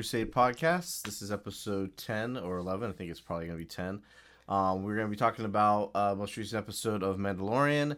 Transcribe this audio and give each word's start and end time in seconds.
Crusade 0.00 0.32
podcast. 0.32 1.02
This 1.02 1.20
is 1.20 1.30
episode 1.30 1.96
10 1.98 2.38
or 2.38 2.56
11. 2.56 2.88
I 2.88 2.92
think 2.94 3.10
it's 3.10 3.20
probably 3.20 3.46
going 3.46 3.58
to 3.58 3.62
be 3.62 3.68
10. 3.68 4.00
Um, 4.48 4.82
we're 4.82 4.94
going 4.94 5.06
to 5.06 5.10
be 5.10 5.16
talking 5.16 5.44
about 5.44 5.90
uh, 5.94 6.14
most 6.16 6.38
recent 6.38 6.58
episode 6.58 7.02
of 7.02 7.18
Mandalorian 7.18 7.96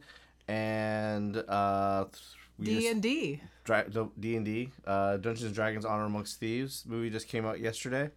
and 0.49 1.37
uh, 1.37 2.07
D 2.61 2.89
and 2.89 3.01
D. 3.01 3.41
D 4.19 4.37
and 4.37 4.45
D. 4.45 4.71
Uh, 4.85 5.17
Dungeons 5.19 5.45
and 5.45 5.55
Dragons: 5.55 5.85
Honor 5.85 6.05
Amongst 6.05 6.41
Thieves 6.41 6.85
movie 6.87 7.09
just 7.09 7.29
came 7.29 7.47
out 7.47 7.61
yesterday. 7.61 8.11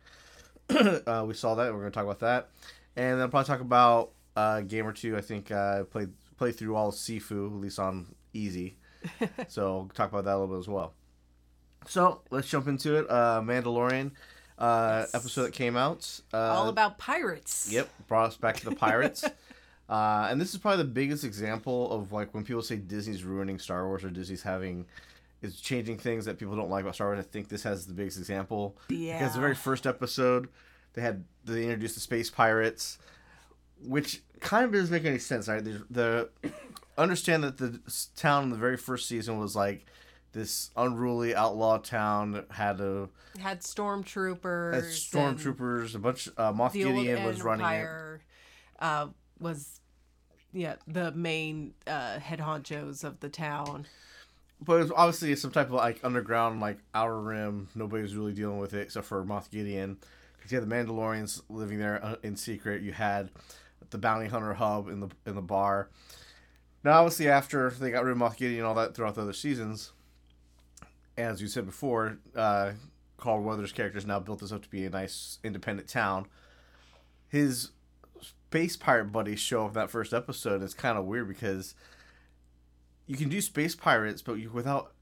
uh, 1.08 1.26
we 1.28 1.34
saw 1.34 1.56
that. 1.56 1.74
We're 1.74 1.80
going 1.80 1.92
to 1.92 1.96
talk 1.96 2.06
about 2.06 2.20
that, 2.20 2.50
and 2.96 3.16
then 3.16 3.22
I'll 3.22 3.30
probably 3.30 3.48
talk 3.48 3.62
about 3.62 4.12
uh, 4.36 4.58
a 4.60 4.64
game 4.64 4.86
or 4.86 4.94
two. 4.94 5.18
I 5.18 5.22
think 5.22 5.52
I 5.52 5.84
played 5.90 6.10
played 6.38 6.56
through 6.56 6.76
all 6.76 6.92
Sifu, 6.92 7.48
at 7.48 7.54
least 7.54 7.80
on 7.80 8.08
easy. 8.34 8.78
so 9.48 9.78
we'll 9.78 9.92
talk 9.94 10.10
about 10.10 10.26
that 10.26 10.36
a 10.36 10.38
little 10.38 10.56
bit 10.56 10.60
as 10.60 10.68
well. 10.68 10.94
So 11.88 12.22
let's 12.32 12.50
jump 12.50 12.68
into 12.68 12.96
it. 12.96 13.10
Uh, 13.10 13.42
Mandalorian 13.42 14.12
uh, 14.58 15.02
yes. 15.02 15.16
episode 15.16 15.44
that 15.44 15.54
came 15.54 15.78
out. 15.78 16.20
Uh, 16.34 16.38
All 16.38 16.70
about 16.70 16.98
pirates. 16.98 17.72
Yep, 17.72 17.90
brought 18.08 18.28
us 18.28 18.38
back 18.38 18.58
to 18.58 18.70
the 18.70 18.76
pirates. 18.76 19.24
uh, 19.90 20.28
and 20.30 20.40
this 20.40 20.54
is 20.54 20.60
probably 20.60 20.84
the 20.84 20.90
biggest 20.90 21.24
example 21.24 21.92
of 21.92 22.12
like 22.12 22.34
when 22.34 22.44
people 22.44 22.62
say 22.62 22.78
Disney's 22.78 23.24
ruining 23.24 23.60
Star 23.60 23.86
Wars 23.88 24.04
or 24.04 24.10
Disney's 24.10 24.44
having 24.44 24.86
is 25.46 25.60
changing 25.62 25.98
things 25.98 26.26
that 26.26 26.38
people 26.38 26.56
don't 26.56 26.70
like 26.70 26.82
about 26.82 26.96
Star 26.96 27.08
Wars. 27.08 27.20
I 27.20 27.24
think 27.24 27.50
this 27.50 27.64
has 27.64 27.86
the 27.86 27.94
biggest 27.94 28.18
example. 28.18 28.78
Yeah. 28.90 29.20
Because 29.20 29.36
the 29.36 29.40
very 29.42 29.56
first 29.56 29.88
episode, 29.88 30.50
they 30.94 31.02
had 31.02 31.24
they 31.44 31.64
introduced 31.64 31.96
the 31.96 32.02
space 32.02 32.30
pirates, 32.30 32.98
which 33.84 34.22
kind 34.40 34.66
of 34.66 34.72
doesn't 34.74 34.92
make 34.92 35.06
any 35.06 35.20
sense. 35.20 35.48
Right? 35.48 35.64
The, 35.64 35.86
the 35.90 36.30
understand 36.98 37.44
that 37.44 37.58
the 37.58 37.80
town 38.16 38.44
in 38.44 38.50
the 38.50 38.58
very 38.58 38.78
first 38.78 39.08
season 39.08 39.40
was 39.40 39.56
like 39.56 39.86
this 40.32 40.70
unruly 40.76 41.34
outlaw 41.34 41.78
town 41.78 42.46
had 42.52 42.82
a 42.82 43.10
had 43.40 43.62
stormtroopers. 43.62 44.74
Had 44.74 44.84
stormtroopers. 44.84 45.96
A 45.96 46.00
bunch. 46.00 46.30
Uh, 46.38 46.52
Moff 46.54 46.74
Gideon 46.74 47.24
was 47.24 47.42
running 47.42 47.66
it. 47.66 48.22
Uh, 48.80 49.08
was 49.40 49.80
yeah 50.54 50.76
the 50.88 51.12
main 51.12 51.74
uh, 51.88 52.20
head 52.20 52.40
honchos 52.40 53.04
of 53.04 53.20
the 53.20 53.30
town. 53.30 53.88
But 54.62 54.76
it 54.76 54.84
was 54.84 54.92
obviously 54.96 55.36
some 55.36 55.52
type 55.52 55.68
of 55.68 55.74
like 55.74 56.00
underground, 56.04 56.62
like 56.62 56.80
outer 56.94 57.20
rim. 57.20 57.68
Nobody 57.76 58.02
was 58.02 58.16
really 58.16 58.34
dealing 58.34 58.58
with 58.58 58.74
it 58.74 58.82
except 58.82 59.06
for 59.06 59.24
Moff 59.24 59.50
Gideon, 59.50 59.98
because 60.38 60.52
you 60.52 60.60
had 60.60 60.68
the 60.68 60.74
Mandalorians 60.74 61.42
living 61.50 61.78
there 61.78 62.04
uh, 62.04 62.16
in 62.24 62.36
secret. 62.36 62.82
You 62.82 62.94
had 62.94 63.30
the 63.90 63.98
bounty 63.98 64.28
hunter 64.28 64.54
hub 64.54 64.90
in 64.90 65.00
the 65.02 65.10
in 65.26 65.36
the 65.36 65.42
bar. 65.42 65.90
Now, 66.84 67.00
obviously, 67.00 67.28
after 67.28 67.70
they 67.72 67.92
got 67.92 68.04
rid 68.04 68.12
of 68.12 68.18
Moff 68.18 68.38
Gideon 68.38 68.60
and 68.60 68.68
all 68.68 68.76
that 68.76 68.96
throughout 68.96 69.16
the 69.16 69.22
other 69.22 69.34
seasons, 69.34 69.92
as 71.18 71.42
you 71.42 71.48
said 71.48 71.66
before, 71.66 72.20
uh, 72.36 72.74
Carl 73.18 73.42
Weathers' 73.42 73.72
character 73.72 73.98
has 73.98 74.06
now 74.06 74.20
built 74.20 74.40
this 74.40 74.52
up 74.52 74.62
to 74.62 74.70
be 74.70 74.86
a 74.86 74.90
nice 74.90 75.40
independent 75.44 75.90
town. 75.90 76.28
His 77.28 77.72
space 78.22 78.78
pirate 78.78 79.12
buddies 79.12 79.40
show 79.40 79.64
up 79.64 79.70
in 79.70 79.74
that 79.76 79.90
first 79.90 80.14
episode. 80.14 80.62
It's 80.62 80.74
kind 80.74 80.98
of 80.98 81.06
weird 81.06 81.28
because 81.28 81.76
you 83.08 83.16
can 83.16 83.30
do 83.30 83.42
space 83.42 83.76
pirates, 83.76 84.22
but 84.22 84.34
you, 84.34 84.50
without 84.50 84.94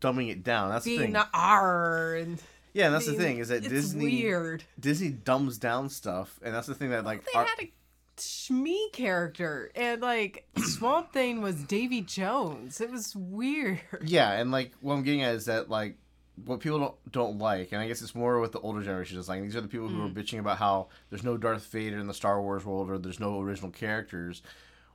dumbing 0.00 0.30
it 0.30 0.42
down. 0.42 0.70
That's 0.70 0.84
Being 0.84 1.12
the 1.12 1.20
thing. 1.20 1.28
R 1.34 2.14
and 2.14 2.42
yeah, 2.72 2.86
and 2.86 2.94
that's 2.94 3.06
the 3.06 3.14
thing 3.14 3.38
is 3.38 3.48
that 3.48 3.62
Disney 3.62 4.04
weird. 4.04 4.64
Disney 4.78 5.10
dumbs 5.10 5.58
down 5.58 5.88
stuff, 5.88 6.38
and 6.42 6.54
that's 6.54 6.66
the 6.66 6.74
thing 6.74 6.90
that 6.90 7.04
like 7.04 7.24
they 7.24 7.38
had 7.38 7.48
a 7.60 7.72
Smee 8.16 8.90
character, 8.92 9.70
and 9.74 10.02
like 10.02 10.46
Swamp 10.58 11.12
Thing 11.12 11.40
was 11.40 11.62
Davy 11.62 12.02
Jones. 12.02 12.80
It 12.80 12.90
was 12.90 13.16
weird. 13.16 13.80
Yeah, 14.04 14.32
and 14.32 14.50
like 14.50 14.72
what 14.80 14.94
I'm 14.94 15.02
getting 15.02 15.22
at 15.22 15.34
is 15.34 15.46
that 15.46 15.70
like 15.70 15.96
what 16.44 16.60
people 16.60 16.78
don't 16.78 17.12
don't 17.12 17.38
like, 17.38 17.72
and 17.72 17.80
I 17.80 17.88
guess 17.88 18.02
it's 18.02 18.14
more 18.14 18.38
with 18.40 18.52
the 18.52 18.60
older 18.60 18.82
generation. 18.82 19.18
Is 19.18 19.28
like 19.28 19.42
these 19.42 19.56
are 19.56 19.62
the 19.62 19.68
people 19.68 19.88
who 19.88 20.02
mm. 20.02 20.10
are 20.10 20.14
bitching 20.14 20.38
about 20.38 20.58
how 20.58 20.88
there's 21.08 21.24
no 21.24 21.36
Darth 21.36 21.66
Vader 21.66 21.98
in 21.98 22.06
the 22.06 22.14
Star 22.14 22.40
Wars 22.42 22.64
world, 22.64 22.90
or 22.90 22.98
there's 22.98 23.20
no 23.20 23.40
original 23.40 23.70
characters. 23.70 24.42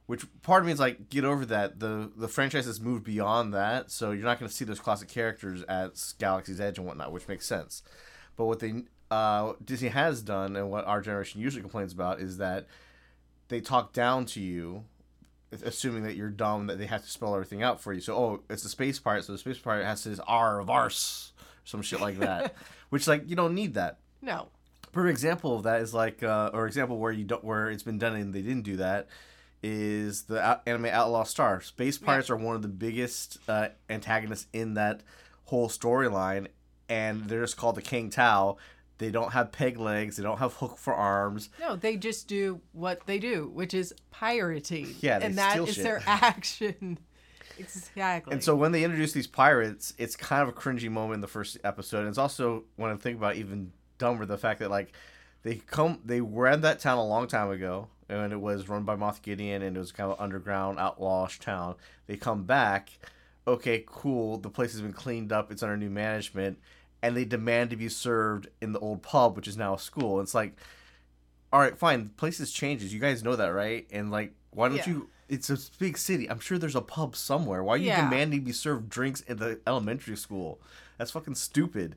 Which 0.08 0.26
part 0.44 0.62
of 0.62 0.68
me 0.68 0.72
is 0.72 0.80
like, 0.80 1.10
get 1.10 1.26
over 1.26 1.46
that. 1.48 1.80
the 1.80 2.12
The 2.16 2.28
franchise 2.28 2.66
has 2.66 2.80
moved 2.80 3.04
beyond 3.04 3.54
that, 3.54 3.90
so 3.90 4.12
you're 4.12 4.26
not 4.26 4.40
going 4.40 4.50
to 4.50 4.56
see 4.56 4.66
those 4.66 4.80
classic 4.80 5.08
characters 5.08 5.64
at 5.68 5.94
Galaxy's 6.20 6.62
Edge 6.62 6.78
and 6.78 6.86
whatnot, 6.86 7.12
which 7.12 7.28
makes 7.28 7.48
sense. 7.48 7.82
But 8.36 8.46
what 8.46 8.60
they 8.60 8.84
uh, 9.10 9.54
Disney 9.64 9.90
has 9.90 10.22
done, 10.22 10.56
and 10.56 10.70
what 10.70 10.86
our 10.86 11.02
generation 11.02 11.42
usually 11.42 11.62
complains 11.62 11.94
about, 11.94 12.20
is 12.20 12.38
that 12.38 12.68
they 13.48 13.62
talk 13.62 13.94
down 13.94 14.26
to 14.26 14.42
you, 14.42 14.84
assuming 15.64 16.04
that 16.04 16.16
you're 16.16 16.30
dumb, 16.30 16.68
that 16.68 16.78
they 16.78 16.86
have 16.88 17.04
to 17.04 17.10
spell 17.10 17.34
everything 17.34 17.64
out 17.64 17.82
for 17.82 17.94
you. 17.94 18.02
So, 18.02 18.16
oh, 18.16 18.44
it's 18.50 18.64
the 18.64 18.70
space 18.70 19.00
pirate, 19.00 19.26
so 19.26 19.32
the 19.32 19.38
space 19.38 19.60
pirate 19.60 19.86
has 19.86 20.04
to 20.04 20.16
say 20.16 20.22
R 20.28 20.62
Vars, 20.64 21.34
some 21.64 21.82
shit 21.82 22.02
like 22.02 22.20
that, 22.20 22.56
which 22.90 23.08
like 23.08 23.30
you 23.30 23.36
don't 23.36 23.56
need 23.56 23.76
that. 23.76 24.00
No. 24.22 24.50
Perfect 24.92 25.12
example 25.12 25.58
of 25.58 25.64
that 25.64 25.82
is 25.82 25.94
like, 25.94 26.24
uh, 26.24 26.52
or 26.54 26.68
example 26.68 26.98
where 26.98 27.12
you 27.12 27.26
don't, 27.26 27.44
where 27.44 27.70
it's 27.70 27.84
been 27.84 27.98
done 27.98 28.16
and 28.16 28.34
they 28.34 28.42
didn't 28.42 28.64
do 28.64 28.78
that, 28.78 29.08
is 29.64 30.24
the 30.24 30.60
anime 30.66 30.86
Outlaw 30.86 31.24
Star. 31.24 31.62
Space 31.62 31.98
pirates 31.98 32.30
yeah. 32.30 32.36
are 32.36 32.38
one 32.38 32.56
of 32.56 32.62
the 32.62 32.68
biggest 32.68 33.38
uh, 33.48 33.70
antagonists 33.90 34.48
in 34.54 34.76
that 34.76 35.02
whole 35.46 35.70
storyline, 35.70 36.48
and 36.90 37.26
they're 37.26 37.42
just 37.42 37.58
called 37.58 37.76
the 37.76 37.82
King 37.82 38.10
Tao, 38.10 38.58
they 38.98 39.12
don't 39.12 39.34
have 39.34 39.52
peg 39.52 39.78
legs. 39.78 40.18
They 40.18 40.24
don't 40.24 40.38
have 40.38 40.54
hook 40.56 40.78
for 40.78 40.94
arms. 40.94 41.50
No, 41.60 41.76
they 41.76 41.98
just 41.98 42.28
do 42.28 42.62
what 42.72 43.06
they 43.06 43.20
do, 43.20 43.52
which 43.54 43.74
is 43.74 43.94
pirating. 44.12 44.96
Yeah, 45.02 45.20
and 45.22 45.38
that 45.38 45.58
is 45.60 45.76
shit. 45.76 45.84
their 45.84 46.02
action. 46.08 46.98
exactly. 47.60 48.34
And 48.34 48.44
so 48.44 48.56
when 48.56 48.72
they 48.72 48.84
introduce 48.84 49.14
these 49.14 49.28
pirates, 49.28 49.94
it's 49.98 50.16
kind 50.16 50.42
of 50.42 50.50
a 50.50 50.54
cringy 50.54 50.90
moment 50.90 51.16
in 51.16 51.22
the 51.22 51.28
first 51.28 51.58
episode. 51.64 52.00
And 52.00 52.10
it's 52.10 52.18
also 52.18 52.64
when 52.76 52.92
I 52.92 52.96
think 52.96 53.18
about 53.18 53.36
even 53.36 53.72
dumber 53.98 54.26
the 54.26 54.38
fact 54.38 54.60
that 54.60 54.70
like 54.70 54.94
they 55.44 55.56
come 55.56 56.00
they 56.04 56.22
were 56.22 56.48
at 56.48 56.62
that 56.64 56.80
town 56.80 56.98
a 56.98 57.06
long 57.06 57.28
time 57.28 57.50
ago 57.50 57.88
and 58.10 58.34
it 58.34 58.42
was 58.42 58.70
run 58.70 58.84
by 58.84 58.96
Moff 58.96 59.22
Gideon 59.22 59.62
and 59.62 59.76
it 59.76 59.80
was 59.80 59.92
kind 59.92 60.12
of 60.12 60.20
underground 60.20 60.78
outlawish 60.78 61.40
town. 61.40 61.76
They 62.08 62.18
come 62.18 62.44
back, 62.44 62.90
okay, 63.48 63.84
cool. 63.86 64.38
The 64.38 64.50
place 64.50 64.72
has 64.74 64.82
been 64.82 64.94
cleaned 64.94 65.32
up. 65.32 65.52
It's 65.52 65.64
under 65.64 65.78
new 65.78 65.90
management 65.90 66.60
and 67.06 67.16
they 67.16 67.26
demand 67.26 67.70
to 67.70 67.76
be 67.76 67.88
served 67.88 68.48
in 68.62 68.72
the 68.72 68.80
old 68.80 69.04
pub, 69.04 69.36
which 69.36 69.48
is 69.48 69.58
now 69.58 69.76
a 69.76 69.80
school. 69.80 70.22
It's 70.22 70.34
like, 70.34 70.60
all 71.54 71.60
right, 71.60 71.78
fine, 71.78 72.06
The 72.06 72.10
places 72.10 72.52
changes. 72.52 72.94
You 72.94 73.00
guys 73.00 73.24
know 73.24 73.36
that, 73.36 73.50
right? 73.50 73.88
And 73.92 74.10
like, 74.10 74.34
why 74.50 74.70
don't 74.70 74.78
yeah. 74.78 74.90
you? 74.90 75.10
It's 75.30 75.50
a 75.50 75.58
big 75.78 75.98
city. 76.00 76.30
I'm 76.30 76.40
sure 76.40 76.58
there's 76.58 76.76
a 76.76 76.82
pub 76.82 77.16
somewhere. 77.16 77.64
Why 77.64 77.76
are 77.76 77.78
you 77.78 77.88
yeah. 77.88 78.10
demanding 78.10 78.40
to 78.40 78.46
be 78.46 78.52
served 78.52 78.90
drinks 78.90 79.22
in 79.22 79.38
the 79.38 79.60
elementary 79.68 80.18
school? 80.18 80.60
That's 80.98 81.12
fucking 81.12 81.36
stupid. 81.36 81.96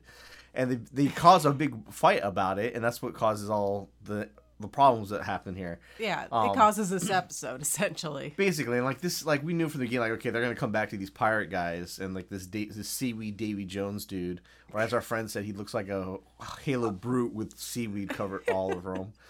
And 0.53 0.71
they, 0.71 1.05
they 1.05 1.11
cause 1.11 1.45
a 1.45 1.51
big 1.51 1.91
fight 1.91 2.21
about 2.23 2.59
it, 2.59 2.75
and 2.75 2.83
that's 2.83 3.01
what 3.01 3.13
causes 3.13 3.49
all 3.49 3.89
the 4.03 4.29
the 4.59 4.67
problems 4.67 5.09
that 5.09 5.23
happen 5.23 5.55
here. 5.55 5.79
Yeah, 5.97 6.27
um, 6.31 6.49
it 6.49 6.55
causes 6.55 6.89
this 6.89 7.09
episode 7.09 7.61
essentially. 7.61 8.33
Basically, 8.37 8.77
and 8.77 8.85
like 8.85 8.99
this, 9.01 9.25
like 9.25 9.43
we 9.43 9.53
knew 9.53 9.69
from 9.69 9.79
the 9.79 9.85
beginning, 9.85 10.09
like 10.09 10.19
okay, 10.19 10.29
they're 10.29 10.41
gonna 10.41 10.55
come 10.55 10.71
back 10.71 10.89
to 10.89 10.97
these 10.97 11.09
pirate 11.09 11.49
guys 11.49 11.99
and 11.99 12.13
like 12.13 12.29
this 12.29 12.45
da- 12.45 12.69
this 12.69 12.89
seaweed 12.89 13.37
Davy 13.37 13.65
Jones 13.65 14.05
dude, 14.05 14.41
or 14.73 14.81
as 14.81 14.93
our 14.93 15.01
friend 15.01 15.31
said, 15.31 15.45
he 15.45 15.53
looks 15.53 15.73
like 15.73 15.89
a 15.89 16.17
Halo 16.61 16.91
brute 16.91 17.33
with 17.33 17.57
seaweed 17.57 18.09
covered 18.09 18.47
all 18.49 18.73
over 18.73 18.95
him. 18.95 19.13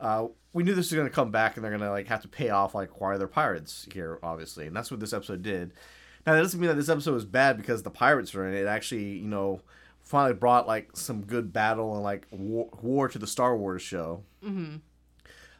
Uh, 0.00 0.28
we 0.54 0.62
knew 0.62 0.74
this 0.74 0.90
was 0.90 0.96
gonna 0.96 1.10
come 1.10 1.30
back, 1.30 1.56
and 1.56 1.62
they're 1.62 1.70
gonna 1.70 1.90
like 1.90 2.06
have 2.06 2.22
to 2.22 2.28
pay 2.28 2.48
off 2.48 2.74
like 2.74 3.02
why 3.02 3.08
are 3.08 3.18
there 3.18 3.28
pirates 3.28 3.86
here, 3.92 4.18
obviously, 4.22 4.66
and 4.66 4.74
that's 4.74 4.90
what 4.90 4.98
this 4.98 5.12
episode 5.12 5.42
did. 5.42 5.74
Now 6.26 6.32
that 6.32 6.40
doesn't 6.40 6.58
mean 6.58 6.68
that 6.68 6.76
this 6.76 6.88
episode 6.88 7.12
was 7.12 7.26
bad 7.26 7.58
because 7.58 7.82
the 7.82 7.90
pirates 7.90 8.34
are 8.34 8.48
in 8.48 8.54
it. 8.54 8.62
It 8.62 8.66
actually, 8.66 9.18
you 9.18 9.28
know 9.28 9.60
finally 10.10 10.34
brought 10.34 10.66
like 10.66 10.90
some 10.94 11.22
good 11.22 11.52
battle 11.52 11.94
and 11.94 12.02
like 12.02 12.26
war, 12.32 12.68
war 12.82 13.06
to 13.08 13.16
the 13.16 13.28
Star 13.28 13.56
Wars 13.56 13.80
show. 13.80 14.24
Mm-hmm. 14.44 14.76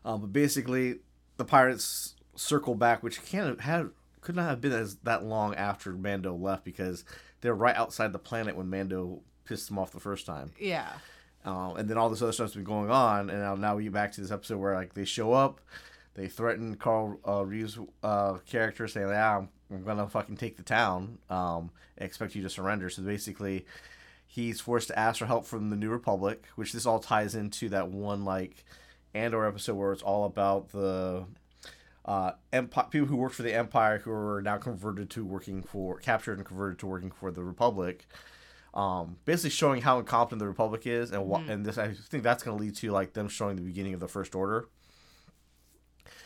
Um, 0.04 0.20
but 0.20 0.32
basically, 0.32 0.96
the 1.36 1.44
pirates 1.44 2.16
circle 2.34 2.74
back, 2.74 3.00
which 3.04 3.24
can't 3.24 3.60
have 3.60 3.90
could 4.20 4.34
not 4.34 4.48
have 4.48 4.60
been 4.60 4.72
as 4.72 4.96
that 4.96 5.24
long 5.24 5.54
after 5.54 5.92
Mando 5.92 6.34
left 6.34 6.64
because 6.64 7.04
they're 7.42 7.54
right 7.54 7.76
outside 7.76 8.12
the 8.12 8.18
planet 8.18 8.56
when 8.56 8.68
Mando 8.68 9.20
pissed 9.44 9.68
them 9.68 9.78
off 9.78 9.92
the 9.92 10.00
first 10.00 10.26
time. 10.26 10.50
Yeah. 10.58 10.90
Um, 11.44 11.76
and 11.76 11.88
then 11.88 11.96
all 11.96 12.10
this 12.10 12.20
other 12.20 12.32
stuff's 12.32 12.54
been 12.54 12.64
going 12.64 12.90
on, 12.90 13.30
and 13.30 13.38
now, 13.38 13.54
now 13.54 13.76
we 13.76 13.84
get 13.84 13.92
back 13.92 14.10
to 14.12 14.20
this 14.20 14.32
episode 14.32 14.58
where 14.58 14.74
like 14.74 14.94
they 14.94 15.04
show 15.04 15.32
up, 15.32 15.60
they 16.14 16.26
threaten 16.26 16.74
Carl 16.74 17.20
uh, 17.26 17.44
Reeves' 17.46 17.78
uh, 18.02 18.38
character, 18.46 18.88
saying, 18.88 19.08
"Yeah, 19.08 19.38
I'm, 19.38 19.48
I'm, 19.70 19.84
gonna 19.84 20.08
fucking 20.08 20.38
take 20.38 20.56
the 20.56 20.64
town, 20.64 21.18
um, 21.30 21.70
and 21.96 22.04
expect 22.04 22.34
you 22.34 22.42
to 22.42 22.50
surrender." 22.50 22.90
So 22.90 23.02
basically, 23.02 23.64
he's 24.32 24.60
forced 24.60 24.86
to 24.88 24.96
ask 24.98 25.18
for 25.18 25.26
help 25.26 25.44
from 25.44 25.70
the 25.70 25.76
New 25.76 25.90
Republic, 25.90 26.44
which 26.54 26.72
this 26.72 26.86
all 26.86 27.00
ties 27.00 27.34
into 27.34 27.68
that 27.70 27.88
one 27.88 28.24
like 28.24 28.64
Andor 29.12 29.44
episode 29.44 29.74
where 29.74 29.92
it's 29.92 30.02
all 30.02 30.24
about 30.24 30.68
the 30.70 31.24
uh, 32.04 32.30
empire 32.52 32.86
people 32.90 33.08
who 33.08 33.16
worked 33.16 33.34
for 33.34 33.42
the 33.42 33.52
Empire 33.52 33.98
who 33.98 34.12
are 34.12 34.40
now 34.40 34.56
converted 34.56 35.10
to 35.10 35.24
working 35.24 35.62
for 35.62 35.98
captured 35.98 36.38
and 36.38 36.46
converted 36.46 36.78
to 36.78 36.86
working 36.86 37.10
for 37.10 37.30
the 37.32 37.42
Republic. 37.42 38.06
um, 38.72 39.16
basically 39.24 39.50
showing 39.50 39.82
how 39.82 39.98
incompetent 39.98 40.38
the 40.38 40.46
Republic 40.46 40.86
is, 40.86 41.10
and 41.10 41.26
what 41.26 41.40
Mm-hmm. 41.42 41.50
and 41.50 41.66
this 41.66 41.76
I 41.76 41.92
think 41.92 42.22
that's 42.22 42.44
going 42.44 42.56
to 42.56 42.62
lead 42.64 42.76
to 42.76 42.92
like 42.92 43.14
them 43.14 43.28
showing 43.28 43.56
the 43.56 43.62
beginning 43.62 43.94
of 43.94 44.00
the 44.00 44.06
First 44.06 44.36
Order 44.36 44.68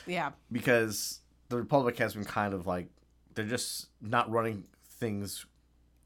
Yeah. 0.07 0.33
because 0.53 1.21
the 1.49 1.57
Republic 1.57 1.97
has 1.99 2.13
been 2.15 2.25
kind 2.27 2.53
of 2.55 2.67
like 2.67 2.89
they're 3.35 3.47
just 3.47 3.89
not 4.03 4.31
running 4.31 4.65
things 4.87 5.47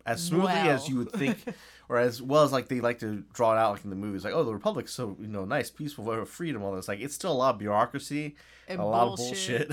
as 0.08 0.24
smoothly 0.24 0.50
as 0.52 0.88
you 0.88 0.96
would 0.96 1.12
think, 1.12 1.38
or 1.88 1.98
as 1.98 2.20
well 2.22 2.42
as 2.42 2.52
like 2.52 2.68
they 2.68 2.80
like 2.80 2.98
to 3.00 3.24
draw 3.32 3.52
it 3.52 3.58
out 3.58 3.72
like 3.72 3.84
in 3.84 3.90
the 3.90 3.96
movies. 3.96 4.24
Like, 4.24 4.34
oh, 4.34 4.44
the 4.44 4.52
Republic's 4.52 4.92
so 4.92 5.16
you 5.20 5.28
know 5.28 5.44
nice, 5.44 5.70
peaceful, 5.70 6.24
freedom, 6.24 6.62
all 6.62 6.72
this. 6.74 6.88
Like, 6.88 7.00
it's 7.00 7.14
still 7.14 7.32
a 7.32 7.34
lot 7.34 7.54
of 7.54 7.58
bureaucracy, 7.58 8.36
And 8.66 8.80
a 8.80 8.84
lot 8.84 9.08
of 9.08 9.16
bullshit. 9.16 9.72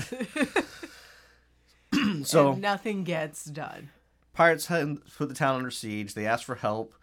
so 2.26 2.52
and 2.52 2.60
nothing 2.60 3.04
gets 3.04 3.44
done. 3.44 3.90
pirates 4.34 4.66
put 4.66 5.28
the 5.28 5.34
town 5.34 5.56
under 5.56 5.70
siege. 5.70 6.14
They 6.14 6.26
ask 6.26 6.44
for 6.44 6.56
help, 6.56 6.94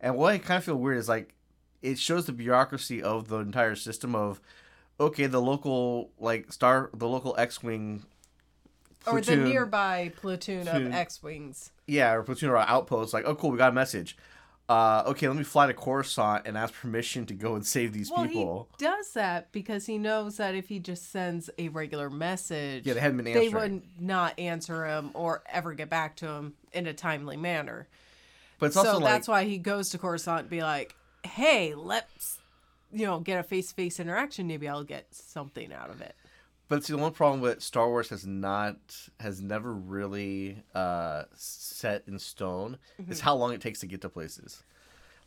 and 0.00 0.16
what 0.16 0.32
I 0.32 0.38
kind 0.38 0.58
of 0.58 0.64
feel 0.64 0.76
weird 0.76 0.98
is 0.98 1.08
like 1.08 1.34
it 1.80 1.98
shows 1.98 2.26
the 2.26 2.32
bureaucracy 2.32 3.02
of 3.02 3.28
the 3.28 3.38
entire 3.38 3.74
system 3.74 4.14
of 4.14 4.40
okay, 5.00 5.26
the 5.26 5.40
local 5.40 6.10
like 6.18 6.52
star, 6.52 6.90
the 6.94 7.08
local 7.08 7.34
X-wing. 7.38 8.04
Or 9.06 9.20
the 9.20 9.36
nearby 9.36 10.12
platoon 10.16 10.68
of 10.68 10.92
X-wings. 10.92 11.70
yeah, 11.86 12.12
or 12.12 12.22
platoon 12.22 12.50
or 12.50 12.56
outpost, 12.58 13.12
like, 13.12 13.24
oh 13.26 13.34
cool, 13.34 13.50
we 13.50 13.58
got 13.58 13.70
a 13.70 13.74
message. 13.74 14.16
Uh, 14.68 15.02
okay, 15.06 15.26
let 15.28 15.36
me 15.36 15.42
fly 15.42 15.66
to 15.66 15.74
Coruscant 15.74 16.46
and 16.46 16.56
ask 16.56 16.72
permission 16.72 17.26
to 17.26 17.34
go 17.34 17.56
and 17.56 17.66
save 17.66 17.92
these 17.92 18.10
Well, 18.10 18.26
people. 18.26 18.68
he 18.78 18.84
does 18.84 19.12
that 19.12 19.50
because 19.52 19.84
he 19.86 19.98
knows 19.98 20.36
that 20.38 20.54
if 20.54 20.68
he 20.68 20.78
just 20.78 21.10
sends 21.10 21.50
a 21.58 21.68
regular 21.68 22.08
message, 22.08 22.86
Yeah, 22.86 22.94
they 22.94 23.00
haven't 23.00 23.22
been 23.22 23.34
they 23.34 23.48
would 23.48 23.82
not 24.00 24.38
answer 24.38 24.86
him 24.86 25.10
or 25.14 25.42
ever 25.52 25.74
get 25.74 25.90
back 25.90 26.16
to 26.16 26.28
him 26.28 26.54
in 26.72 26.86
a 26.86 26.94
timely 26.94 27.36
manner. 27.36 27.86
But 28.58 28.66
it's 28.66 28.76
so 28.76 28.80
also 28.86 29.00
like, 29.00 29.12
that's 29.12 29.28
why 29.28 29.44
he 29.44 29.58
goes 29.58 29.90
to 29.90 29.98
Coruscant 29.98 30.42
and 30.42 30.48
be 30.50 30.62
like, 30.62 30.94
"Hey, 31.24 31.74
let's, 31.74 32.38
you 32.92 33.04
know, 33.04 33.18
get 33.18 33.40
a 33.40 33.42
face-to-face 33.42 33.98
interaction. 33.98 34.46
Maybe 34.46 34.68
I'll 34.68 34.84
get 34.84 35.12
something 35.12 35.72
out 35.72 35.90
of 35.90 36.00
it." 36.00 36.14
But 36.72 36.84
see, 36.84 36.94
the 36.94 36.98
one 36.98 37.12
problem 37.12 37.42
with 37.42 37.62
Star 37.62 37.86
Wars 37.86 38.08
has 38.08 38.26
not 38.26 38.78
has 39.20 39.42
never 39.42 39.74
really 39.74 40.56
uh, 40.74 41.24
set 41.34 42.04
in 42.06 42.18
stone 42.18 42.78
is 43.10 43.20
how 43.20 43.34
long 43.34 43.52
it 43.52 43.60
takes 43.60 43.80
to 43.80 43.86
get 43.86 44.00
to 44.00 44.08
places. 44.08 44.64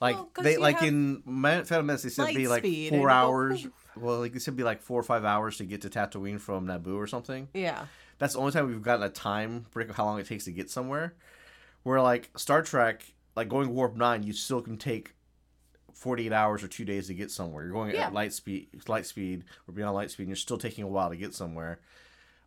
Like 0.02 0.16
Mm-hmm. 0.16 0.24
Well, 0.38 0.44
they 0.44 0.58
like 0.58 0.82
in 0.82 1.22
Phantom 1.22 1.86
Menace, 1.86 2.02
they 2.02 2.10
said 2.10 2.30
it'd 2.30 2.36
be 2.36 2.48
like 2.48 2.64
four 2.64 2.72
it'll 2.72 3.02
go 3.02 3.10
hours. 3.10 3.68
Well, 3.96 4.22
like 4.22 4.34
they 4.34 4.40
said 4.40 4.54
it'd 4.54 4.58
be 4.58 4.64
like 4.64 4.82
four 4.82 5.00
or 5.00 5.04
five 5.04 5.24
hours 5.24 5.58
to 5.58 5.66
get 5.66 5.84
to 5.84 5.90
Tatooine 5.90 6.42
from 6.42 6.66
Naboo 6.66 6.98
or 6.98 7.06
something. 7.06 7.48
Yeah, 7.54 7.86
That's 8.18 8.34
the 8.34 8.40
only 8.40 8.52
time 8.52 8.66
we've 8.68 8.82
gotten 8.82 9.04
a 9.04 9.10
time 9.10 9.68
break 9.70 9.90
of 9.90 9.96
how 9.98 10.06
long 10.06 10.20
it 10.20 10.26
takes 10.26 10.46
to 10.46 10.52
get 10.52 10.72
somewhere. 10.72 11.14
Where 11.84 12.02
like 12.02 12.32
Star 12.36 12.64
Trek, 12.64 13.06
like 13.36 13.50
going 13.50 13.70
warp 13.76 13.96
nine, 13.96 14.24
you 14.24 14.34
still 14.34 14.62
can 14.62 14.78
take 14.78 15.14
forty 15.96 16.28
eight 16.28 16.34
hours 16.34 16.64
or 16.64 16.68
two 16.68 16.86
days 16.86 17.08
to 17.08 17.14
get 17.16 17.32
somewhere. 17.32 17.64
You're 17.64 17.74
going 17.74 17.96
Yeah. 17.96 18.08
at 18.08 18.14
light 18.14 18.34
speed, 18.34 18.68
light 18.88 19.06
speed 19.08 19.44
or 19.68 19.74
beyond 19.74 19.96
light 19.96 20.12
speed, 20.12 20.24
and 20.24 20.30
you're 20.30 20.36
still 20.36 20.58
taking 20.60 20.84
a 20.84 20.88
while 20.88 21.10
to 21.10 21.16
get 21.18 21.34
somewhere. 21.34 21.80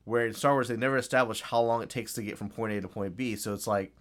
Where 0.04 0.26
in 0.26 0.32
Star 0.34 0.52
Wars, 0.52 0.68
they 0.68 0.76
never 0.76 0.96
established 0.96 1.42
how 1.42 1.60
long 1.60 1.82
it 1.82 1.90
takes 1.90 2.12
to 2.14 2.22
get 2.22 2.38
from 2.38 2.48
point 2.48 2.72
A 2.72 2.80
to 2.80 2.88
point 2.88 3.16
B. 3.16 3.36
So 3.36 3.52
it's 3.52 3.66
like, 3.66 3.94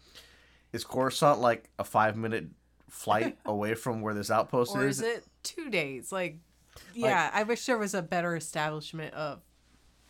is 0.71 0.83
Coruscant 0.83 1.39
like 1.39 1.69
a 1.79 1.83
five 1.83 2.15
minute 2.15 2.45
flight 2.89 3.37
away 3.45 3.73
from 3.73 4.01
where 4.01 4.13
this 4.13 4.29
outpost 4.31 4.75
or 4.75 4.85
is? 4.87 5.01
Or 5.01 5.05
is 5.07 5.17
it 5.17 5.25
two 5.43 5.69
days? 5.69 6.11
Like, 6.11 6.37
yeah, 6.93 7.29
I 7.33 7.43
wish 7.43 7.65
there 7.65 7.77
was 7.77 7.93
a 7.93 8.01
better 8.01 8.35
establishment 8.35 9.13
of 9.15 9.41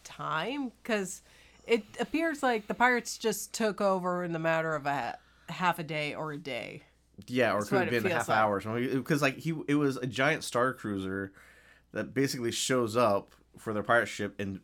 time 0.04 0.72
because 0.84 1.22
it 1.66 1.84
appears 2.00 2.44
like 2.44 2.68
the 2.68 2.74
pirates 2.74 3.18
just 3.18 3.54
took 3.54 3.82
over 3.82 4.24
in 4.24 4.34
the 4.34 4.40
matter 4.40 4.76
of 4.76 4.86
a 4.86 5.18
half 5.50 5.80
a 5.80 5.84
day 5.84 6.14
or 6.14 6.32
a 6.32 6.38
day. 6.38 6.84
Yeah, 7.26 7.54
or 7.54 7.58
That's 7.60 7.70
could 7.70 7.92
have 7.92 8.04
been 8.04 8.12
half 8.12 8.30
like. 8.30 8.38
hours 8.38 8.64
because 8.66 9.22
like 9.22 9.38
he 9.38 9.54
it 9.68 9.76
was 9.76 9.98
a 9.98 10.06
giant 10.06 10.44
star 10.44 10.74
cruiser 10.74 11.34
that 11.94 12.14
basically 12.14 12.52
shows 12.52 12.96
up 12.96 13.34
for 13.58 13.74
their 13.74 13.82
pirate 13.84 14.06
ship 14.08 14.36
and 14.40 14.60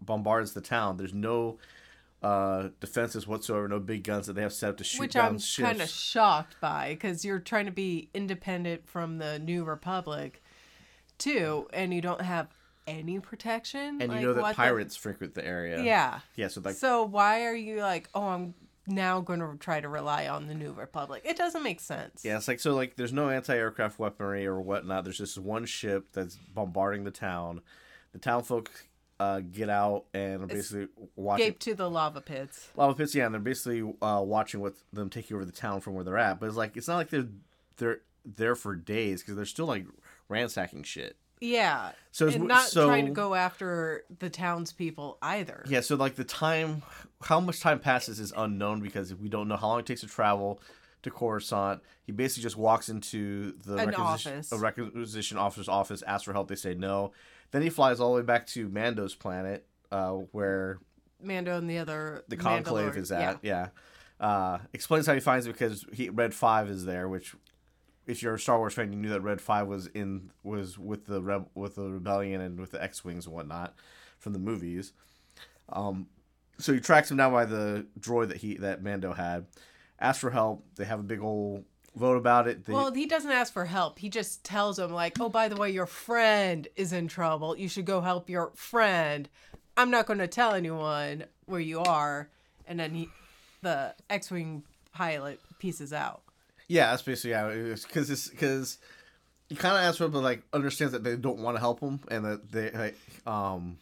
bombards 0.00 0.52
the 0.52 0.60
town. 0.60 0.96
There's 0.96 1.12
no 1.14 1.58
uh 2.22 2.68
defenses 2.80 3.26
whatsoever, 3.26 3.66
no 3.66 3.80
big 3.80 4.04
guns 4.04 4.26
that 4.26 4.34
they 4.34 4.42
have 4.42 4.52
set 4.52 4.70
up 4.70 4.76
to 4.76 4.84
shoot 4.84 5.00
which 5.00 5.12
down 5.14 5.26
I'm 5.26 5.38
ships. 5.38 5.66
kind 5.68 5.80
of 5.82 5.88
shocked 5.88 6.56
by 6.60 6.90
because 6.90 7.24
you're 7.24 7.38
trying 7.40 7.66
to 7.66 7.72
be 7.72 8.08
independent 8.14 8.86
from 8.88 9.18
the 9.18 9.38
New 9.38 9.64
Republic, 9.64 10.42
too, 11.18 11.66
and 11.72 11.92
you 11.94 12.00
don't 12.00 12.20
have 12.20 12.48
any 12.86 13.20
protection. 13.20 14.00
and 14.00 14.08
Like, 14.10 14.20
you 14.20 14.26
know 14.28 14.34
that 14.34 14.42
what 14.42 14.48
the- 14.50 14.54
pirates 14.56 14.96
frequent 14.96 15.34
the 15.34 15.44
area. 15.46 15.82
yeah. 15.82 16.20
yeah. 16.36 16.48
So 16.48 16.60
like 16.64 16.76
so 16.76 17.04
why 17.04 17.44
are 17.46 17.54
you 17.54 17.80
like, 17.80 18.08
oh, 18.14 18.22
I'm 18.28 18.54
now 18.90 19.20
going 19.20 19.40
to 19.40 19.56
try 19.58 19.80
to 19.80 19.88
rely 19.88 20.28
on 20.28 20.46
the 20.46 20.54
New 20.54 20.72
Republic? 20.72 21.22
It 21.24 21.36
doesn't 21.36 21.62
make 21.62 21.80
sense. 21.80 22.24
yeah, 22.24 22.36
it's 22.36 22.48
like 22.48 22.60
so 22.60 22.74
like 22.74 22.96
there's 22.96 23.12
no 23.12 23.30
anti-aircraft 23.30 23.98
weaponry 23.98 24.46
or 24.46 24.60
whatnot. 24.60 25.04
There's 25.04 25.18
just 25.18 25.38
one 25.38 25.64
ship 25.66 26.08
that's 26.12 26.36
bombarding 26.54 27.04
the 27.04 27.10
town. 27.10 27.60
The 28.12 28.18
town 28.18 28.42
folk 28.42 28.70
uh, 29.20 29.40
get 29.40 29.68
out 29.68 30.06
and 30.14 30.42
are 30.42 30.46
basically 30.46 30.88
watching 31.14 31.44
Escape 31.46 31.58
to 31.60 31.74
the 31.74 31.90
lava 31.90 32.20
pits. 32.20 32.68
lava 32.74 32.94
pits. 32.94 33.14
Yeah, 33.14 33.26
and 33.26 33.34
they're 33.34 33.40
basically 33.40 33.82
uh, 34.02 34.22
watching 34.24 34.60
what 34.60 34.74
them 34.92 35.10
taking 35.10 35.36
over 35.36 35.44
the 35.44 35.52
town 35.52 35.80
from 35.80 35.94
where 35.94 36.04
they're 36.04 36.18
at. 36.18 36.40
But 36.40 36.46
it's 36.46 36.56
like 36.56 36.76
it's 36.76 36.88
not 36.88 36.96
like 36.96 37.10
they're 37.10 37.28
they're 37.76 38.00
there 38.24 38.54
for 38.54 38.74
days 38.74 39.22
because 39.22 39.36
they're 39.36 39.44
still 39.44 39.66
like 39.66 39.86
ransacking 40.28 40.82
shit. 40.84 41.16
Yeah. 41.40 41.92
So 42.12 42.28
and 42.28 42.46
not 42.46 42.68
so 42.68 42.86
trying 42.86 43.06
to 43.06 43.12
go 43.12 43.34
after 43.34 44.04
the 44.18 44.28
townspeople 44.28 45.18
either. 45.22 45.64
yeah. 45.68 45.80
So 45.80 45.96
like 45.96 46.16
the 46.16 46.24
time, 46.24 46.82
how 47.22 47.40
much 47.40 47.60
time 47.60 47.78
passes 47.78 48.20
is 48.20 48.32
unknown 48.36 48.80
because 48.80 49.14
we 49.14 49.28
don't 49.28 49.48
know 49.48 49.56
how 49.56 49.68
long 49.68 49.80
it 49.80 49.86
takes 49.86 50.02
to 50.02 50.06
travel 50.06 50.60
to 51.02 51.10
Coruscant. 51.10 51.80
He 52.04 52.12
basically 52.12 52.42
just 52.42 52.56
walks 52.56 52.88
into 52.88 53.54
the 53.64 53.76
requisition, 53.76 54.34
office. 54.34 54.52
a 54.52 54.58
requisition 54.58 55.38
officer's 55.38 55.68
office, 55.68 56.02
asks 56.02 56.24
for 56.24 56.32
help. 56.32 56.48
They 56.48 56.56
say 56.56 56.74
no. 56.74 57.12
Then 57.52 57.62
he 57.62 57.70
flies 57.70 58.00
all 58.00 58.12
the 58.12 58.20
way 58.20 58.26
back 58.26 58.46
to 58.48 58.68
Mando's 58.68 59.14
planet, 59.14 59.66
uh, 59.90 60.12
where 60.32 60.78
Mando 61.22 61.56
and 61.56 61.68
the 61.68 61.78
other 61.78 62.24
the 62.28 62.36
conclave 62.36 62.96
is 62.96 63.10
at. 63.10 63.38
Yeah. 63.42 63.68
Uh, 64.18 64.58
explains 64.74 65.06
how 65.06 65.14
he 65.14 65.20
finds 65.20 65.46
it 65.46 65.52
because 65.52 65.86
he 65.92 66.10
Red 66.10 66.34
Five 66.34 66.68
is 66.68 66.84
there, 66.84 67.08
which 67.08 67.34
if 68.06 68.22
you're 68.22 68.34
a 68.34 68.40
Star 68.40 68.58
Wars 68.58 68.74
fan, 68.74 68.92
you 68.92 68.98
knew 68.98 69.10
that 69.10 69.20
Red 69.20 69.40
Five 69.40 69.66
was 69.66 69.86
in 69.88 70.30
was 70.42 70.78
with 70.78 71.06
the 71.06 71.20
Reb, 71.22 71.48
with 71.54 71.76
the 71.76 71.88
rebellion 71.90 72.40
and 72.40 72.58
with 72.58 72.70
the 72.70 72.82
X 72.82 73.04
wings 73.04 73.26
and 73.26 73.34
whatnot 73.34 73.74
from 74.18 74.32
the 74.32 74.38
movies. 74.38 74.92
Um, 75.68 76.06
so 76.58 76.72
he 76.72 76.80
tracks 76.80 77.10
him 77.10 77.16
down 77.16 77.32
by 77.32 77.44
the 77.44 77.86
droid 77.98 78.28
that 78.28 78.38
he 78.38 78.56
that 78.56 78.82
Mando 78.82 79.12
had, 79.12 79.46
asks 79.98 80.20
for 80.20 80.30
help. 80.30 80.64
They 80.76 80.84
have 80.84 81.00
a 81.00 81.04
big 81.04 81.20
old 81.20 81.64
vote 81.96 82.16
about 82.16 82.48
it. 82.48 82.64
They, 82.64 82.72
Well, 82.72 82.92
he 82.92 83.06
doesn't 83.06 83.30
ask 83.30 83.52
for 83.52 83.64
help. 83.64 83.98
He 83.98 84.08
just 84.08 84.44
tells 84.44 84.78
him 84.78 84.92
like, 84.92 85.18
"Oh, 85.20 85.28
by 85.28 85.48
the 85.48 85.56
way, 85.56 85.70
your 85.70 85.86
friend 85.86 86.68
is 86.76 86.92
in 86.92 87.08
trouble. 87.08 87.56
You 87.56 87.68
should 87.68 87.86
go 87.86 88.00
help 88.00 88.28
your 88.28 88.50
friend. 88.54 89.28
I'm 89.76 89.90
not 89.90 90.06
going 90.06 90.18
to 90.18 90.28
tell 90.28 90.54
anyone 90.54 91.24
where 91.46 91.60
you 91.60 91.80
are." 91.80 92.28
And 92.66 92.78
then 92.78 92.94
he, 92.94 93.08
the 93.62 93.94
X-wing 94.08 94.62
pilot, 94.92 95.40
pieces 95.58 95.92
out. 95.92 96.22
Yeah, 96.70 96.92
that's 96.92 97.02
basically 97.02 97.32
how 97.32 97.48
it 97.48 97.56
is. 97.56 97.84
Because 97.84 98.08
it's 98.10 98.28
because 98.28 98.78
he 99.48 99.56
kind 99.56 99.76
of 99.76 99.82
asks 99.82 99.98
for, 99.98 100.04
it, 100.04 100.12
but 100.12 100.22
like 100.22 100.44
understands 100.52 100.92
that 100.92 101.02
they 101.02 101.16
don't 101.16 101.40
want 101.40 101.56
to 101.56 101.60
help 101.60 101.80
him, 101.80 101.98
and 102.08 102.24
that 102.24 102.52
they 102.52 102.70
like, 102.70 102.96
um 103.26 103.76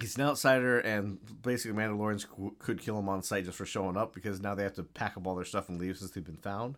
he's 0.00 0.16
an 0.16 0.22
outsider, 0.22 0.78
and 0.78 1.18
basically 1.42 1.76
Mandalorians 1.76 2.20
c- 2.20 2.56
could 2.60 2.80
kill 2.80 2.96
him 3.00 3.08
on 3.08 3.22
sight 3.24 3.46
just 3.46 3.58
for 3.58 3.66
showing 3.66 3.96
up 3.96 4.14
because 4.14 4.40
now 4.40 4.54
they 4.54 4.62
have 4.62 4.74
to 4.74 4.84
pack 4.84 5.16
up 5.16 5.26
all 5.26 5.34
their 5.34 5.44
stuff 5.44 5.68
and 5.68 5.80
leave 5.80 5.96
since 5.96 6.12
they've 6.12 6.24
been 6.24 6.36
found. 6.36 6.76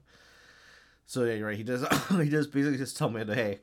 So 1.05 1.25
yeah, 1.25 1.35
you're 1.35 1.49
right. 1.49 1.57
He 1.57 1.63
does. 1.63 1.85
he 2.09 2.31
does 2.31 2.47
basically 2.47 2.79
just 2.79 2.97
tell 2.97 3.11
Mando, 3.11 3.35
hey. 3.35 3.61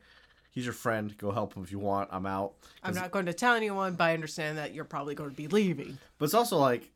He's 0.51 0.65
your 0.65 0.73
friend. 0.75 1.17
Go 1.17 1.31
help 1.31 1.55
him 1.55 1.63
if 1.63 1.71
you 1.71 1.79
want. 1.79 2.09
I'm 2.11 2.27
out. 2.27 2.53
I'm 2.83 2.93
not 2.93 3.09
going 3.09 3.25
to 3.25 3.33
tell 3.33 3.55
anyone, 3.55 3.95
but 3.95 4.03
I 4.03 4.13
understand 4.13 4.59
that 4.59 4.71
you're 4.75 4.85
probably 4.85 5.15
going 5.15 5.31
to 5.31 5.35
be 5.35 5.47
leaving. 5.47 5.97
But 6.19 6.25
it's 6.25 6.35
also 6.35 6.59
like, 6.59 6.91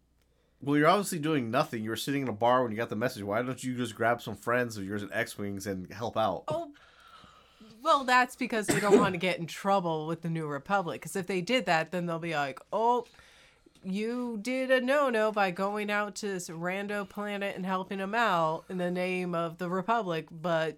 well, 0.62 0.78
you're 0.78 0.88
obviously 0.88 1.20
doing 1.20 1.52
nothing. 1.52 1.84
You 1.84 1.92
were 1.92 1.96
sitting 1.96 2.24
in 2.24 2.28
a 2.28 2.34
bar 2.34 2.64
when 2.64 2.72
you 2.72 2.78
got 2.78 2.90
the 2.90 2.96
message. 2.96 3.24
Why 3.24 3.42
don't 3.42 3.64
you 3.64 3.76
just 3.76 3.96
grab 3.96 4.22
some 4.22 4.36
friends 4.36 4.78
of 4.78 4.86
yours 4.86 5.04
in 5.04 5.14
X 5.14 5.38
Wings 5.38 5.68
and 5.68 5.92
help 5.92 6.18
out? 6.18 6.44
Oh, 6.48 6.72
well, 7.84 8.04
that's 8.04 8.36
because 8.36 8.68
they 8.68 8.80
don't 8.80 9.00
want 9.00 9.14
to 9.14 9.20
get 9.20 9.40
in 9.40 9.46
trouble 9.46 10.08
with 10.08 10.22
the 10.22 10.30
New 10.30 10.48
Republic. 10.48 11.02
Because 11.02 11.16
if 11.16 11.28
they 11.28 11.42
did 11.42 11.68
that, 11.68 11.92
then 11.92 12.06
they'll 12.06 12.20
be 12.20 12.34
like, 12.34 12.60
"Oh, 12.74 13.06
you 13.84 14.40
did 14.42 14.72
a 14.72 14.82
no-no 14.82 15.32
by 15.32 15.52
going 15.52 15.92
out 15.92 16.16
to 16.16 16.28
this 16.28 16.50
rando 16.50 17.08
planet 17.08 17.56
and 17.56 17.66
helping 17.66 18.00
them 18.00 18.16
out 18.16 18.66
in 18.68 18.78
the 18.78 18.92
name 18.92 19.36
of 19.36 19.60
the 19.60 19.70
Republic." 19.70 20.28
But 20.32 20.78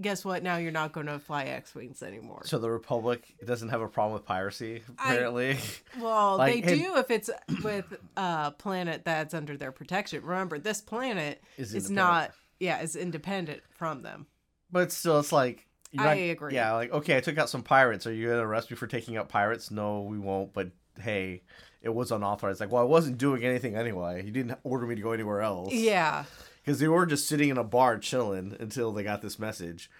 guess 0.00 0.24
what? 0.24 0.42
Now 0.42 0.56
you're 0.56 0.72
not 0.72 0.92
going 0.92 1.06
to 1.06 1.18
fly 1.18 1.44
X-wings 1.44 2.02
anymore. 2.02 2.42
So 2.44 2.58
the 2.58 2.70
Republic 2.70 3.22
doesn't 3.46 3.68
have 3.68 3.80
a 3.80 3.88
problem 3.88 4.14
with 4.14 4.24
piracy, 4.24 4.82
I- 4.98 5.12
apparently. 5.14 5.56
Well, 6.00 6.36
Like, 6.38 6.64
they 6.64 6.72
and- 6.72 6.82
do 6.82 6.96
if 6.98 7.10
it's 7.10 7.30
with 7.62 7.86
a 8.16 8.50
planet 8.52 9.04
that's 9.04 9.34
under 9.34 9.56
their 9.56 9.72
protection. 9.72 10.22
Remember, 10.24 10.58
this 10.58 10.80
planet 10.80 11.42
Is 11.56 11.74
is, 11.74 11.90
not, 11.90 12.32
yeah, 12.60 12.80
is 12.82 12.96
independent 12.96 13.62
from 13.70 14.02
them. 14.02 14.26
but 14.70 14.90
still, 14.92 15.20
it's 15.20 15.32
like 15.32 15.66
you're 15.92 16.06
I 16.06 16.14
agree. 16.14 16.54
Yeah, 16.54 16.72
like 16.72 16.92
okay, 16.92 17.16
I 17.16 17.20
took 17.20 17.38
out 17.38 17.48
some 17.48 17.62
pirates. 17.62 18.04
Are 18.08 18.12
you 18.12 18.26
gonna 18.28 18.44
arrest 18.44 18.68
me 18.70 18.76
for 18.76 18.88
taking 18.88 19.16
out 19.16 19.28
pirates? 19.28 19.70
No, 19.70 20.00
we 20.02 20.18
won't. 20.18 20.52
But 20.52 20.70
hey, 21.00 21.42
it 21.82 21.94
was 21.94 22.10
unauthorized. 22.10 22.58
Like, 22.58 22.72
well, 22.72 22.82
I 22.82 22.86
wasn't 22.86 23.16
doing 23.18 23.44
anything 23.44 23.76
anyway. 23.76 24.24
You 24.24 24.32
didn't 24.32 24.58
order 24.64 24.86
me 24.86 24.96
to 24.96 25.00
go 25.00 25.12
anywhere 25.12 25.40
else. 25.42 25.72
Yeah. 25.72 26.24
Because 26.64 26.78
they 26.78 26.88
were 26.88 27.06
just 27.06 27.28
sitting 27.28 27.50
in 27.50 27.58
a 27.58 27.64
bar 27.64 27.98
chilling 27.98 28.56
until 28.58 28.92
they 28.92 29.02
got 29.02 29.20
this 29.20 29.38
message. 29.38 29.90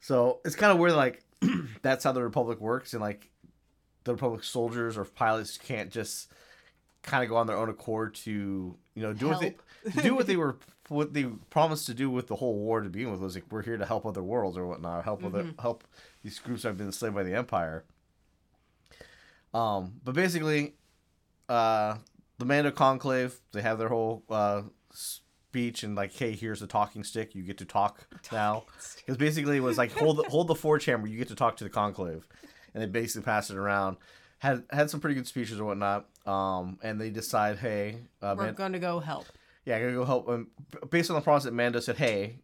So 0.00 0.40
it's 0.44 0.56
kind 0.56 0.72
of 0.72 0.78
weird, 0.78 0.94
like 0.94 1.22
that's 1.82 2.04
how 2.04 2.12
the 2.12 2.22
Republic 2.22 2.60
works, 2.60 2.92
and 2.92 3.00
like 3.00 3.30
the 4.04 4.12
Republic 4.12 4.42
soldiers 4.42 4.96
or 4.96 5.04
pilots 5.04 5.58
can't 5.58 5.90
just 5.90 6.30
kind 7.02 7.22
of 7.22 7.28
go 7.28 7.36
on 7.36 7.46
their 7.46 7.56
own 7.56 7.68
accord 7.68 8.14
to 8.14 8.76
you 8.94 9.02
know 9.02 9.12
do 9.12 9.28
what 9.28 9.40
they 9.40 9.54
do 10.02 10.14
what 10.14 10.26
they 10.26 10.36
were 10.36 10.56
what 10.88 11.12
they 11.14 11.24
promised 11.50 11.86
to 11.86 11.94
do 11.94 12.10
with 12.10 12.26
the 12.26 12.36
whole 12.36 12.58
war 12.58 12.80
to 12.80 12.88
begin 12.88 13.10
with 13.10 13.20
was 13.20 13.34
like 13.34 13.44
we're 13.50 13.62
here 13.62 13.76
to 13.76 13.86
help 13.86 14.04
other 14.04 14.22
worlds 14.22 14.58
or 14.58 14.66
whatnot, 14.66 15.04
help 15.04 15.24
other 15.24 15.52
help 15.60 15.84
these 16.22 16.38
groups 16.38 16.62
that 16.62 16.70
have 16.70 16.76
been 16.76 16.86
enslaved 16.86 17.14
by 17.14 17.22
the 17.22 17.34
Empire. 17.34 17.84
Um, 19.54 20.00
but 20.02 20.14
basically, 20.14 20.74
uh, 21.48 21.96
the 22.38 22.44
Mando 22.44 22.70
Conclave 22.70 23.40
they 23.52 23.62
have 23.62 23.78
their 23.78 23.88
whole 23.88 24.24
uh 24.28 24.62
speech 25.52 25.82
and 25.82 25.94
like, 25.94 26.14
hey, 26.14 26.32
here's 26.32 26.60
the 26.60 26.66
talking 26.66 27.04
stick, 27.04 27.34
you 27.34 27.42
get 27.42 27.58
to 27.58 27.66
talk 27.66 28.06
now. 28.32 28.64
Because 28.96 29.18
basically 29.18 29.58
it 29.58 29.62
was 29.62 29.76
like 29.76 29.92
hold 29.92 30.16
the, 30.16 30.22
hold 30.24 30.46
the 30.48 30.54
forge 30.64 30.86
hammer, 30.86 31.06
you 31.06 31.18
get 31.18 31.28
to 31.28 31.34
talk 31.34 31.58
to 31.58 31.64
the 31.64 31.68
Conclave, 31.70 32.26
and 32.72 32.82
they 32.82 32.86
basically 32.86 33.22
passed 33.24 33.50
it 33.50 33.56
around. 33.58 33.98
Had 34.38 34.64
had 34.70 34.88
some 34.90 34.98
pretty 35.00 35.14
good 35.14 35.26
speeches 35.26 35.60
or 35.60 35.66
whatnot. 35.66 36.06
Um, 36.26 36.78
and 36.82 36.98
they 37.00 37.10
decide, 37.10 37.58
hey, 37.58 37.98
uh, 38.22 38.34
We're 38.36 38.46
Man- 38.46 38.54
gonna 38.54 38.78
go 38.78 38.98
help. 39.00 39.26
yeah, 39.66 39.76
I 39.76 39.80
gotta 39.80 39.92
go 39.92 40.04
help. 40.06 40.26
Um, 40.28 40.48
b- 40.70 40.78
based 40.90 41.10
on 41.10 41.16
the 41.16 41.20
promise 41.20 41.44
that 41.44 41.52
Mando 41.52 41.80
said, 41.80 41.96
hey, 41.98 42.36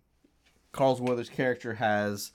Carl's 0.72 1.00
Weathers' 1.00 1.30
character 1.30 1.74
has 1.74 2.30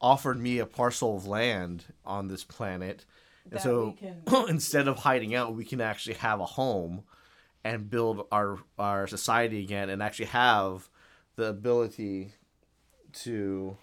offered 0.00 0.40
me 0.40 0.58
a 0.60 0.66
parcel 0.66 1.16
of 1.16 1.26
land 1.26 1.86
on 2.04 2.28
this 2.28 2.44
planet, 2.44 3.04
and 3.44 3.54
That 3.54 3.62
so 3.62 3.96
we 4.00 4.44
instead 4.48 4.86
of 4.88 4.98
hiding 4.98 5.34
out, 5.34 5.54
we 5.56 5.64
can 5.64 5.80
actually 5.80 6.14
have 6.16 6.38
a 6.40 6.46
home 6.46 7.02
and 7.64 7.88
build 7.90 8.26
our 8.30 8.58
our 8.78 9.06
society 9.06 9.60
again, 9.62 9.88
and 9.88 10.02
actually 10.02 10.26
have 10.26 10.88
the 11.36 11.46
ability 11.46 12.32
to 13.12 13.76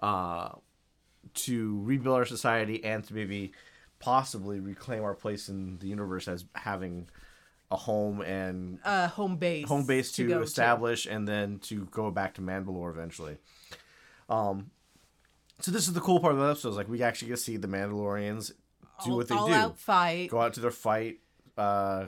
uh 0.00 0.50
to 1.34 1.80
rebuild 1.82 2.16
our 2.16 2.24
society 2.24 2.82
and 2.84 3.04
to 3.04 3.14
maybe 3.14 3.52
possibly 3.98 4.60
reclaim 4.60 5.02
our 5.02 5.14
place 5.14 5.48
in 5.48 5.78
the 5.78 5.86
universe 5.86 6.26
as 6.26 6.44
having 6.54 7.08
a 7.70 7.76
home 7.76 8.20
and 8.22 8.78
Uh, 8.84 9.06
home 9.08 9.36
base. 9.36 9.68
home 9.68 9.86
base 9.86 10.10
to, 10.12 10.26
go 10.26 10.40
establish 10.40 11.06
and 11.06 11.28
then 11.28 11.58
to 11.60 11.84
go 11.86 12.10
back 12.10 12.34
to 12.34 12.40
Mandalore 12.40 12.90
eventually. 12.90 13.36
Um, 14.28 14.70
so 15.60 15.70
this 15.70 15.86
is 15.86 15.92
the 15.92 16.00
cool 16.00 16.18
part 16.20 16.32
of 16.32 16.38
the 16.40 16.46
episode. 16.46 16.70
Is 16.70 16.76
like 16.76 16.88
we 16.88 17.02
actually 17.02 17.28
get 17.28 17.36
to 17.36 17.42
see 17.42 17.56
the 17.58 17.68
Mandalorians 17.68 18.52
do 19.04 19.10
all, 19.12 19.16
what 19.18 19.28
they 19.28 19.36
do, 19.36 19.52
out 19.52 19.78
fight. 19.78 20.30
go 20.30 20.40
out 20.40 20.54
to 20.54 20.60
their 20.60 20.70
fight. 20.70 21.20
Uh, 21.56 22.06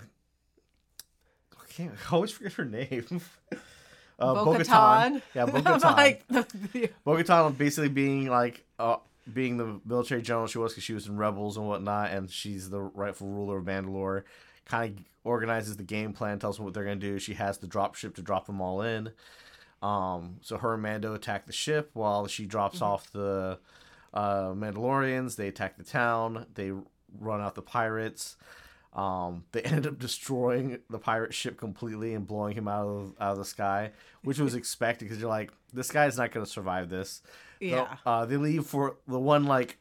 can't 1.76 1.92
I 2.10 2.14
always 2.14 2.30
forget 2.30 2.52
her 2.54 2.64
name. 2.64 3.20
uh, 4.18 4.34
Bo-Katan. 4.44 5.22
Yeah, 5.34 5.46
Bo-Katan. 5.46 5.82
like, 5.96 6.26
the- 6.28 6.90
Bo-Katan 7.04 7.56
basically 7.56 7.88
being 7.88 8.28
like 8.28 8.64
uh, 8.78 8.96
being 9.32 9.56
the 9.56 9.80
military 9.84 10.22
general 10.22 10.46
she 10.46 10.58
was 10.58 10.72
because 10.72 10.84
she 10.84 10.94
was 10.94 11.06
in 11.06 11.16
Rebels 11.16 11.56
and 11.56 11.66
whatnot, 11.66 12.10
and 12.10 12.30
she's 12.30 12.70
the 12.70 12.80
rightful 12.80 13.28
ruler 13.28 13.58
of 13.58 13.64
Mandalore. 13.64 14.22
Kind 14.64 14.98
of 14.98 15.04
organizes 15.24 15.76
the 15.76 15.82
game 15.82 16.12
plan, 16.12 16.38
tells 16.38 16.56
them 16.56 16.64
what 16.64 16.74
they're 16.74 16.84
gonna 16.84 16.96
do. 16.96 17.18
She 17.18 17.34
has 17.34 17.58
the 17.58 17.66
drop 17.66 17.94
ship 17.94 18.14
to 18.16 18.22
drop 18.22 18.46
them 18.46 18.60
all 18.60 18.82
in. 18.82 19.10
Um, 19.82 20.36
so 20.42 20.58
her 20.58 20.74
and 20.74 20.82
Mando 20.82 21.14
attack 21.14 21.46
the 21.46 21.52
ship 21.52 21.90
while 21.94 22.26
she 22.28 22.46
drops 22.46 22.80
off 22.80 23.10
the 23.12 23.58
uh, 24.14 24.52
Mandalorians. 24.52 25.34
They 25.36 25.48
attack 25.48 25.76
the 25.76 25.82
town. 25.84 26.46
They 26.54 26.72
run 27.18 27.40
out 27.40 27.56
the 27.56 27.62
pirates. 27.62 28.36
Um, 28.94 29.44
they 29.52 29.62
end 29.62 29.86
up 29.86 29.98
destroying 29.98 30.78
the 30.90 30.98
pirate 30.98 31.32
ship 31.34 31.56
completely 31.56 32.14
and 32.14 32.26
blowing 32.26 32.54
him 32.56 32.68
out 32.68 32.86
of 32.86 33.14
out 33.20 33.32
of 33.32 33.38
the 33.38 33.44
sky, 33.44 33.92
which 34.22 34.38
was 34.38 34.54
expected 34.54 35.06
because 35.06 35.18
you're 35.20 35.30
like, 35.30 35.50
this 35.72 35.90
guy's 35.90 36.18
not 36.18 36.30
going 36.32 36.44
to 36.44 36.50
survive 36.50 36.88
this. 36.90 37.22
yeah. 37.60 37.96
Uh, 38.04 38.26
they 38.26 38.36
leave 38.36 38.66
for 38.66 38.96
the 39.08 39.18
one 39.18 39.44
like 39.44 39.78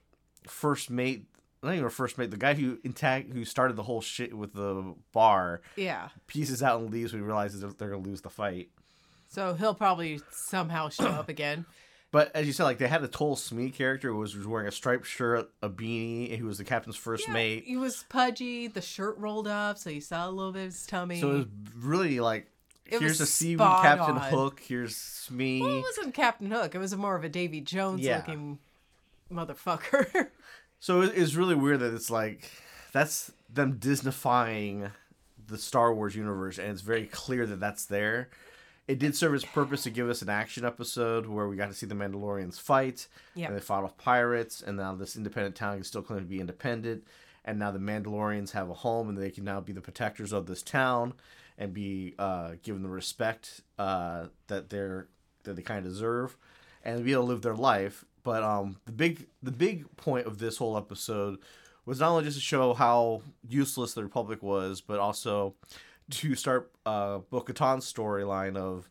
first 0.47 0.89
mate, 0.89 1.25
not 1.61 1.75
even 1.75 1.89
first 1.89 2.17
mate, 2.17 2.31
the 2.31 2.37
guy 2.37 2.53
who 2.53 2.79
intact 2.83 3.31
who 3.33 3.43
started 3.45 3.75
the 3.75 3.83
whole 3.83 4.01
shit 4.01 4.35
with 4.35 4.53
the 4.53 4.95
bar 5.11 5.61
Yeah. 5.75 6.09
pieces 6.27 6.63
out 6.63 6.79
and 6.81 6.89
leaves. 6.89 7.11
when 7.11 7.21
he 7.21 7.25
realizes 7.27 7.61
that 7.61 7.77
they're 7.77 7.89
going 7.89 8.03
to 8.03 8.09
lose 8.09 8.21
the 8.21 8.29
fight. 8.29 8.69
So 9.27 9.53
he'll 9.53 9.75
probably 9.75 10.19
somehow 10.31 10.89
show 10.89 11.05
up 11.07 11.29
again. 11.29 11.65
But 12.11 12.29
as 12.35 12.45
you 12.45 12.51
said, 12.53 12.65
like 12.65 12.77
they 12.77 12.87
had 12.89 13.03
a 13.03 13.07
Toll 13.07 13.35
Smee 13.37 13.69
character 13.69 14.09
who 14.09 14.17
was, 14.17 14.35
was 14.35 14.45
wearing 14.45 14.67
a 14.67 14.71
striped 14.71 15.05
shirt, 15.07 15.49
a 15.61 15.69
beanie, 15.69 16.27
and 16.27 16.35
he 16.35 16.43
was 16.43 16.57
the 16.57 16.65
captain's 16.65 16.97
first 16.97 17.25
Yeah, 17.27 17.33
mate. 17.33 17.63
He 17.65 17.77
was 17.77 18.03
pudgy. 18.09 18.67
The 18.67 18.81
shirt 18.81 19.17
rolled 19.17 19.47
up, 19.47 19.77
so 19.77 19.89
you 19.89 20.01
saw 20.01 20.27
a 20.27 20.31
little 20.31 20.51
bit 20.51 20.59
of 20.59 20.65
his 20.65 20.85
tummy. 20.85 21.21
So 21.21 21.29
it 21.31 21.33
was 21.33 21.45
really 21.79 22.19
like 22.19 22.47
It 22.85 22.99
here's 22.99 23.21
a 23.21 23.25
seaweed 23.25 23.59
Captain 23.59 24.17
on. 24.17 24.29
Hook, 24.29 24.59
here's 24.59 24.95
Smee. 24.97 25.61
well, 25.61 25.77
it 25.77 25.81
wasn't 25.81 26.13
Captain 26.13 26.51
Hook. 26.51 26.75
It 26.75 26.79
was 26.79 26.93
more 26.97 27.15
of 27.15 27.23
a 27.23 27.29
Davy 27.29 27.61
Jones 27.61 28.01
Yeah. 28.01 28.17
looking 28.17 28.59
motherfucker. 29.31 30.27
So 30.83 31.01
it's 31.01 31.35
really 31.35 31.53
weird 31.53 31.81
that 31.81 31.93
it's 31.93 32.09
like 32.09 32.49
that's 32.91 33.31
them 33.47 33.77
Disneyfying 33.77 34.89
the 35.47 35.59
Star 35.59 35.93
Wars 35.93 36.15
universe, 36.15 36.57
and 36.57 36.69
it's 36.71 36.81
very 36.81 37.05
clear 37.05 37.45
that 37.45 37.59
that's 37.59 37.85
there. 37.85 38.29
It 38.87 38.99
did 38.99 39.15
serve 39.15 39.33
its 39.35 39.45
purpose 39.45 39.83
to 39.83 39.89
give 39.89 40.09
us 40.09 40.21
an 40.21 40.29
action 40.29 40.65
episode 40.65 41.25
where 41.27 41.47
we 41.47 41.55
got 41.55 41.67
to 41.67 41.73
see 41.73 41.85
the 41.85 41.95
Mandalorians 41.95 42.59
fight, 42.59 43.07
Yep. 43.35 43.49
and 43.49 43.57
they 43.57 43.61
fought 43.61 43.83
off 43.83 43.95
pirates, 43.97 44.61
and 44.61 44.77
now 44.77 44.95
this 44.95 45.15
independent 45.15 45.55
town 45.55 45.75
can 45.75 45.83
still 45.83 46.01
claim 46.01 46.19
to 46.19 46.25
be 46.25 46.39
independent, 46.39 47.05
and 47.45 47.57
now 47.59 47.71
the 47.71 47.79
Mandalorians 47.79 48.51
have 48.51 48.69
a 48.69 48.73
home, 48.73 49.07
and 49.07 49.17
they 49.17 49.29
can 49.31 49.43
now 49.45 49.61
be 49.61 49.71
the 49.71 49.81
protectors 49.81 50.33
of 50.33 50.45
this 50.47 50.61
town, 50.61 51.13
and 51.57 51.73
be 51.73 52.15
uh, 52.19 52.53
given 52.63 52.81
the 52.81 52.89
respect 52.89 53.61
uh, 53.79 54.25
that 54.47 54.69
they're 54.69 55.07
that 55.43 55.55
they 55.55 55.61
kind 55.61 55.85
of 55.85 55.91
deserve, 55.91 56.35
and 56.83 57.03
be 57.05 57.13
able 57.13 57.23
to 57.23 57.27
live 57.29 57.41
their 57.43 57.55
life. 57.55 58.03
But 58.23 58.43
um, 58.43 58.77
the 58.85 58.91
big 58.91 59.27
the 59.41 59.51
big 59.51 59.95
point 59.95 60.25
of 60.27 60.39
this 60.39 60.57
whole 60.57 60.75
episode 60.77 61.37
was 61.85 61.99
not 61.99 62.09
only 62.11 62.23
just 62.25 62.37
to 62.37 62.41
show 62.43 62.73
how 62.73 63.21
useless 63.47 63.93
the 63.93 64.03
Republic 64.03 64.41
was, 64.43 64.81
but 64.81 64.99
also 64.99 65.55
to 66.11 66.35
start 66.35 66.71
uh, 66.85 67.19
Bo-Katan's 67.29 67.91
storyline 67.91 68.55
of 68.57 68.89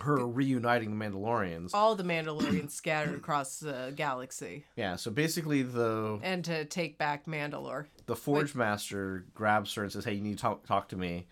her 0.00 0.26
reuniting 0.26 0.96
the 0.98 1.04
Mandalorians. 1.04 1.70
All 1.72 1.94
the 1.94 2.02
Mandalorians 2.04 2.70
scattered 2.72 3.14
across 3.14 3.60
the 3.60 3.92
galaxy, 3.96 4.64
Yeah, 4.76 4.96
so 4.96 5.10
basically 5.10 5.62
the 5.62 6.18
and 6.22 6.44
to 6.44 6.64
take 6.66 6.98
back 6.98 7.24
Mandalore. 7.26 7.86
the 8.06 8.16
Forge 8.16 8.54
Master 8.54 9.24
grabs 9.34 9.72
her 9.74 9.82
and 9.82 9.90
says, 9.92 10.04
"Hey, 10.04 10.14
you 10.14 10.20
need 10.20 10.36
to 10.36 10.42
talk, 10.42 10.66
talk 10.66 10.88
to 10.90 10.96
me." 10.96 11.26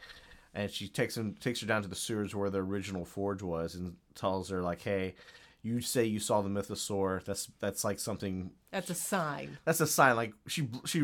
And 0.54 0.70
she 0.70 0.88
takes 0.88 1.16
him 1.16 1.34
takes 1.40 1.60
her 1.60 1.66
down 1.66 1.82
to 1.82 1.88
the 1.88 1.96
sewers 1.96 2.34
where 2.34 2.48
the 2.48 2.58
original 2.62 3.04
forge 3.04 3.42
was 3.42 3.74
and 3.74 3.96
tells 4.14 4.48
her 4.48 4.62
like, 4.62 4.80
"Hey, 4.80 5.14
you 5.62 5.80
say 5.82 6.04
you 6.04 6.18
saw 6.20 6.40
the 6.40 6.48
mythosaur. 6.48 7.22
That's 7.24 7.50
that's 7.60 7.84
like 7.84 7.98
something 7.98 8.50
That's 8.70 8.88
a 8.88 8.94
sign. 8.94 9.58
that's 9.66 9.80
a 9.80 9.86
sign. 9.86 10.16
Like 10.16 10.32
she 10.46 10.68
she 10.86 11.00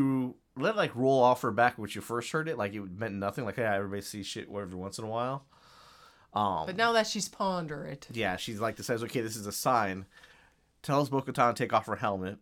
let 0.61 0.75
it, 0.75 0.77
like 0.77 0.95
roll 0.95 1.21
off 1.21 1.41
her 1.41 1.51
back 1.51 1.77
when 1.77 1.89
you 1.93 2.01
first 2.01 2.31
heard 2.31 2.47
it. 2.47 2.57
Like 2.57 2.73
it 2.73 2.81
meant 2.97 3.15
nothing. 3.15 3.45
Like 3.45 3.57
yeah, 3.57 3.75
everybody 3.75 4.01
sees 4.01 4.25
shit 4.27 4.47
every 4.49 4.75
once 4.75 4.97
in 4.97 5.03
a 5.05 5.07
while. 5.09 5.45
Um, 6.33 6.65
But 6.65 6.77
now 6.77 6.93
that 6.93 7.07
she's 7.07 7.27
ponder 7.27 7.85
it, 7.85 8.07
yeah, 8.11 8.37
she's 8.37 8.59
like 8.59 8.75
decides 8.77 9.03
okay, 9.03 9.21
this 9.21 9.35
is 9.35 9.47
a 9.47 9.51
sign. 9.51 10.05
Tells 10.81 11.09
Bo-Katan 11.09 11.53
to 11.53 11.63
take 11.63 11.73
off 11.73 11.85
her 11.85 11.97
helmet. 11.97 12.39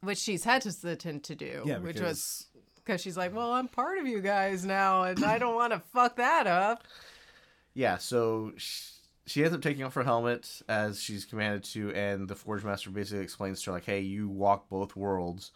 which 0.00 0.18
she's 0.18 0.44
hesitant 0.44 1.22
to 1.24 1.34
do, 1.34 1.62
Yeah, 1.64 1.78
which 1.78 2.00
was 2.00 2.46
because 2.76 3.00
she's 3.00 3.16
like, 3.16 3.32
"Well, 3.34 3.52
I'm 3.52 3.68
part 3.68 3.98
of 3.98 4.06
you 4.08 4.20
guys 4.20 4.64
now, 4.64 5.04
and 5.04 5.24
I 5.24 5.38
don't 5.38 5.54
want 5.54 5.72
to 5.72 5.78
fuck 5.78 6.16
that 6.16 6.46
up." 6.48 6.82
yeah, 7.74 7.98
so 7.98 8.52
she, 8.56 8.82
she 9.26 9.44
ends 9.44 9.54
up 9.54 9.62
taking 9.62 9.84
off 9.84 9.94
her 9.94 10.02
helmet 10.02 10.60
as 10.68 11.00
she's 11.00 11.24
commanded 11.24 11.62
to, 11.64 11.92
and 11.94 12.28
the 12.28 12.34
Forge 12.34 12.64
Master 12.64 12.90
basically 12.90 13.22
explains 13.22 13.62
to 13.62 13.70
her 13.70 13.74
like, 13.76 13.84
hey, 13.84 14.00
you 14.00 14.28
walk 14.28 14.68
both 14.68 14.96
worlds. 14.96 15.52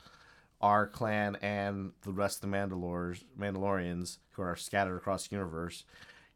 Our 0.61 0.87
clan 0.87 1.37
and 1.43 1.93
the 2.03 2.13
rest 2.13 2.43
of 2.43 2.51
the 2.51 2.57
Mandalores, 2.57 3.25
Mandalorians 3.39 4.19
who 4.33 4.43
are 4.43 4.57
scattered 4.57 4.97
across 4.97 5.29
the 5.29 5.37
universe, 5.37 5.85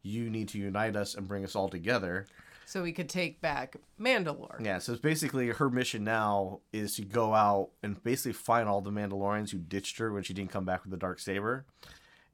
you 0.03 0.31
need 0.31 0.49
to 0.49 0.59
unite 0.59 0.97
us 0.97 1.15
and 1.15 1.27
bring 1.29 1.45
us 1.45 1.57
all 1.57 1.69
together. 1.69 2.27
So 2.67 2.83
we 2.83 2.93
could 2.93 3.09
take 3.09 3.41
back 3.41 3.77
Mandalore. 4.01 4.65
Yeah, 4.65 4.79
so 4.79 4.93
it's 4.93 5.01
basically 5.01 5.49
her 5.49 5.69
mission 5.71 6.05
now 6.05 6.61
is 6.73 6.95
to 6.97 7.03
go 7.03 7.35
out 7.35 7.71
and 7.83 8.01
basically 8.03 8.33
find 8.35 8.69
all 8.69 8.81
the 8.81 8.93
Mandalorians 8.93 9.51
who 9.51 9.59
ditched 9.59 9.99
her 9.99 10.13
when 10.13 10.23
she 10.23 10.35
didn't 10.35 10.53
come 10.53 10.65
back 10.65 10.85
with 10.85 10.93
the 10.93 10.97
dark 10.97 11.19
saber, 11.19 11.65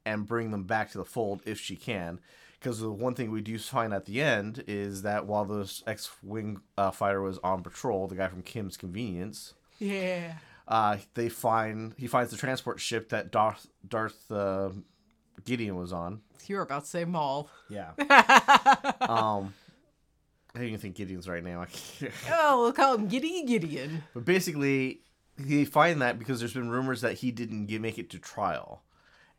and 0.05 0.27
bring 0.27 0.51
them 0.51 0.63
back 0.63 0.91
to 0.91 0.97
the 0.97 1.05
fold 1.05 1.41
if 1.45 1.59
she 1.59 1.75
can. 1.75 2.19
Because 2.59 2.79
the 2.79 2.91
one 2.91 3.13
thing 3.15 3.31
we 3.31 3.41
do 3.41 3.57
find 3.59 3.93
at 3.93 4.05
the 4.05 4.21
end 4.21 4.63
is 4.67 5.01
that 5.03 5.25
while 5.25 5.45
this 5.45 5.83
X-wing 5.87 6.59
uh, 6.77 6.91
fighter 6.91 7.21
was 7.21 7.39
on 7.43 7.61
patrol, 7.63 8.07
the 8.07 8.15
guy 8.15 8.27
from 8.27 8.41
Kim's 8.41 8.77
Convenience, 8.77 9.53
Yeah. 9.79 10.33
Uh, 10.67 10.97
they 11.13 11.29
find 11.29 11.93
he 11.97 12.07
finds 12.07 12.31
the 12.31 12.37
transport 12.37 12.79
ship 12.79 13.09
that 13.09 13.31
Darth 13.31 13.67
Darth 13.87 14.31
uh, 14.31 14.69
Gideon 15.45 15.75
was 15.75 15.93
on. 15.93 16.21
You're 16.47 16.61
about 16.61 16.83
to 16.83 16.89
say 16.89 17.03
Maul. 17.05 17.49
Yeah. 17.69 17.91
um, 19.01 19.53
I 20.55 20.59
don't 20.59 20.67
even 20.67 20.79
think 20.79 20.95
Gideon's 20.95 21.27
right 21.27 21.43
now. 21.43 21.65
Oh, 22.31 22.61
we'll 22.63 22.73
call 22.73 22.95
him 22.95 23.07
Giddy 23.07 23.43
Gideon. 23.43 24.03
But 24.13 24.23
basically, 24.25 25.01
they 25.37 25.65
find 25.65 26.01
that 26.01 26.17
because 26.17 26.39
there's 26.39 26.53
been 26.53 26.69
rumors 26.69 27.01
that 27.01 27.13
he 27.15 27.31
didn't 27.31 27.65
get, 27.65 27.81
make 27.81 27.97
it 27.99 28.09
to 28.11 28.19
trial, 28.19 28.83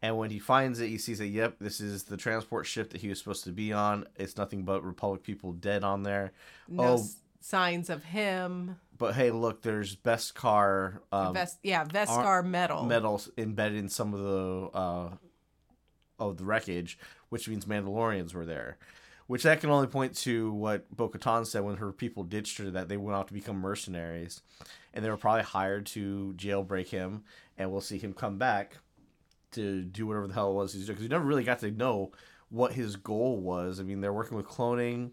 And 0.03 0.17
when 0.19 0.31
he 0.31 0.39
finds 0.39 0.81
it, 0.81 0.89
he 0.89 0.99
sees 0.99 1.19
that 1.19 1.29
yep, 1.29 1.57
this 1.61 1.81
is 1.81 2.05
the 2.05 2.17
transport 2.17 2.67
ship 2.67 2.91
that 2.91 3.01
he 3.01 3.09
was 3.09 3.19
supposed 3.19 3.45
to 3.45 3.53
be 3.53 3.73
on. 3.73 4.07
It's 4.17 4.37
nothing 4.37 4.63
but 4.65 4.85
Republic 4.85 5.23
people 5.23 5.53
dead 5.53 5.83
on 5.83 6.03
there. 6.03 6.33
No 6.69 6.83
oh, 6.83 6.95
s- 6.95 7.17
signs 7.41 7.91
of 7.91 8.05
him. 8.05 8.77
But 8.99 9.15
hey, 9.15 9.31
look, 9.31 9.63
there's 9.63 9.97
Beskar 9.97 10.99
um, 11.13 11.35
Vest, 11.35 11.59
yeah, 11.63 11.85
Vescar 11.85 12.45
metal. 12.45 12.85
metals 12.85 13.31
embedded 13.39 13.79
in 13.79 13.89
some 13.89 14.13
of 14.13 14.21
the 14.21 14.71
uh, 14.77 15.11
of 16.19 16.37
the 16.37 16.45
wreckage, 16.45 16.99
which 17.29 17.49
means 17.49 17.65
Mandalorians 17.65 18.35
were 18.35 18.45
there. 18.45 18.77
Which 19.29 19.43
that 19.43 19.61
can 19.61 19.69
only 19.69 19.89
point 19.89 20.17
to 20.19 20.51
what 20.53 20.91
Bo 20.95 21.11
Katan 21.11 21.47
said 21.47 21.63
when 21.63 21.77
her 21.77 21.93
people 21.93 22.25
ditched 22.25 22.57
her, 22.59 22.71
that 22.71 22.89
they 22.89 22.97
went 22.97 23.15
out 23.15 23.29
to 23.29 23.35
become 23.35 23.57
mercenaries. 23.57 24.43
And 24.95 25.05
they 25.05 25.11
were 25.11 25.19
probably 25.19 25.43
hired 25.43 25.85
to 25.89 26.35
jailbreak 26.37 26.89
him, 26.89 27.25
and 27.59 27.71
we'll 27.71 27.83
see 27.83 27.99
him 27.99 28.15
come 28.15 28.39
back 28.39 28.79
to 29.53 29.83
do 29.83 30.07
whatever 30.07 30.27
the 30.27 30.33
hell 30.35 30.51
it 30.51 30.55
was 30.55 30.73
he's 30.73 30.87
doing. 30.87 30.95
Because 30.95 31.03
you 31.03 31.11
never 31.11 31.27
really 31.27 31.45
got 31.45 31.59
to 31.61 31.71
know 31.71 32.11
what 32.49 32.73
his 32.73 32.97
goal 32.97 33.37
was. 33.37 33.81
I 33.81 33.83
mean, 33.83 34.01
they're 34.01 34.15
working 34.15 34.37
with 34.37 34.47
cloning, 34.47 35.11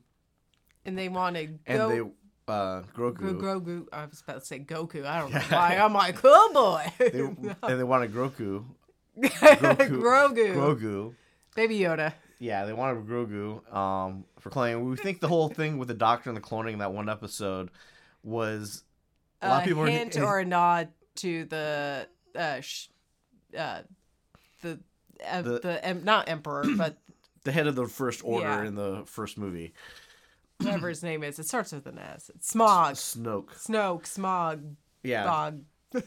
And 0.86 0.98
they 0.98 1.10
want 1.10 1.36
to 1.36 1.50
and 1.65 1.77
go. 1.77 2.12
Uh, 2.47 2.81
Grogu. 2.95 3.39
Grogu. 3.39 3.85
I 3.91 4.05
was 4.05 4.21
about 4.21 4.39
to 4.41 4.45
say 4.45 4.59
Goku. 4.59 5.05
I 5.05 5.19
don't 5.19 5.33
know 5.33 5.39
why. 5.49 5.77
I'm 5.77 5.93
like, 5.93 6.17
oh 6.23 6.51
boy. 6.53 6.93
they, 6.99 7.19
and 7.71 7.79
they 7.79 7.83
wanted 7.83 8.13
Grogu. 8.13 8.65
Grogu. 9.19 9.87
Grogu. 10.01 10.53
Grogu. 10.55 11.13
Baby 11.55 11.79
Yoda. 11.79 12.13
Yeah, 12.39 12.65
they 12.65 12.73
wanted 12.73 13.05
Grogu 13.07 13.73
um, 13.73 14.25
for 14.39 14.49
cloning. 14.49 14.89
We 14.89 14.97
think 14.97 15.21
the 15.21 15.27
whole 15.27 15.47
thing 15.49 15.77
with 15.77 15.87
the 15.87 15.93
doctor 15.93 16.29
and 16.29 16.35
the 16.37 16.41
cloning 16.41 16.73
in 16.73 16.79
that 16.79 16.91
one 16.93 17.07
episode 17.09 17.69
was 18.23 18.83
a 19.41 19.49
lot 19.49 19.59
of 19.61 19.67
people 19.67 19.85
hint 19.85 20.17
or 20.17 20.39
a 20.39 20.45
nod 20.45 20.89
to 21.15 21.45
the 21.45 22.07
uh, 22.35 22.59
sh- 22.59 22.87
uh 23.57 23.81
the 24.61 24.79
uh, 25.25 25.41
The- 25.41 25.59
the, 25.59 25.85
em- 25.85 26.03
not 26.03 26.27
emperor 26.27 26.65
but 26.77 26.97
the 27.45 27.51
head 27.53 27.67
of 27.67 27.75
the 27.75 27.87
first 27.87 28.21
order 28.25 28.47
Yeah. 28.47 28.65
in 28.65 28.75
the 28.75 29.03
first 29.05 29.37
movie. 29.37 29.73
Whatever 30.59 30.89
his 30.89 31.03
name 31.03 31.24
is. 31.24 31.39
It 31.39 31.47
starts 31.47 31.71
with 31.71 31.85
an 31.88 32.00
S. 32.00 32.29
It's 32.33 32.50
Smog, 32.50 32.93
Snoke. 32.95 33.50
Snoke, 33.57 34.05
Smog, 34.05 34.75
Yeah, 35.03 35.25
Bog. 35.25 35.62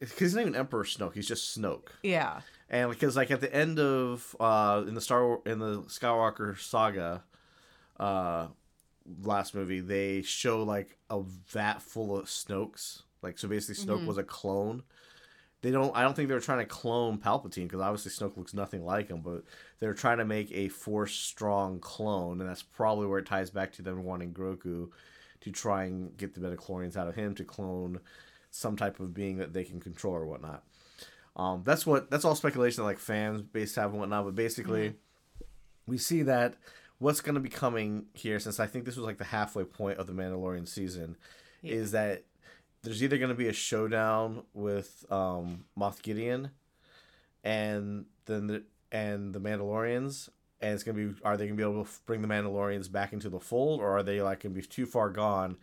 because 0.00 0.18
he's 0.18 0.34
not 0.34 0.42
even 0.42 0.54
Emperor 0.56 0.84
Snoke. 0.84 1.14
He's 1.14 1.28
just 1.28 1.56
Snoke. 1.58 1.88
Yeah, 2.02 2.40
And 2.70 2.90
because 2.90 3.16
like 3.16 3.30
at 3.30 3.40
the 3.40 3.54
end 3.54 3.78
of 3.78 4.34
uh, 4.40 4.82
in 4.86 4.94
the 4.94 5.00
Star 5.00 5.24
War- 5.26 5.42
in 5.46 5.58
the 5.58 5.82
Skywalker 5.82 6.58
saga, 6.58 7.22
uh, 8.00 8.48
last 9.22 9.54
movie 9.54 9.80
they 9.80 10.22
show 10.22 10.62
like 10.62 10.96
a 11.10 11.20
vat 11.20 11.82
full 11.82 12.16
of 12.18 12.26
Snokes. 12.26 13.02
Like 13.22 13.38
so, 13.38 13.46
basically, 13.48 13.84
Snoke 13.84 14.04
was 14.06 14.18
a 14.18 14.24
clone. 14.24 14.82
They 15.62 15.70
don't. 15.70 15.96
I 15.96 16.02
don't 16.02 16.14
think 16.14 16.28
they 16.28 16.34
were 16.34 16.40
trying 16.40 16.58
to 16.58 16.64
clone 16.66 17.18
Palpatine 17.18 17.64
because 17.64 17.80
obviously 17.80 18.10
Snoke 18.10 18.36
looks 18.36 18.52
nothing 18.52 18.84
like 18.84 19.08
him. 19.08 19.20
But 19.20 19.44
they're 19.78 19.94
trying 19.94 20.18
to 20.18 20.24
make 20.24 20.50
a 20.52 20.68
Force 20.68 21.14
strong 21.14 21.78
clone, 21.78 22.40
and 22.40 22.50
that's 22.50 22.62
probably 22.62 23.06
where 23.06 23.20
it 23.20 23.26
ties 23.26 23.50
back 23.50 23.72
to 23.74 23.82
them 23.82 24.04
wanting 24.04 24.34
Grogu 24.34 24.90
to 25.40 25.50
try 25.50 25.84
and 25.84 26.16
get 26.16 26.34
the 26.34 26.40
midichlorians 26.40 26.96
out 26.96 27.08
of 27.08 27.14
him 27.14 27.34
to 27.36 27.44
clone 27.44 28.00
some 28.50 28.76
type 28.76 29.00
of 29.00 29.14
being 29.14 29.38
that 29.38 29.52
they 29.52 29.64
can 29.64 29.80
control 29.80 30.14
or 30.14 30.26
whatnot. 30.26 30.64
Um, 31.36 31.62
that's 31.64 31.86
what 31.86 32.10
that's 32.10 32.24
all 32.24 32.34
speculation 32.34 32.82
that 32.82 32.86
like 32.86 32.98
fans 32.98 33.42
based 33.42 33.76
have 33.76 33.90
and 33.90 34.00
whatnot. 34.00 34.24
But 34.24 34.34
basically, 34.34 34.94
we 35.86 35.96
see 35.96 36.22
that 36.22 36.54
what's 36.98 37.20
going 37.20 37.34
to 37.34 37.40
be 37.40 37.48
coming 37.48 38.06
here, 38.14 38.38
since 38.38 38.60
I 38.60 38.66
think 38.66 38.84
this 38.84 38.96
was 38.96 39.06
like 39.06 39.18
the 39.18 39.24
halfway 39.24 39.64
point 39.64 39.98
of 39.98 40.06
the 40.06 40.12
Mandalorian 40.12 40.68
season, 40.68 41.16
is 41.62 41.92
that 41.92 42.24
there's 42.82 43.02
either 43.02 43.18
going 43.18 43.28
to 43.30 43.34
be 43.34 43.48
a 43.48 43.52
showdown 43.52 44.42
with 44.54 45.04
um, 45.10 45.64
Moff 45.78 46.02
Gideon, 46.02 46.50
and 47.44 48.06
then 48.26 48.46
the 48.46 48.62
and 48.90 49.32
the 49.32 49.40
Mandalorians, 49.40 50.28
and 50.60 50.74
it's 50.74 50.82
going 50.82 50.96
to 50.96 51.12
be 51.14 51.20
are 51.24 51.36
they 51.36 51.46
going 51.46 51.56
to 51.56 51.64
be 51.64 51.70
able 51.70 51.84
to 51.84 51.90
bring 52.06 52.22
the 52.22 52.28
Mandalorians 52.28 52.90
back 52.90 53.12
into 53.12 53.28
the 53.28 53.40
fold, 53.40 53.80
or 53.80 53.96
are 53.96 54.02
they 54.02 54.20
like 54.22 54.40
going 54.42 54.54
to 54.54 54.60
be 54.60 54.66
too 54.66 54.86
far 54.86 55.10
gone, 55.10 55.56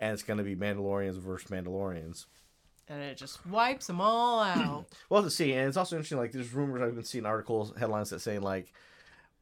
and 0.00 0.12
it's 0.12 0.22
going 0.22 0.38
to 0.38 0.44
be 0.44 0.56
Mandalorians 0.56 1.18
versus 1.18 1.50
Mandalorians. 1.50 2.26
and 2.88 3.02
it 3.02 3.16
just 3.16 3.44
wipes 3.46 3.86
them 3.88 4.00
all 4.00 4.40
out. 4.40 4.86
Well, 5.08 5.22
to 5.22 5.30
see, 5.30 5.52
and 5.52 5.68
it's 5.68 5.76
also 5.76 5.96
interesting. 5.96 6.18
Like, 6.18 6.32
there's 6.32 6.52
rumors 6.52 6.82
I've 6.82 6.94
been 6.94 7.04
seeing 7.04 7.26
articles, 7.26 7.72
headlines 7.78 8.10
that 8.10 8.20
saying 8.20 8.42
like, 8.42 8.72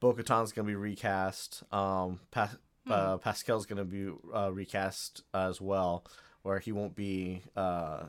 Bo 0.01 0.13
Katan's 0.13 0.53
gonna 0.53 0.67
be 0.69 0.75
recast. 0.75 1.63
Um, 1.73 2.21
pa- 2.31 2.57
uh, 2.89 3.17
Pascal's 3.19 3.65
gonna 3.67 3.85
be 3.85 4.11
uh, 4.35 4.51
recast 4.53 5.23
as 5.33 5.61
well, 5.61 6.05
where 6.45 6.61
he 6.61 6.71
won't 6.71 6.95
be 6.95 7.43
uh 7.57 8.05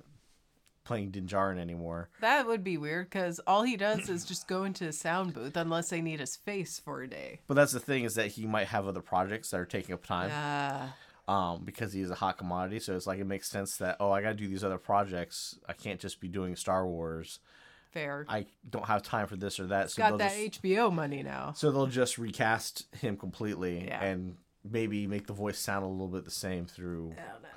playing 0.84 1.10
Din 1.10 1.26
Djarin 1.26 1.58
anymore. 1.58 2.10
that 2.21 2.45
would 2.45 2.63
be 2.63 2.78
weird 2.78 3.08
because 3.10 3.39
all 3.48 3.63
he 3.63 3.76
does 3.76 4.08
is 4.08 4.24
just 4.24 4.48
go 4.48 4.65
into 4.65 4.88
a 4.88 4.93
sound 4.93 5.34
booth 5.34 5.58
unless 5.58 5.89
they 5.89 6.00
need 6.00 6.19
his 6.19 6.36
face 6.36 6.80
for 6.80 7.02
a 7.02 7.08
day. 7.08 7.39
But 7.48 7.56
that's 7.56 7.71
the 7.71 7.80
thing 7.80 8.04
is 8.04 8.13
that 8.15 8.28
he 8.28 8.45
might 8.45 8.67
have 8.67 8.86
other 8.88 9.02
projects 9.02 9.50
that 9.50 9.60
are 9.60 9.65
taking 9.65 9.95
up 9.95 10.06
time. 10.06 10.30
Ah, 10.32 10.93
Um, 11.28 11.63
because 11.65 11.91
he's 11.91 12.12
a 12.12 12.15
hot 12.15 12.38
commodity, 12.38 12.80
so 12.80 12.95
it's 12.95 13.08
like 13.08 13.17
it 13.17 13.26
makes 13.26 13.50
sense 13.50 13.78
that 13.78 13.98
oh, 14.00 14.12
I 14.12 14.21
gotta 14.21 14.36
do 14.36 14.48
these 14.48 14.63
other 14.63 14.78
projects. 14.78 15.58
I 15.67 15.74
can't 15.74 16.00
just 16.00 16.19
be 16.19 16.28
doing 16.28 16.56
Star 16.56 16.86
Wars. 16.86 17.39
fair. 17.91 18.26
I 18.30 18.45
don't 18.69 18.86
have 18.86 19.02
time 19.02 19.26
for 19.26 19.38
this 19.38 19.60
or 19.60 19.65
that. 19.67 19.89
So 19.89 20.04
Got 20.04 20.17
that 20.19 20.38
just- 20.38 20.62
HBO 20.62 20.91
money 20.93 21.24
now. 21.24 21.54
So 21.56 21.71
they'll 21.71 21.88
just 21.88 22.19
recast 22.19 22.86
him 22.98 23.15
completely 23.17 23.86
Yeah. 23.88 24.04
and 24.04 24.36
maybe 24.69 25.08
make 25.08 25.26
the 25.26 25.34
voice 25.34 25.58
sound 25.58 25.84
a 25.84 25.88
little 25.88 26.10
bit 26.10 26.26
the 26.26 26.30
same 26.32 26.65
through 26.67 27.13
I 27.17 27.21
don't 27.32 27.41
know. 27.41 27.50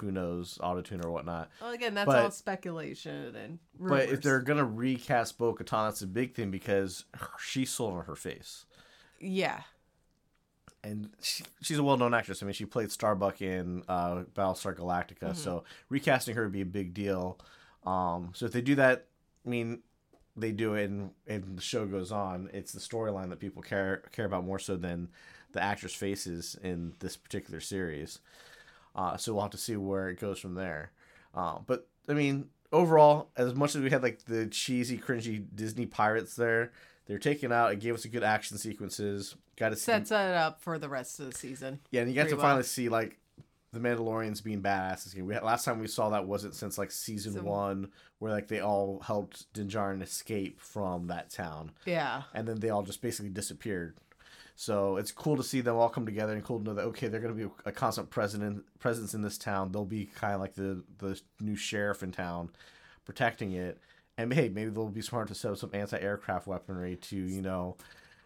Who 0.00 0.10
knows 0.10 0.58
autotune 0.62 1.04
or 1.04 1.10
whatnot. 1.10 1.50
Well, 1.60 1.72
again, 1.72 1.94
that's 1.94 2.06
But- 2.06 2.22
all 2.24 2.30
speculation 2.30 3.34
and 3.36 3.58
rumors. 3.78 4.06
But 4.06 4.12
if 4.14 4.22
they're 4.22 4.40
gonna 4.40 4.64
recast 4.64 5.38
Bo 5.38 5.54
Katan, 5.54 5.88
that's 5.88 6.02
a 6.02 6.06
big 6.06 6.34
thing 6.34 6.50
because 6.50 7.04
she's 7.38 7.70
sold 7.70 7.94
on 7.94 8.04
her 8.04 8.16
face, 8.16 8.66
yeah, 9.20 9.62
and 10.84 11.10
she, 11.20 11.44
she's 11.62 11.78
a 11.78 11.82
well-known 11.82 12.14
actress. 12.14 12.42
I 12.42 12.46
mean, 12.46 12.52
she 12.52 12.64
played 12.64 12.92
Starbuck 12.92 13.42
in 13.42 13.82
uh, 13.88 14.24
Battlestar 14.34 14.74
Galactica, 14.76 15.34
so 15.34 15.64
recasting 15.88 16.36
her 16.36 16.44
would 16.44 16.52
be 16.52 16.60
a 16.60 16.66
big 16.66 16.94
deal. 16.94 17.38
Um, 17.84 18.30
so 18.34 18.46
if 18.46 18.52
they 18.52 18.60
do 18.60 18.74
that, 18.76 19.06
I 19.44 19.48
mean, 19.48 19.80
they 20.36 20.52
do 20.52 20.74
it, 20.74 20.90
and, 20.90 21.10
and 21.26 21.56
the 21.56 21.62
show 21.62 21.86
goes 21.86 22.12
on. 22.12 22.50
It's 22.52 22.72
the 22.72 22.80
storyline 22.80 23.30
that 23.30 23.40
people 23.40 23.62
care 23.62 24.02
care 24.12 24.26
about 24.26 24.44
more 24.44 24.58
so 24.58 24.76
than 24.76 25.08
the 25.52 25.62
actress' 25.62 25.94
faces 25.94 26.56
in 26.62 26.92
this 26.98 27.16
particular 27.16 27.60
series. 27.60 28.18
Uh, 28.96 29.16
so 29.16 29.32
we'll 29.34 29.42
have 29.42 29.50
to 29.52 29.58
see 29.58 29.76
where 29.76 30.08
it 30.08 30.18
goes 30.18 30.38
from 30.40 30.54
there. 30.54 30.90
Uh, 31.34 31.58
but 31.66 31.86
I 32.08 32.14
mean, 32.14 32.48
overall, 32.72 33.28
as 33.36 33.54
much 33.54 33.74
as 33.76 33.82
we 33.82 33.90
had 33.90 34.02
like 34.02 34.24
the 34.24 34.46
cheesy, 34.46 34.96
cringy 34.98 35.44
Disney 35.54 35.86
pirates 35.86 36.34
there, 36.34 36.72
they're 37.06 37.18
taken 37.18 37.52
out. 37.52 37.72
It 37.72 37.80
gave 37.80 37.94
us 37.94 38.04
a 38.04 38.08
good 38.08 38.24
action 38.24 38.56
sequences. 38.58 39.36
Got 39.56 39.68
to 39.70 39.76
see, 39.76 39.84
sets 39.84 40.10
it 40.10 40.16
up 40.16 40.60
for 40.62 40.78
the 40.78 40.88
rest 40.88 41.20
of 41.20 41.26
the 41.30 41.36
season. 41.36 41.80
yeah, 41.90 42.00
and 42.02 42.10
you 42.10 42.16
got 42.16 42.24
to 42.24 42.28
pretty 42.30 42.42
finally 42.42 42.62
see 42.64 42.88
like 42.88 43.18
the 43.72 43.80
Mandalorians 43.80 44.42
being 44.42 44.62
badasses 44.62 45.12
again. 45.12 45.26
We 45.26 45.34
had, 45.34 45.42
last 45.42 45.64
time 45.64 45.78
we 45.78 45.86
saw 45.88 46.08
that 46.10 46.26
wasn't 46.26 46.54
since 46.54 46.78
like 46.78 46.90
season 46.90 47.34
So- 47.34 47.42
one, 47.42 47.88
where 48.18 48.32
like 48.32 48.48
they 48.48 48.60
all 48.60 49.00
helped 49.00 49.52
Din 49.52 49.68
Djarin 49.68 50.02
escape 50.02 50.60
from 50.60 51.08
that 51.08 51.28
town, 51.30 51.72
Yeah, 51.84 52.22
and 52.32 52.48
then 52.48 52.60
they 52.60 52.70
all 52.70 52.82
just 52.82 53.02
basically 53.02 53.30
disappeared. 53.30 53.96
So 54.58 54.96
it's 54.96 55.12
cool 55.12 55.36
to 55.36 55.42
see 55.42 55.60
them 55.60 55.76
all 55.76 55.90
come 55.90 56.06
together 56.06 56.32
and 56.32 56.42
cool 56.42 56.58
to 56.58 56.64
know 56.64 56.74
that 56.74 56.82
okay, 56.86 57.08
they're 57.08 57.20
going 57.20 57.36
to 57.36 57.46
be 57.48 57.52
a 57.66 57.72
constant 57.72 58.08
president 58.10 58.64
presence 58.78 59.12
in 59.12 59.20
this 59.22 59.36
town. 59.36 59.70
They'll 59.70 59.84
be 59.84 60.06
kind 60.06 60.34
of 60.34 60.40
like 60.40 60.54
the 60.54 60.82
the 60.98 61.20
new 61.40 61.56
sheriff 61.56 62.02
in 62.02 62.10
town, 62.10 62.48
protecting 63.04 63.52
it. 63.52 63.78
And 64.18 64.32
hey, 64.32 64.48
maybe 64.48 64.70
they'll 64.70 64.88
be 64.88 65.02
smart 65.02 65.28
to 65.28 65.34
set 65.34 65.52
up 65.52 65.58
some 65.58 65.70
anti-aircraft 65.74 66.46
weaponry 66.46 66.96
to 66.96 67.16
you 67.16 67.42
know. 67.42 67.76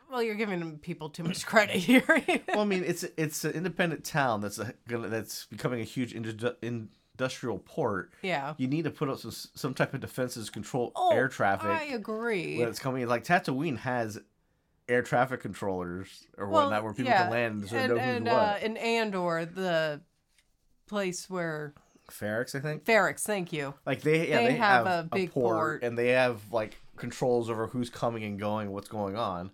well, 0.09 0.23
you're 0.23 0.37
giving 0.37 0.79
people 0.79 1.09
too 1.11 1.25
much 1.25 1.45
credit 1.45 1.77
here. 1.77 2.05
Well, 2.49 2.61
I 2.61 2.65
mean, 2.65 2.85
it's 2.87 3.05
it's 3.17 3.45
an 3.45 3.53
independent 3.53 4.05
town 4.05 4.41
that's 4.41 4.59
a, 4.61 4.73
gonna 4.89 5.09
that's 5.09 5.47
becoming 5.47 5.81
a 5.81 5.85
huge 5.85 6.15
indu- 6.15 6.55
industrial 6.63 7.59
port. 7.59 8.13
yeah, 8.23 8.55
You 8.57 8.69
need 8.69 8.85
to 8.85 8.91
put 8.91 9.09
up 9.09 9.19
some 9.19 9.33
some 9.33 9.75
type 9.75 9.95
of 9.95 10.01
defenses 10.01 10.49
control 10.49 10.93
Oh, 10.95 11.11
air 11.13 11.27
traffic. 11.29 11.71
I 11.71 11.85
agree. 11.95 12.59
when 12.59 12.69
it's 12.69 12.79
coming 12.79 13.07
like 13.09 13.25
Tatooine 13.25 13.79
has 13.79 14.19
air 14.91 15.03
traffic 15.03 15.41
controllers 15.41 16.27
or 16.37 16.47
Well, 16.49 16.65
whatnot 16.65 16.85
where 16.85 16.93
people 16.93 17.11
yeah, 17.13 17.23
can 17.23 17.31
land 17.31 17.69
so 17.69 17.77
and, 17.77 17.89
know 17.89 17.99
who's 17.99 18.17
and, 18.17 18.25
what. 18.27 18.33
uh, 18.35 18.59
in 18.63 18.77
Andor, 18.77 19.45
the 19.47 20.01
place 20.87 21.31
where 21.31 21.75
Ferrix, 22.11 22.55
I 22.55 22.61
think. 22.61 22.85
Ferrix, 22.85 23.21
thank 23.21 23.53
you. 23.53 23.75
Like 23.87 24.03
they 24.03 24.29
yeah 24.29 24.39
They 24.39 24.47
they, 24.49 24.57
have 24.57 24.87
have, 24.87 25.07
a 25.07 25.09
big 25.09 25.31
port, 25.33 25.57
port. 25.57 25.83
and 25.85 25.97
they 25.97 26.09
have 26.09 26.41
like 26.53 26.77
controls 26.97 27.49
over 27.49 27.69
who's 27.69 27.89
coming 27.89 28.25
and 28.25 28.39
going, 28.39 28.73
what's 28.73 28.89
going 28.89 29.17
on. 29.17 29.51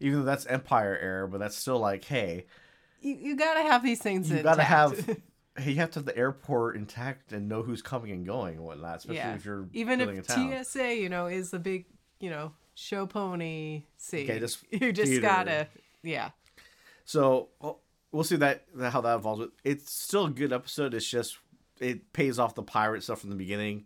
Even 0.00 0.20
though 0.20 0.24
that's 0.26 0.44
Empire 0.46 0.98
era, 1.00 1.28
but 1.28 1.38
that's 1.38 1.56
still 1.56 1.78
like, 1.78 2.04
hey, 2.04 2.46
You, 3.00 3.14
you 3.14 3.36
gotta 3.36 3.62
have 3.62 3.82
these 3.82 4.00
things. 4.00 4.28
you 4.30 4.36
intact. 4.38 4.56
gotta 4.58 4.64
have 4.64 5.06
hey, 5.56 5.70
you 5.70 5.76
have 5.76 5.90
to 5.92 6.00
have 6.00 6.06
the 6.06 6.16
airport 6.16 6.76
intact 6.76 7.32
and 7.32 7.48
know 7.48 7.62
who's 7.62 7.80
coming 7.80 8.10
and 8.10 8.26
going 8.26 8.56
and 8.56 8.64
whatnot, 8.64 8.96
especially 8.98 9.16
yeah. 9.16 9.34
if 9.34 9.44
you're 9.44 9.66
Even 9.72 10.00
if. 10.00 10.26
TSA, 10.30 10.94
you 10.96 11.08
know, 11.08 11.26
is 11.26 11.50
the 11.50 11.58
big, 11.58 11.86
you 12.20 12.28
know, 12.28 12.52
show 12.74 13.06
pony. 13.06 13.84
See, 13.96 14.24
Okay, 14.24 14.38
just 14.38 14.64
you 14.70 14.92
just 14.92 15.08
theater. 15.10 15.22
gotta, 15.26 15.68
yeah. 16.02 16.30
So 17.04 17.48
well, 17.60 17.80
we'll 18.12 18.24
see 18.24 18.36
that 18.36 18.64
that- 18.74 18.92
how 18.92 19.00
that 19.02 19.16
evolves. 19.16 19.46
It's 19.64 19.92
still 19.92 20.26
a 20.26 20.30
good 20.30 20.52
episode. 20.52 20.94
It's 20.94 21.08
just 21.08 21.38
it 21.80 22.12
pays 22.12 22.38
off 22.38 22.54
the 22.54 22.62
pirate 22.62 23.02
stuff 23.02 23.20
from 23.20 23.30
the 23.30 23.36
beginning. 23.36 23.84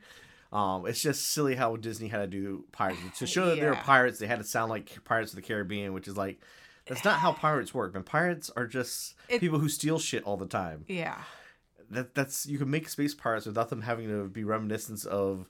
Um, 0.52 0.86
it's 0.86 1.02
just 1.02 1.26
silly 1.32 1.54
how 1.54 1.76
Disney 1.76 2.08
had 2.08 2.18
to 2.18 2.26
do 2.26 2.64
pirates 2.72 3.18
to 3.18 3.26
show 3.26 3.46
that 3.46 3.60
they 3.60 3.66
were 3.66 3.74
pirates. 3.74 4.18
They 4.18 4.26
had 4.26 4.38
to 4.38 4.44
sound 4.44 4.70
like 4.70 5.04
Pirates 5.04 5.32
of 5.32 5.36
the 5.36 5.42
Caribbean, 5.42 5.92
which 5.92 6.08
is 6.08 6.16
like 6.16 6.40
that's 6.86 7.04
not 7.04 7.18
how 7.18 7.32
pirates 7.32 7.74
work. 7.74 7.92
Man, 7.92 8.02
pirates 8.02 8.50
are 8.56 8.66
just 8.66 9.14
It- 9.28 9.40
people 9.40 9.58
who 9.58 9.68
steal 9.68 9.98
shit 9.98 10.22
all 10.24 10.38
the 10.38 10.46
time. 10.46 10.84
Yeah. 10.88 11.18
That 11.90 12.14
that's 12.14 12.46
you 12.46 12.58
can 12.58 12.70
make 12.70 12.88
space 12.88 13.14
pirates 13.14 13.44
without 13.46 13.68
them 13.68 13.82
having 13.82 14.08
to 14.08 14.24
be 14.28 14.44
reminiscence 14.44 15.04
of 15.04 15.46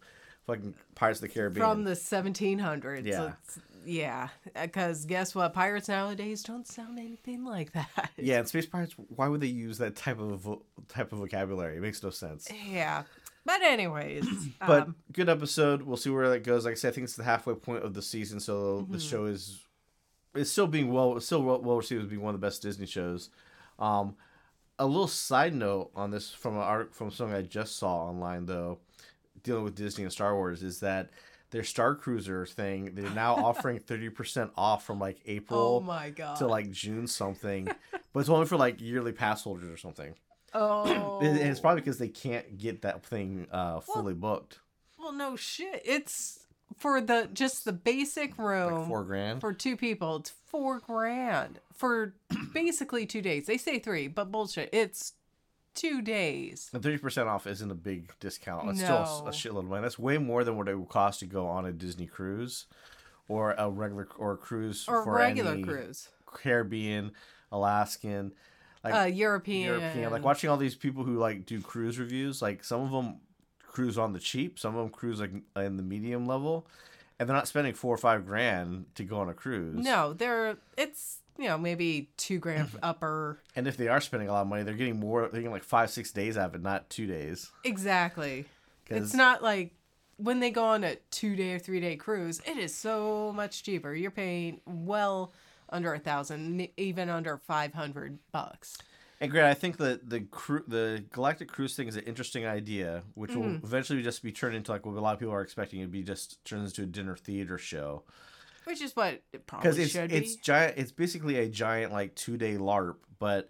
fucking 0.48 0.74
Pirates 0.96 1.18
of 1.20 1.28
the 1.28 1.28
Caribbean. 1.28 1.64
From 1.64 1.84
the 1.84 1.92
1700s. 1.92 3.04
Yeah. 3.06 3.22
It's- 3.26 3.58
yeah. 3.86 4.28
Because 4.60 5.04
guess 5.06 5.34
what? 5.34 5.54
Pirates 5.54 5.88
nowadays 5.88 6.42
don't 6.42 6.66
sound 6.66 6.98
anything 6.98 7.44
like 7.44 7.72
that. 7.72 8.10
yeah, 8.18 8.38
and 8.40 8.48
space 8.48 8.66
pirates. 8.66 8.94
Why 9.14 9.28
would 9.28 9.40
they 9.40 9.46
use 9.46 9.78
that 9.78 9.94
type 9.96 10.18
of 10.20 10.40
vo- 10.40 10.62
type 10.88 11.12
of 11.12 11.18
vocabulary? 11.20 11.76
It 11.76 11.80
makes 11.80 12.02
no 12.02 12.10
sense. 12.10 12.48
Yeah. 12.68 13.04
But 13.46 13.62
anyways, 13.62 14.26
But 14.66 14.82
um, 14.82 14.96
good 15.12 15.28
episode. 15.30 15.82
We'll 15.82 15.96
see 15.96 16.10
where 16.10 16.28
that 16.28 16.44
goes. 16.44 16.64
Like 16.66 16.72
I 16.72 16.74
said, 16.74 16.88
I 16.88 16.94
think 16.96 17.04
it's 17.04 17.16
the 17.16 17.24
halfway 17.24 17.54
point 17.54 17.82
of 17.84 17.94
the 17.94 18.02
season, 18.02 18.40
so 18.40 18.78
the 18.90 18.98
Mm-hmm. 18.98 18.98
show 18.98 19.24
is 19.24 19.60
it's 20.34 20.50
still 20.50 20.66
being 20.66 20.92
well 20.92 21.18
still 21.20 21.42
well, 21.42 21.62
well 21.62 21.76
received 21.78 22.02
as 22.02 22.08
being 22.08 22.20
one 22.20 22.34
of 22.34 22.40
the 22.40 22.46
best 22.46 22.60
Disney 22.60 22.84
shows. 22.86 23.30
Um, 23.78 24.16
a 24.78 24.84
little 24.86 25.08
side 25.08 25.54
note 25.54 25.90
on 25.96 26.10
this 26.10 26.30
from 26.30 26.56
an 26.56 26.60
art 26.62 26.94
from 26.94 27.10
something 27.10 27.34
I 27.34 27.40
just 27.42 27.76
saw 27.78 28.08
online 28.08 28.44
though, 28.44 28.80
dealing 29.42 29.64
with 29.64 29.74
Disney 29.74 30.04
and 30.04 30.12
Star 30.12 30.34
Wars 30.34 30.62
is 30.62 30.80
that 30.80 31.10
their 31.50 31.64
Star 31.64 31.94
Cruiser 31.94 32.44
thing 32.46 32.94
they're 32.94 33.10
now 33.10 33.34
offering 33.44 33.78
thirty 33.78 34.08
percent 34.10 34.50
off 34.56 34.84
from 34.84 34.98
like 34.98 35.16
oh 35.20 35.30
April 35.30 35.80
my 35.80 36.10
god. 36.10 36.36
to 36.36 36.46
like 36.46 36.70
June 36.70 37.06
something, 37.06 37.68
but 38.12 38.20
it's 38.20 38.28
only 38.28 38.46
for 38.46 38.56
like 38.56 38.80
yearly 38.80 39.12
pass 39.12 39.42
holders 39.44 39.70
or 39.70 39.76
something. 39.76 40.14
oh. 40.54 41.18
And 41.22 41.36
it's 41.38 41.60
probably 41.60 41.80
because 41.80 41.98
they 41.98 42.08
can't 42.08 42.58
get 42.58 42.82
that 42.82 43.04
thing 43.04 43.46
uh, 43.50 43.80
fully 43.80 44.14
booked. 44.14 44.60
well, 44.98 45.12
no 45.12 45.36
shit. 45.36 45.82
It's 45.84 46.40
for 46.76 47.00
the 47.00 47.28
just 47.32 47.64
the 47.64 47.72
basic 47.72 48.36
room 48.38 48.72
Like 48.80 48.88
four 48.88 49.04
grand. 49.04 49.40
for 49.40 49.52
two 49.54 49.76
people. 49.76 50.16
It's 50.16 50.30
four 50.46 50.80
grand 50.80 51.60
for 51.74 52.14
basically 52.54 53.06
two 53.06 53.22
days. 53.22 53.46
They 53.46 53.56
say 53.56 53.78
three, 53.78 54.06
but 54.08 54.30
bullshit. 54.30 54.68
It's 54.72 55.14
two 55.74 56.02
days. 56.02 56.70
And 56.72 56.82
thirty 56.82 56.98
percent 56.98 57.28
off 57.28 57.46
isn't 57.46 57.70
a 57.70 57.74
big 57.74 58.12
discount. 58.20 58.70
It's 58.70 58.80
still 58.80 59.26
a, 59.26 59.30
shitload 59.30 59.60
of 59.60 59.64
money. 59.66 59.82
That's 59.82 59.98
way 59.98 60.18
more 60.18 60.44
than 60.44 60.56
what 60.56 60.68
it 60.68 60.78
would 60.78 60.88
cost 60.88 61.20
to 61.20 61.26
go 61.26 61.46
on 61.46 61.66
a 61.66 61.72
Disney 61.72 62.06
cruise, 62.06 62.66
or 63.28 63.52
a 63.52 63.70
regular 63.70 64.08
or 64.18 64.32
a 64.32 64.36
cruise 64.36 64.86
Or 64.88 65.04
for 65.04 65.14
regular 65.14 65.60
cruise. 65.60 66.08
Caribbean, 66.26 67.12
Alaskan, 67.52 68.32
like 68.84 68.94
Uh, 68.94 69.06
European. 69.06 69.80
European. 69.80 70.12
Like 70.12 70.22
watching 70.22 70.50
all 70.50 70.56
these 70.56 70.74
people 70.74 71.04
who 71.04 71.16
like 71.16 71.46
do 71.46 71.60
cruise 71.60 71.98
reviews. 71.98 72.42
Like 72.42 72.64
some 72.64 72.82
of 72.82 72.90
them 72.90 73.20
cruise 73.66 73.98
on 73.98 74.12
the 74.12 74.18
cheap, 74.20 74.58
some 74.58 74.74
of 74.74 74.82
them 74.82 74.90
cruise 74.90 75.20
like 75.20 75.30
in 75.56 75.76
the 75.76 75.82
medium 75.82 76.26
level, 76.26 76.66
and 77.18 77.28
they're 77.28 77.36
not 77.36 77.48
spending 77.48 77.74
four 77.74 77.94
or 77.94 77.98
five 77.98 78.26
grand 78.26 78.86
to 78.96 79.04
go 79.04 79.18
on 79.18 79.28
a 79.28 79.34
cruise. 79.34 79.84
No, 79.84 80.12
they're 80.12 80.56
it's 80.76 81.20
you 81.38 81.46
know 81.48 81.56
maybe 81.56 82.10
two 82.16 82.38
grand 82.38 82.68
upper. 82.82 83.38
And 83.56 83.66
if 83.66 83.76
they 83.76 83.88
are 83.88 84.00
spending 84.00 84.28
a 84.28 84.32
lot 84.32 84.42
of 84.42 84.48
money, 84.48 84.62
they're 84.64 84.74
getting 84.74 84.98
more. 85.00 85.22
They're 85.22 85.40
getting 85.40 85.50
like 85.52 85.64
five, 85.64 85.90
six 85.90 86.12
days 86.12 86.36
out 86.36 86.50
of 86.50 86.54
it, 86.56 86.62
not 86.62 86.90
two 86.90 87.06
days. 87.06 87.50
Exactly. 87.64 88.44
It's 88.90 89.14
not 89.14 89.42
like 89.42 89.72
when 90.16 90.40
they 90.40 90.50
go 90.50 90.64
on 90.64 90.82
a 90.84 90.96
two 91.10 91.36
day 91.36 91.52
or 91.54 91.58
three 91.58 91.80
day 91.80 91.96
cruise. 91.96 92.40
It 92.46 92.56
is 92.58 92.74
so 92.74 93.32
much 93.34 93.62
cheaper. 93.62 93.94
You're 93.94 94.10
paying 94.10 94.60
well 94.66 95.32
under 95.70 95.92
a 95.94 95.98
thousand, 95.98 96.68
even 96.76 97.08
under 97.10 97.36
five 97.36 97.74
hundred 97.74 98.18
bucks. 98.32 98.78
And 99.20 99.30
Grant, 99.32 99.46
I 99.48 99.54
think 99.54 99.78
that 99.78 100.08
the 100.08 100.20
cru- 100.20 100.64
the 100.68 101.04
Galactic 101.12 101.48
Cruise 101.48 101.74
thing 101.74 101.88
is 101.88 101.96
an 101.96 102.04
interesting 102.04 102.46
idea, 102.46 103.02
which 103.14 103.34
will 103.34 103.42
Mm-hmm. 103.42 103.66
eventually 103.66 104.00
just 104.02 104.22
be 104.22 104.30
turned 104.32 104.54
into 104.54 104.70
like 104.70 104.86
what 104.86 104.96
a 104.96 105.00
lot 105.00 105.12
of 105.14 105.18
people 105.18 105.34
are 105.34 105.42
expecting. 105.42 105.80
It'd 105.80 105.90
be 105.90 106.02
just 106.02 106.42
turns 106.44 106.70
into 106.70 106.82
a 106.82 106.86
dinner 106.86 107.16
theater 107.16 107.58
show 107.58 108.04
Which 108.68 108.80
is 108.82 108.94
what 108.94 109.20
it 109.32 109.46
probably 109.46 109.62
because 109.68 109.78
it's 109.78 109.90
should 109.92 110.12
it's 110.12 110.36
be. 110.36 110.42
giant. 110.42 110.74
It's 110.78 110.92
basically 110.92 111.38
a 111.38 111.48
giant 111.48 111.92
like 111.92 112.14
two 112.14 112.36
day 112.36 112.54
LARP, 112.56 112.96
but 113.18 113.48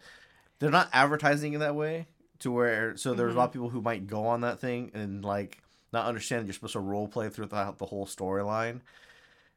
they're 0.58 0.70
not 0.70 0.88
advertising 0.92 1.52
it 1.54 1.58
that 1.58 1.74
way. 1.74 2.06
To 2.40 2.52
where 2.52 2.96
so 2.96 3.14
there's 3.14 3.34
a 3.34 3.36
lot 3.38 3.44
of 3.44 3.50
Mm-hmm. 3.50 3.52
people 3.58 3.68
who 3.70 3.82
might 3.82 4.06
go 4.06 4.26
on 4.26 4.42
that 4.42 4.60
thing 4.60 4.92
and 4.94 5.24
like 5.24 5.60
not 5.92 6.06
understand 6.06 6.46
you're 6.46 6.54
supposed 6.54 6.74
to 6.74 6.80
role 6.80 7.08
play 7.08 7.28
throughout 7.30 7.78
the 7.78 7.86
whole 7.86 8.06
storyline. 8.06 8.80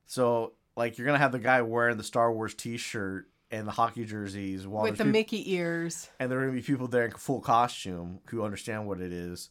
So 0.06 0.54
like 0.76 0.98
you're 0.98 1.06
gonna 1.06 1.20
have 1.20 1.32
the 1.32 1.40
guy 1.40 1.62
wearing 1.62 1.98
the 1.98 2.04
Star 2.04 2.32
Wars 2.34 2.54
T-shirt 2.56 3.28
and 3.52 3.68
the 3.68 3.72
hockey 3.72 4.06
jerseys 4.06 4.66
while 4.66 4.84
With 4.84 4.98
the 4.98 5.04
peop- 5.04 5.14
Mickey 5.14 5.54
ears. 5.54 6.10
and 6.20 6.32
there 6.32 6.40
are 6.40 6.44
gonna 6.46 6.54
be 6.58 6.62
people 6.64 6.88
there 6.88 7.06
in 7.06 7.12
full 7.12 7.42
costume 7.42 8.20
who 8.28 8.44
understand 8.44 8.88
what 8.88 9.00
it 9.00 9.12
is. 9.12 9.50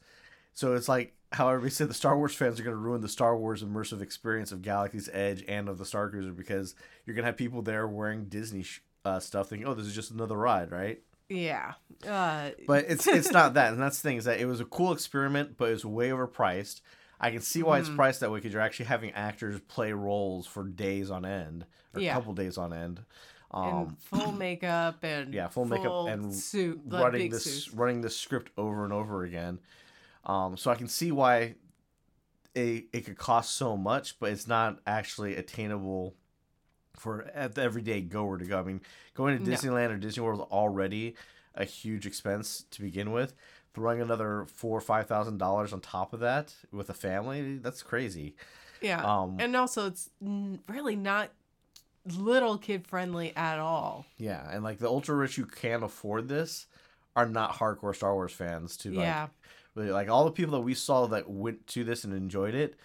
So 0.54 0.74
it's 0.74 0.88
like 0.88 1.14
how 1.32 1.56
he 1.60 1.70
said 1.70 1.88
the 1.88 1.94
Star 1.94 2.16
Wars 2.16 2.34
fans 2.34 2.58
are 2.58 2.62
gonna 2.64 2.76
ruin 2.76 3.00
the 3.00 3.08
Star 3.08 3.36
Wars 3.36 3.62
immersive 3.62 4.00
experience 4.02 4.50
of 4.52 4.62
Galaxy's 4.62 5.08
Edge 5.12 5.44
and 5.48 5.68
of 5.68 5.78
the 5.78 5.84
Star 5.84 6.08
Cruiser 6.10 6.32
because 6.32 6.74
you're 7.06 7.14
gonna 7.14 7.26
have 7.26 7.36
people 7.36 7.62
there 7.62 7.86
wearing 7.86 8.24
Disney 8.26 8.62
sh- 8.62 8.82
uh, 9.04 9.20
stuff, 9.20 9.48
thinking, 9.48 9.66
"Oh, 9.66 9.74
this 9.74 9.86
is 9.86 9.94
just 9.94 10.10
another 10.10 10.36
ride, 10.36 10.70
right?" 10.70 11.00
Yeah. 11.28 11.74
Uh, 12.06 12.50
But 12.66 12.86
it's 12.88 13.06
it's 13.06 13.30
not 13.32 13.54
that, 13.54 13.72
and 13.72 13.80
that's 13.80 14.00
the 14.02 14.08
thing 14.08 14.16
is 14.16 14.24
that 14.24 14.40
it 14.40 14.46
was 14.46 14.60
a 14.60 14.64
cool 14.64 14.92
experiment, 14.92 15.56
but 15.56 15.70
it's 15.70 15.84
way 15.84 16.08
overpriced. 16.10 16.80
I 17.20 17.30
can 17.30 17.40
see 17.40 17.62
why 17.62 17.78
Mm-hmm. 17.80 17.90
it's 17.90 17.96
priced 17.96 18.20
that 18.20 18.30
way 18.30 18.38
because 18.38 18.52
you're 18.52 18.62
actually 18.62 18.86
having 18.86 19.10
actors 19.12 19.60
play 19.68 19.92
roles 19.92 20.46
for 20.46 20.64
days 20.64 21.10
on 21.10 21.24
end, 21.24 21.66
or 21.94 22.00
Yeah. 22.00 22.12
a 22.12 22.14
couple 22.14 22.32
days 22.34 22.58
on 22.58 22.72
end. 22.72 23.02
Um, 23.52 23.96
full 24.00 24.32
makeup 24.46 25.02
and 25.04 25.32
yeah, 25.34 25.48
full 25.48 25.64
makeup 25.66 26.08
and 26.08 26.34
suit, 26.34 26.80
running 26.86 27.30
this 27.30 27.44
suits. 27.44 27.74
running 27.74 28.00
this 28.00 28.16
script 28.16 28.50
over 28.56 28.84
and 28.84 28.92
over 28.92 29.22
again. 29.24 29.58
Um, 30.24 30.56
so 30.56 30.70
I 30.70 30.74
can 30.74 30.88
see 30.88 31.12
why 31.12 31.54
it, 32.54 32.84
it 32.92 33.04
could 33.06 33.16
cost 33.16 33.56
so 33.56 33.76
much, 33.76 34.18
but 34.20 34.30
it's 34.30 34.46
not 34.46 34.78
actually 34.86 35.36
attainable 35.36 36.14
for 36.96 37.30
the 37.34 37.62
everyday 37.62 38.00
goer 38.00 38.36
to 38.38 38.44
go. 38.44 38.58
I 38.58 38.62
mean, 38.62 38.80
going 39.14 39.38
to 39.38 39.42
No. 39.42 39.56
Disneyland 39.56 39.90
or 39.90 39.96
Disney 39.96 40.22
World 40.22 40.40
is 40.40 40.46
already 40.50 41.14
a 41.54 41.64
huge 41.64 42.06
expense 42.06 42.64
to 42.72 42.82
begin 42.82 43.12
with. 43.12 43.34
Throwing 43.72 44.00
another 44.00 44.46
four 44.52 44.76
or 44.76 44.80
five 44.80 45.06
thousand 45.06 45.38
dollars 45.38 45.72
on 45.72 45.80
top 45.80 46.12
of 46.12 46.20
that 46.20 46.54
with 46.72 46.90
a 46.90 46.94
family, 46.94 47.56
that's 47.58 47.82
crazy. 47.84 48.34
Yeah. 48.82 49.02
Um, 49.04 49.36
and 49.38 49.54
also, 49.54 49.86
it's 49.86 50.10
really 50.68 50.96
not 50.96 51.30
little 52.16 52.58
kid 52.58 52.86
friendly 52.86 53.32
at 53.36 53.58
all. 53.60 54.06
yeah, 54.18 54.48
and 54.50 54.64
like 54.64 54.78
the 54.78 54.88
ultra 54.88 55.14
rich 55.14 55.36
who 55.36 55.44
can 55.46 55.82
afford 55.84 56.28
this 56.28 56.66
are 57.14 57.26
not 57.28 57.52
hardcore 57.52 57.94
Star 57.94 58.12
Wars 58.14 58.32
fans 58.32 58.76
to 58.78 58.88
like 58.90 59.04
yeah. 59.04 59.28
Like 59.88 60.10
all 60.10 60.24
the 60.24 60.30
people 60.32 60.52
that 60.52 60.60
we 60.60 60.74
saw 60.74 61.06
that 61.06 61.30
went 61.30 61.66
to 61.68 61.84
this 61.84 62.04
and 62.04 62.12
enjoyed 62.12 62.54
it, 62.54 62.76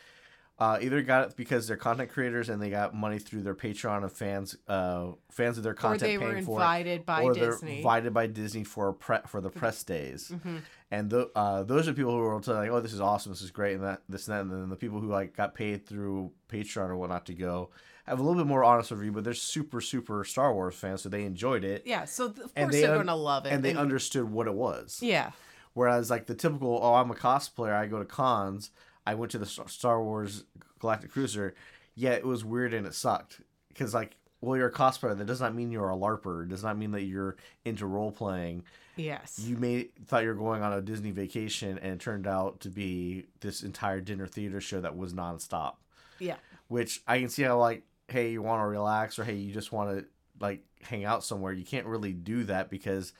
uh, 0.57 0.77
either 0.81 1.01
got 1.01 1.27
it 1.31 1.35
because 1.35 1.67
they're 1.67 1.75
content 1.75 2.09
creators 2.09 2.47
and 2.47 2.61
they 2.61 2.69
got 2.69 2.95
money 2.95 3.19
through 3.19 3.41
their 3.41 3.53
Patreon 3.55 4.05
of 4.05 4.13
fans, 4.13 4.55
uh, 4.69 5.07
fans 5.29 5.57
of 5.57 5.63
their 5.65 5.73
content. 5.73 6.03
Or 6.03 6.05
they 6.07 6.17
paying 6.17 6.35
were 6.37 6.41
for 6.43 6.51
it, 6.59 6.63
invited 6.63 7.05
by 7.05 7.23
or 7.23 7.33
Disney. 7.33 7.67
they're 7.67 7.77
invited 7.79 8.13
by 8.13 8.27
Disney 8.27 8.63
for 8.63 8.93
pre- 8.93 9.17
for 9.27 9.41
the 9.41 9.49
press 9.49 9.83
days. 9.83 10.31
Mhm. 10.33 10.61
And 10.91 11.09
the, 11.09 11.29
uh, 11.35 11.63
those 11.63 11.87
are 11.89 11.93
people 11.93 12.11
who 12.11 12.19
were 12.19 12.35
like, 12.39 12.69
"Oh, 12.69 12.79
this 12.79 12.93
is 12.93 13.01
awesome, 13.01 13.33
this 13.33 13.41
is 13.41 13.51
great," 13.51 13.73
and 13.73 13.83
that 13.83 14.03
this 14.07 14.27
and 14.29 14.37
that. 14.37 14.41
And 14.41 14.51
then 14.61 14.69
the 14.69 14.75
people 14.77 15.01
who 15.01 15.07
like 15.07 15.35
got 15.35 15.55
paid 15.55 15.85
through 15.85 16.31
Patreon 16.47 16.89
or 16.89 16.95
whatnot 16.95 17.25
to 17.25 17.33
go 17.33 17.71
have 18.05 18.19
a 18.19 18.21
little 18.23 18.37
bit 18.41 18.47
more 18.47 18.63
honest 18.63 18.91
review, 18.91 19.11
but 19.11 19.23
they're 19.25 19.33
super 19.33 19.81
super 19.81 20.23
Star 20.23 20.53
Wars 20.53 20.75
fans, 20.75 21.01
so 21.01 21.09
they 21.09 21.23
enjoyed 21.25 21.63
it 21.65 21.83
Yeah. 21.85 22.05
So 22.05 22.27
of 22.27 22.37
And 22.55 22.69
course 22.69 22.75
they 22.75 22.85
are 22.85 22.91
un- 22.91 22.97
going 22.97 23.07
to 23.07 23.15
love 23.15 23.45
it. 23.45 23.51
and 23.51 23.61
they 23.65 23.73
understood 23.73 24.31
what 24.31 24.47
it 24.47 24.53
was. 24.53 24.99
yeah. 25.01 25.31
Whereas 25.75 26.09
like 26.09 26.25
the 26.25 26.33
typical, 26.33 26.79
oh, 26.81 26.95
I'm 26.95 27.11
a 27.11 27.15
cosplayer, 27.15 27.73
I 27.75 27.85
go 27.85 27.99
to 27.99 28.05
cons, 28.05 28.71
I 29.05 29.13
went 29.13 29.31
to 29.33 29.37
the 29.37 29.45
Star- 29.45 30.01
Wars 30.01 30.45
Galactic 30.79 31.11
Cruiser, 31.11 31.53
yeah, 31.93 32.11
it 32.13 32.25
was 32.25 32.43
weird 32.43 32.73
and 32.73 32.87
it 32.87 32.95
sucked 32.95 33.41
because 33.69 33.93
like, 33.93 34.15
well, 34.41 34.57
you're 34.57 34.67
a 34.67 34.73
cosplayer. 34.73 35.17
That 35.17 35.27
does 35.27 35.41
not 35.41 35.55
mean 35.55 35.71
you're 35.71 35.89
a 35.89 35.95
larper. 35.95 36.43
It 36.43 36.49
does 36.49 36.63
not 36.63 36.77
mean 36.77 36.91
that 36.91 37.03
you're 37.03 37.35
into 37.63 37.85
role 37.85 38.11
playing. 38.11 38.63
Yes. 38.95 39.39
You 39.43 39.57
may 39.57 39.89
thought 40.05 40.23
you 40.23 40.29
were 40.29 40.35
going 40.35 40.61
on 40.61 40.71
a 40.71 40.81
Disney 40.81 41.11
vacation, 41.11 41.77
and 41.79 41.93
it 41.93 41.99
turned 41.99 42.27
out 42.27 42.59
to 42.61 42.69
be 42.69 43.25
this 43.41 43.63
entire 43.63 44.01
dinner 44.01 44.27
theater 44.27 44.61
show 44.61 44.81
that 44.81 44.95
was 44.95 45.13
nonstop. 45.13 45.75
yeah. 46.19 46.35
Which 46.67 47.01
I 47.07 47.19
can 47.19 47.29
see 47.29 47.43
how 47.43 47.59
like, 47.59 47.83
hey, 48.07 48.31
you 48.31 48.41
want 48.41 48.61
to 48.61 48.67
relax, 48.67 49.19
or 49.19 49.23
hey, 49.23 49.35
you 49.35 49.53
just 49.53 49.71
want 49.71 49.97
to 49.97 50.05
like 50.39 50.63
hang 50.81 51.05
out 51.05 51.23
somewhere. 51.23 51.53
You 51.53 51.65
can't 51.65 51.85
really 51.85 52.13
do 52.13 52.43
that 52.45 52.69
because 52.69 53.13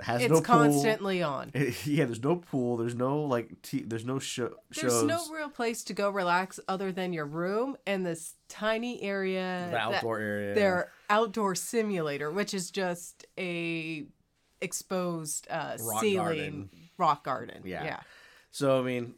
has 0.00 0.22
It's 0.22 0.28
no 0.30 0.36
pool. 0.36 0.42
constantly 0.42 1.22
on. 1.22 1.52
yeah, 1.84 2.04
there's 2.04 2.22
no 2.22 2.36
pool. 2.36 2.76
There's 2.76 2.94
no 2.94 3.22
like 3.22 3.62
t- 3.62 3.84
there's 3.86 4.04
no 4.04 4.18
show 4.18 4.54
There's 4.70 4.92
shows. 4.92 5.04
no 5.04 5.20
real 5.32 5.48
place 5.48 5.84
to 5.84 5.92
go 5.92 6.10
relax 6.10 6.58
other 6.68 6.90
than 6.92 7.12
your 7.12 7.26
room 7.26 7.76
and 7.86 8.04
this 8.04 8.34
tiny 8.48 9.00
area. 9.02 9.68
the 9.70 9.76
outdoor 9.78 10.18
area. 10.18 10.54
their 10.54 10.90
outdoor 11.08 11.54
simulator, 11.54 12.30
which 12.30 12.54
is 12.54 12.70
just 12.70 13.24
a 13.38 14.04
exposed 14.60 15.46
uh, 15.50 15.76
Rock 15.80 16.00
ceiling 16.00 16.16
garden. 16.16 16.70
rock 16.98 17.24
garden. 17.24 17.62
Yeah. 17.64 17.84
yeah. 17.84 18.00
So 18.50 18.80
I 18.80 18.82
mean, 18.82 19.14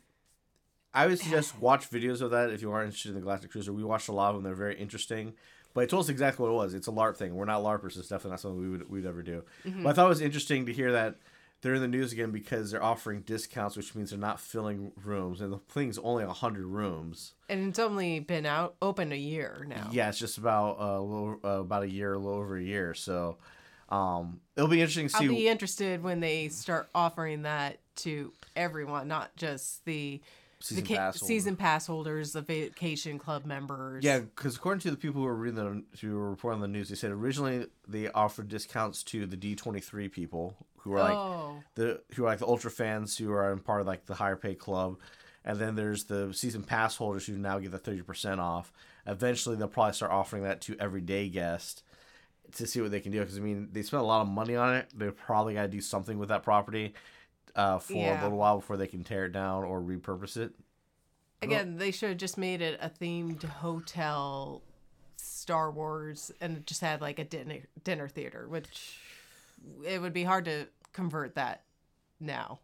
I 0.93 1.07
would 1.07 1.19
suggest 1.19 1.59
watch 1.61 1.91
videos 1.91 2.21
of 2.21 2.31
that 2.33 2.51
if 2.51 2.63
you 2.63 2.73
are 2.73 2.83
interested 2.83 3.11
in 3.11 3.15
the 3.15 3.21
Galactic 3.21 3.51
Cruiser. 3.51 3.73
We 3.73 3.85
watched 3.85 4.09
a 4.09 4.13
lot 4.13 4.31
of 4.31 4.37
them; 4.37 4.45
they're 4.45 4.55
very 4.55 4.77
interesting. 4.79 5.35
But 5.77 5.85
it 5.85 5.91
told 5.91 6.05
us 6.05 6.09
exactly 6.09 6.43
what 6.43 6.53
it 6.53 6.57
was. 6.57 6.73
It's 6.73 6.89
a 6.89 6.91
LARP 6.91 7.19
thing. 7.19 7.35
We're 7.35 7.45
not 7.45 7.63
LARPers. 7.63 7.99
It's 7.99 8.09
definitely 8.09 8.31
not 8.31 8.41
something 8.41 8.59
we 8.63 8.71
would 8.71 8.91
we'd 8.91 9.05
ever 9.05 9.23
do. 9.23 9.45
Mm-hmm. 9.67 9.83
But 9.83 9.91
I 9.91 9.93
thought 9.93 10.07
it 10.07 10.09
was 10.09 10.23
interesting 10.23 10.65
to 10.65 10.73
hear 10.73 10.93
that 10.93 11.17
they're 11.61 11.75
in 11.75 11.83
the 11.83 11.87
news 11.89 12.15
again 12.15 12.31
because 12.31 12.71
they're 12.71 12.83
offering 12.83 13.21
discounts, 13.21 13.77
which 13.77 13.95
means 13.95 14.09
they're 14.09 14.19
not 14.19 14.41
filling 14.41 14.93
rooms, 15.05 15.43
and 15.43 15.53
the 15.53 15.59
thing's 15.59 15.99
only 15.99 16.25
hundred 16.25 16.65
rooms. 16.65 17.35
And 17.51 17.69
it's 17.69 17.79
only 17.79 18.21
been 18.21 18.47
out 18.47 18.77
open 18.81 19.13
a 19.13 19.17
year 19.17 19.67
now. 19.69 19.91
Yeah, 19.93 20.09
it's 20.09 20.19
just 20.19 20.39
about 20.39 20.81
uh, 20.81 20.99
a 20.99 21.03
little, 21.03 21.41
uh, 21.45 21.61
about 21.61 21.83
a 21.83 21.91
year, 21.91 22.15
a 22.15 22.19
little 22.19 22.39
over 22.39 22.57
a 22.57 22.63
year. 22.63 22.95
So, 22.95 23.37
um, 23.91 24.41
it'll 24.57 24.71
be 24.71 24.81
interesting 24.81 25.09
to 25.09 25.15
see. 25.15 25.25
I'll 25.27 25.31
be 25.31 25.49
interested 25.49 26.03
when 26.03 26.21
they 26.21 26.49
start 26.49 26.89
offering 26.95 27.43
that 27.43 27.81
to 27.97 28.33
everyone, 28.57 29.09
not 29.09 29.37
just 29.37 29.85
the 29.85 30.23
Season 30.61 30.85
vaca- 30.85 30.97
pass 30.97 31.21
holder. 31.21 31.33
season 31.33 31.57
pass 31.57 31.87
holders, 31.87 32.33
the 32.33 32.41
vacation 32.41 33.19
club 33.19 33.45
members. 33.45 34.03
Yeah, 34.03 34.21
because 34.21 34.57
according 34.57 34.81
to 34.81 34.91
the 34.91 34.97
people 34.97 35.21
who 35.21 35.27
were 35.27 35.35
reading 35.35 35.57
the 35.57 35.99
who 36.01 36.17
were 36.17 36.31
reporting 36.31 36.57
on 36.57 36.61
the 36.63 36.69
news, 36.69 36.89
they 36.89 36.95
said 36.95 37.11
originally 37.11 37.67
they 37.87 38.09
offered 38.09 38.49
discounts 38.49 39.03
to 39.05 39.27
the 39.27 39.37
D 39.37 39.55
twenty 39.55 39.81
three 39.81 40.09
people 40.09 40.57
who 40.79 40.95
are 40.95 41.01
like 41.01 41.13
oh, 41.13 41.63
the 41.75 42.01
who 42.15 42.25
are 42.25 42.29
like 42.29 42.39
the 42.39 42.47
ultra 42.47 42.71
fans 42.71 43.19
who 43.19 43.33
are 43.33 43.53
in 43.53 43.59
part 43.59 43.83
of 43.83 43.87
like 43.87 44.07
the 44.07 44.15
higher 44.15 44.37
pay 44.37 44.55
club, 44.55 44.97
and 45.45 45.59
then 45.59 45.75
there's 45.75 46.05
the 46.05 46.33
season 46.33 46.63
pass 46.63 46.97
holders 46.97 47.27
who 47.27 47.37
now 47.37 47.59
get 47.59 47.71
the 47.71 47.79
thirty 47.79 48.03
percent 48.03 48.41
off. 48.41 48.73
Eventually, 49.07 49.57
they'll 49.57 49.69
probably 49.69 49.93
start 49.93 50.11
offering 50.11 50.43
that 50.45 50.63
to 50.63 50.77
everyday 50.81 51.29
guests 51.29 51.83
to 52.55 52.67
see 52.67 52.81
what 52.81 52.91
they 52.91 53.01
can 53.01 53.13
do. 53.13 53.21
Because 53.21 53.37
I 53.37 53.41
mean, 53.41 53.69
they 53.73 53.83
spent 53.83 54.03
a 54.03 54.07
lot 54.07 54.23
of 54.23 54.29
money 54.29 54.57
on 54.57 54.75
it. 54.75 54.89
They 54.97 55.11
probably 55.11 55.53
got 55.55 55.63
to 55.63 55.69
do 55.69 55.83
something 55.83 56.19
with 56.19 56.31
that 56.31 56.43
property 56.43 56.95
uh, 57.57 57.79
for 57.79 57.95
a 57.95 58.23
little 58.23 58.39
while 58.39 58.57
before 58.57 58.77
they 58.77 58.87
can 58.87 59.03
tear 59.05 59.25
it 59.25 59.33
down 59.33 59.65
or 59.65 59.81
repurpose 59.81 60.37
it. 60.37 60.53
again, 61.43 61.79
they 61.79 61.91
should 61.91 62.11
have 62.11 62.19
just 62.19 62.39
made 62.39 62.61
it 62.63 62.79
a 62.83 62.89
themed 62.91 63.43
hotel 63.45 64.63
Star 65.17 65.71
Wars 65.71 66.31
and 66.41 66.67
just 66.67 66.81
had 66.81 67.01
like 67.01 67.19
a 67.19 67.25
dinner 67.25 67.61
dinner 67.85 68.09
theater, 68.09 68.47
which 68.49 68.99
it 69.85 70.01
would 70.01 70.13
be 70.13 70.25
hard 70.25 70.45
to 70.45 70.67
convert 70.93 71.35
that 71.35 71.63
now. 72.21 72.61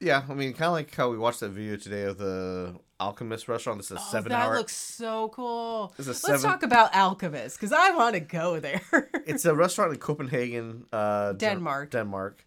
Yeah, 0.00 0.22
I 0.28 0.34
mean, 0.34 0.52
kind 0.52 0.66
of 0.68 0.72
like 0.72 0.94
how 0.94 1.10
we 1.10 1.18
watched 1.18 1.40
that 1.40 1.48
video 1.50 1.76
today 1.76 2.04
of 2.04 2.18
the 2.18 2.76
Alchemist 3.00 3.48
restaurant. 3.48 3.80
This 3.80 3.90
is 3.90 3.96
a 3.96 4.00
Oh, 4.00 4.08
seven 4.12 4.28
that 4.30 4.46
hour. 4.46 4.56
looks 4.56 4.76
so 4.76 5.28
cool. 5.30 5.92
It's 5.98 6.06
a 6.06 6.10
Let's 6.10 6.20
seven- 6.20 6.40
talk 6.42 6.62
about 6.62 6.94
Alchemist 6.94 7.56
because 7.56 7.72
I 7.72 7.90
want 7.90 8.14
to 8.14 8.20
go 8.20 8.60
there. 8.60 8.80
It's 9.26 9.44
a 9.44 9.54
restaurant 9.54 9.92
in 9.92 9.98
Copenhagen, 9.98 10.86
uh, 10.92 11.32
Denmark. 11.32 11.90
Denmark. 11.90 12.44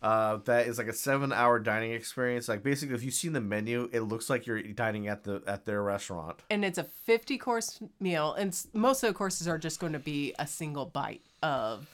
Uh, 0.00 0.36
that 0.44 0.68
is 0.68 0.78
like 0.78 0.86
a 0.86 0.92
seven-hour 0.92 1.58
dining 1.58 1.92
experience. 1.92 2.48
Like 2.48 2.62
basically, 2.62 2.94
if 2.94 3.02
you've 3.02 3.14
seen 3.14 3.32
the 3.32 3.40
menu, 3.40 3.88
it 3.92 4.02
looks 4.02 4.30
like 4.30 4.46
you're 4.46 4.62
dining 4.62 5.08
at 5.08 5.24
the 5.24 5.42
at 5.46 5.64
their 5.64 5.82
restaurant. 5.82 6.40
and 6.50 6.64
it's 6.64 6.78
a 6.78 6.84
50 6.84 7.36
course 7.38 7.80
meal 7.98 8.32
and 8.34 8.56
most 8.72 9.02
of 9.02 9.08
the 9.08 9.14
courses 9.14 9.48
are 9.48 9.58
just 9.58 9.80
going 9.80 9.92
to 9.94 9.98
be 9.98 10.34
a 10.38 10.46
single 10.46 10.86
bite 10.86 11.22
of 11.42 11.88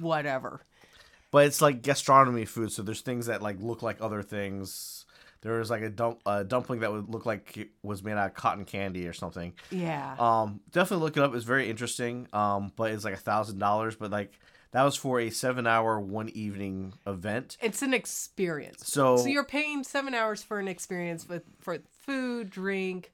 whatever 0.00 0.62
But 1.30 1.46
it's 1.46 1.60
like 1.60 1.82
gastronomy 1.82 2.44
food, 2.44 2.72
so 2.72 2.82
there's 2.82 3.00
things 3.02 3.26
that 3.26 3.42
like 3.42 3.60
look 3.60 3.82
like 3.82 3.98
other 4.00 4.22
things. 4.22 5.04
There 5.42 5.58
was 5.58 5.70
like 5.70 5.82
a, 5.82 5.90
dump, 5.90 6.20
a 6.24 6.44
dumpling 6.44 6.80
that 6.80 6.90
would 6.92 7.08
look 7.10 7.26
like 7.26 7.56
it 7.56 7.70
was 7.82 8.02
made 8.02 8.12
out 8.12 8.28
of 8.28 8.34
cotton 8.34 8.64
candy 8.64 9.06
or 9.06 9.12
something. 9.12 9.52
yeah 9.70 10.16
Um, 10.18 10.60
definitely 10.72 11.04
look 11.04 11.16
it 11.16 11.22
up. 11.22 11.34
It's 11.34 11.44
very 11.44 11.68
interesting. 11.68 12.26
Um, 12.32 12.72
but 12.74 12.90
it's 12.92 13.04
like 13.04 13.14
a 13.14 13.18
thousand 13.18 13.58
dollars. 13.58 13.96
But 13.96 14.10
like 14.10 14.32
that 14.76 14.82
was 14.84 14.94
for 14.94 15.18
a 15.20 15.30
seven-hour, 15.30 15.98
one 16.00 16.28
evening 16.28 16.92
event. 17.06 17.56
it's 17.62 17.80
an 17.80 17.94
experience 17.94 18.86
So- 18.86 19.16
so 19.16 19.26
you're 19.26 19.42
paying 19.44 19.82
seven 19.84 20.12
hours 20.12 20.42
for 20.42 20.58
an 20.58 20.68
experience 20.68 21.26
with 21.26 21.44
for 21.58 21.78
food 22.04 22.50
drink 22.50 23.12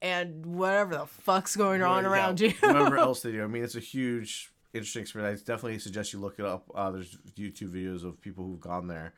and 0.00 0.46
whatever 0.46 0.96
the 0.96 1.06
fuck's 1.06 1.56
going 1.56 1.82
on 1.82 2.04
Yeah, 2.04 2.10
around 2.10 2.40
you 2.40 2.50
whatever 2.60 2.96
else 2.96 3.20
they 3.22 3.32
do. 3.32 3.42
I 3.44 3.46
mean, 3.46 3.64
it's 3.64 3.76
a 3.76 3.80
huge, 3.80 4.50
interesting 4.72 5.02
experience. 5.02 5.40
I 5.42 5.44
definitely 5.44 5.78
suggest 5.78 6.12
you 6.12 6.18
look 6.20 6.38
it 6.38 6.44
up. 6.44 6.70
Uh, 6.74 6.90
there's 6.90 7.16
YouTube 7.36 7.70
videos 7.70 8.04
of 8.04 8.20
people 8.20 8.44
who've 8.44 8.60
gone 8.60 8.88
there. 8.88 9.14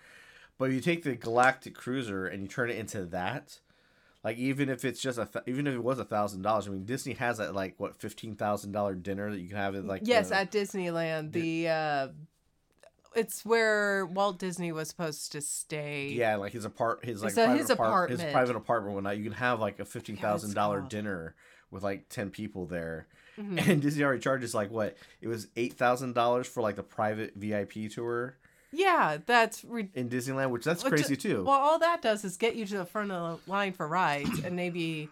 But 0.58 0.70
you 0.72 0.80
take 0.80 1.02
the 1.04 1.14
Galactic 1.14 1.74
Cruiser 1.74 2.26
and 2.26 2.42
you 2.42 2.48
turn 2.48 2.68
it 2.70 2.76
into 2.76 3.04
that. 3.06 3.58
Like 4.24 4.36
even 4.36 4.68
if 4.68 4.84
it's 4.84 5.00
just 5.00 5.18
a 5.18 5.26
th- 5.26 5.44
even 5.46 5.66
if 5.66 5.74
it 5.74 5.82
was 5.82 5.98
a 5.98 6.04
thousand 6.04 6.42
dollars, 6.42 6.66
I 6.66 6.70
mean 6.70 6.84
Disney 6.84 7.14
has 7.14 7.38
that 7.38 7.54
like 7.54 7.74
what 7.78 7.96
fifteen 8.00 8.34
thousand 8.34 8.72
dollar 8.72 8.94
dinner 8.94 9.30
that 9.30 9.38
you 9.40 9.48
can 9.48 9.56
have 9.56 9.74
at 9.76 9.84
like 9.84 10.02
yes 10.04 10.30
the- 10.30 10.36
at 10.36 10.50
disneyland 10.52 11.32
the 11.32 11.68
uh 11.68 12.08
it's 13.14 13.44
where 13.44 14.04
walt 14.06 14.38
disney 14.38 14.70
was 14.70 14.88
supposed 14.88 15.32
to 15.32 15.40
stay 15.40 16.08
yeah 16.08 16.36
like 16.36 16.52
his 16.52 16.64
apart 16.66 17.04
his 17.04 17.22
like 17.22 17.32
private 17.34 17.58
his 17.58 17.70
apart- 17.70 18.10
his 18.10 18.18
apartment. 18.20 18.32
private 18.32 18.56
apartment 18.56 18.94
whatnot. 18.94 19.16
You 19.16 19.24
can 19.24 19.32
have 19.32 19.60
like 19.60 19.78
a 19.80 19.84
fifteen 19.84 20.16
thousand 20.16 20.54
dollar 20.54 20.80
dinner 20.82 21.34
with 21.70 21.82
like 21.82 22.08
ten 22.08 22.30
people 22.30 22.66
there. 22.66 23.06
Mm-hmm. 23.38 23.70
And 23.70 23.80
Disney 23.82 24.02
already 24.02 24.20
charges 24.20 24.52
like 24.54 24.70
what? 24.70 24.96
It 25.20 25.28
was 25.28 25.46
eight 25.56 25.74
thousand 25.74 26.14
dollars 26.14 26.46
for 26.48 26.60
like 26.60 26.76
the 26.76 26.82
private 26.82 27.34
VIP 27.36 27.90
tour. 27.90 28.36
Yeah 28.72 29.18
that's 29.26 29.64
re- 29.64 29.88
in 29.94 30.08
Disneyland, 30.08 30.50
which 30.50 30.64
that's 30.64 30.84
Which- 30.84 30.92
crazy 30.92 31.16
too. 31.16 31.44
Well, 31.44 31.58
all 31.58 31.78
that 31.78 32.02
does 32.02 32.24
is 32.24 32.36
get 32.36 32.54
you 32.56 32.66
to 32.66 32.78
the 32.78 32.84
front 32.84 33.10
of 33.12 33.40
the 33.44 33.50
line 33.50 33.72
for 33.72 33.86
rides 33.88 34.40
and 34.44 34.54
maybe 34.56 35.08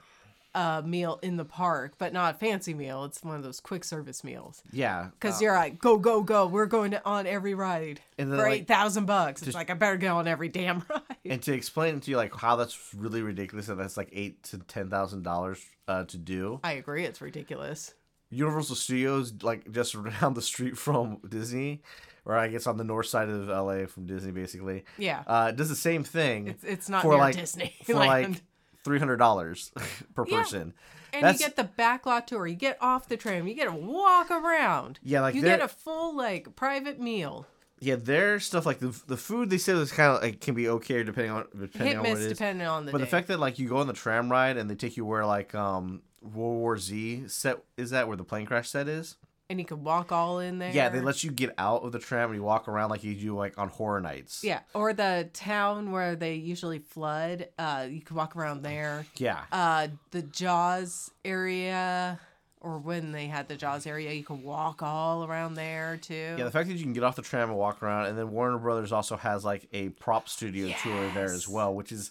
a 0.54 0.82
meal 0.82 1.18
in 1.22 1.36
the 1.36 1.44
park, 1.44 1.92
but 1.98 2.14
not 2.14 2.34
a 2.34 2.38
fancy 2.38 2.72
meal. 2.72 3.04
It's 3.04 3.22
one 3.22 3.36
of 3.36 3.42
those 3.42 3.60
quick 3.60 3.84
service 3.84 4.24
meals. 4.24 4.62
yeah, 4.72 5.08
Because 5.10 5.36
uh, 5.36 5.44
you're 5.44 5.54
like, 5.54 5.78
go, 5.78 5.98
go, 5.98 6.22
go. 6.22 6.46
We're 6.46 6.64
going 6.64 6.92
to, 6.92 7.04
on 7.04 7.26
every 7.26 7.52
ride 7.52 8.00
And 8.16 8.32
then, 8.32 8.38
for 8.38 8.48
like, 8.48 8.62
8000 8.62 9.04
bucks. 9.04 9.42
It's 9.42 9.54
like, 9.54 9.68
I 9.68 9.74
better 9.74 9.98
go 9.98 10.16
on 10.16 10.26
every 10.26 10.48
damn 10.48 10.78
ride. 10.88 11.02
and 11.26 11.42
to 11.42 11.52
explain 11.52 12.00
to 12.00 12.10
you 12.10 12.16
like 12.16 12.34
how 12.34 12.56
that's 12.56 12.94
really 12.96 13.20
ridiculous 13.20 13.68
and 13.68 13.78
that's 13.78 13.98
like 13.98 14.08
eight 14.12 14.42
to 14.44 14.56
ten 14.58 14.88
thousand 14.88 15.24
dollars 15.24 15.62
uh, 15.88 16.04
to 16.04 16.16
do. 16.16 16.58
I 16.64 16.72
agree. 16.72 17.04
It's 17.04 17.20
ridiculous. 17.20 17.92
Universal 18.30 18.76
Studios, 18.76 19.34
like 19.42 19.70
just 19.70 19.94
around 19.94 20.36
the 20.36 20.42
street 20.42 20.78
from 20.78 21.18
Disney, 21.28 21.82
or 22.26 22.36
I 22.36 22.48
guess 22.48 22.66
on 22.66 22.76
the 22.76 22.84
north 22.84 23.06
side 23.06 23.30
of 23.30 23.48
LA 23.48 23.86
from 23.86 24.04
Disney, 24.06 24.32
basically, 24.32 24.84
Yeah. 24.98 25.22
uh, 25.26 25.52
does 25.52 25.68
the 25.70 25.76
same 25.76 26.04
thing. 26.04 26.48
It's, 26.48 26.64
it's 26.64 26.88
not 26.90 27.00
for 27.02 27.12
near 27.12 27.18
like 27.18 27.36
Disneyland. 27.36 27.84
for 27.86 27.94
like 27.94 28.42
three 28.84 28.98
hundred 28.98 29.16
dollars 29.16 29.72
per 30.14 30.26
Yeah. 30.28 30.42
person. 30.42 30.74
and 31.14 31.22
that's- 31.22 31.40
you 31.40 31.46
get 31.46 31.56
the 31.56 31.70
backlot 31.82 32.26
tour. 32.26 32.46
You 32.46 32.56
get 32.56 32.76
off 32.82 33.08
the 33.08 33.16
tram. 33.16 33.46
You 33.48 33.54
get 33.54 33.66
to 33.66 33.72
walk 33.74 34.30
around. 34.30 34.98
Yeah, 35.02 35.22
like 35.22 35.34
you 35.34 35.40
they're- 35.40 35.56
get 35.56 35.64
a 35.64 35.68
full 35.68 36.14
like 36.14 36.54
private 36.56 37.00
meal. 37.00 37.46
Yeah, 37.78 37.96
their 37.96 38.40
stuff 38.40 38.64
like 38.66 38.78
the 38.78 38.98
the 39.06 39.16
food 39.18 39.50
they 39.50 39.58
say 39.58 39.74
is 39.74 39.92
kind 39.92 40.10
of 40.16 40.22
like 40.22 40.40
can 40.40 40.54
be 40.54 40.66
okay 40.68 41.02
depending 41.04 41.30
on 41.32 41.46
depending 41.58 41.88
Hit 41.88 41.96
on 41.98 42.02
what 42.04 42.12
miss 42.14 42.20
it 42.20 42.32
is. 42.32 42.38
depending 42.38 42.66
on 42.66 42.86
the 42.86 42.92
But 42.92 42.98
day. 42.98 43.04
the 43.04 43.10
fact 43.10 43.28
that 43.28 43.38
like 43.38 43.58
you 43.58 43.68
go 43.68 43.76
on 43.76 43.86
the 43.86 43.92
tram 43.92 44.30
ride 44.32 44.56
and 44.56 44.68
they 44.70 44.74
take 44.74 44.96
you 44.96 45.04
where 45.04 45.26
like 45.26 45.54
um 45.54 46.00
World 46.22 46.56
War 46.58 46.78
Z 46.78 47.24
set 47.28 47.58
is 47.76 47.90
that 47.90 48.08
where 48.08 48.16
the 48.16 48.24
plane 48.24 48.46
crash 48.46 48.70
set 48.70 48.88
is? 48.88 49.16
And 49.48 49.58
you 49.58 49.64
can 49.64 49.84
walk 49.84 50.12
all 50.12 50.38
in 50.40 50.58
there. 50.58 50.72
Yeah, 50.72 50.88
they 50.88 51.00
let 51.00 51.22
you 51.22 51.30
get 51.30 51.54
out 51.58 51.82
of 51.84 51.92
the 51.92 51.98
tram 51.98 52.30
and 52.30 52.36
you 52.36 52.42
walk 52.42 52.68
around 52.68 52.90
like 52.90 53.04
you 53.04 53.14
do 53.14 53.36
like 53.36 53.58
on 53.58 53.68
horror 53.68 54.00
nights. 54.00 54.42
Yeah, 54.42 54.60
or 54.74 54.92
the 54.92 55.28
town 55.32 55.92
where 55.92 56.16
they 56.16 56.34
usually 56.34 56.78
flood. 56.78 57.48
Uh, 57.58 57.86
you 57.88 58.00
can 58.00 58.16
walk 58.16 58.36
around 58.36 58.62
there. 58.62 59.06
Yeah. 59.16 59.42
Uh, 59.52 59.88
the 60.10 60.22
Jaws 60.22 61.10
area, 61.24 62.18
or 62.60 62.78
when 62.78 63.12
they 63.12 63.26
had 63.26 63.48
the 63.48 63.56
Jaws 63.56 63.86
area, 63.86 64.12
you 64.12 64.24
can 64.24 64.42
walk 64.42 64.82
all 64.82 65.24
around 65.24 65.54
there 65.54 65.96
too. 65.96 66.34
Yeah, 66.38 66.44
the 66.44 66.50
fact 66.50 66.68
that 66.68 66.74
you 66.74 66.82
can 66.82 66.92
get 66.92 67.04
off 67.04 67.16
the 67.16 67.22
tram 67.22 67.48
and 67.48 67.58
walk 67.58 67.82
around, 67.82 68.06
and 68.06 68.18
then 68.18 68.30
Warner 68.30 68.58
Brothers 68.58 68.92
also 68.92 69.16
has 69.16 69.44
like 69.44 69.68
a 69.72 69.90
prop 69.90 70.28
studio 70.28 70.74
tour 70.82 71.10
there 71.14 71.32
as 71.32 71.48
well, 71.48 71.74
which 71.74 71.92
is 71.92 72.10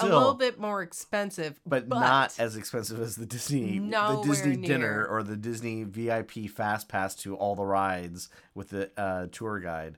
a 0.00 0.04
little 0.06 0.34
bit 0.34 0.58
more 0.58 0.82
expensive, 0.82 1.60
but, 1.64 1.88
not 1.88 2.34
as 2.38 2.56
expensive 2.56 3.00
as 3.00 3.16
the 3.16 3.26
Disney, 3.26 3.78
the 3.78 4.22
Disney 4.24 4.56
near. 4.56 4.68
dinner 4.68 5.06
or 5.06 5.22
the 5.22 5.36
Disney 5.36 5.84
VIP 5.84 6.48
fast 6.50 6.88
pass 6.88 7.14
to 7.16 7.36
all 7.36 7.54
the 7.54 7.64
rides 7.64 8.28
with 8.54 8.70
the 8.70 8.90
uh, 8.96 9.26
tour 9.30 9.60
guide. 9.60 9.96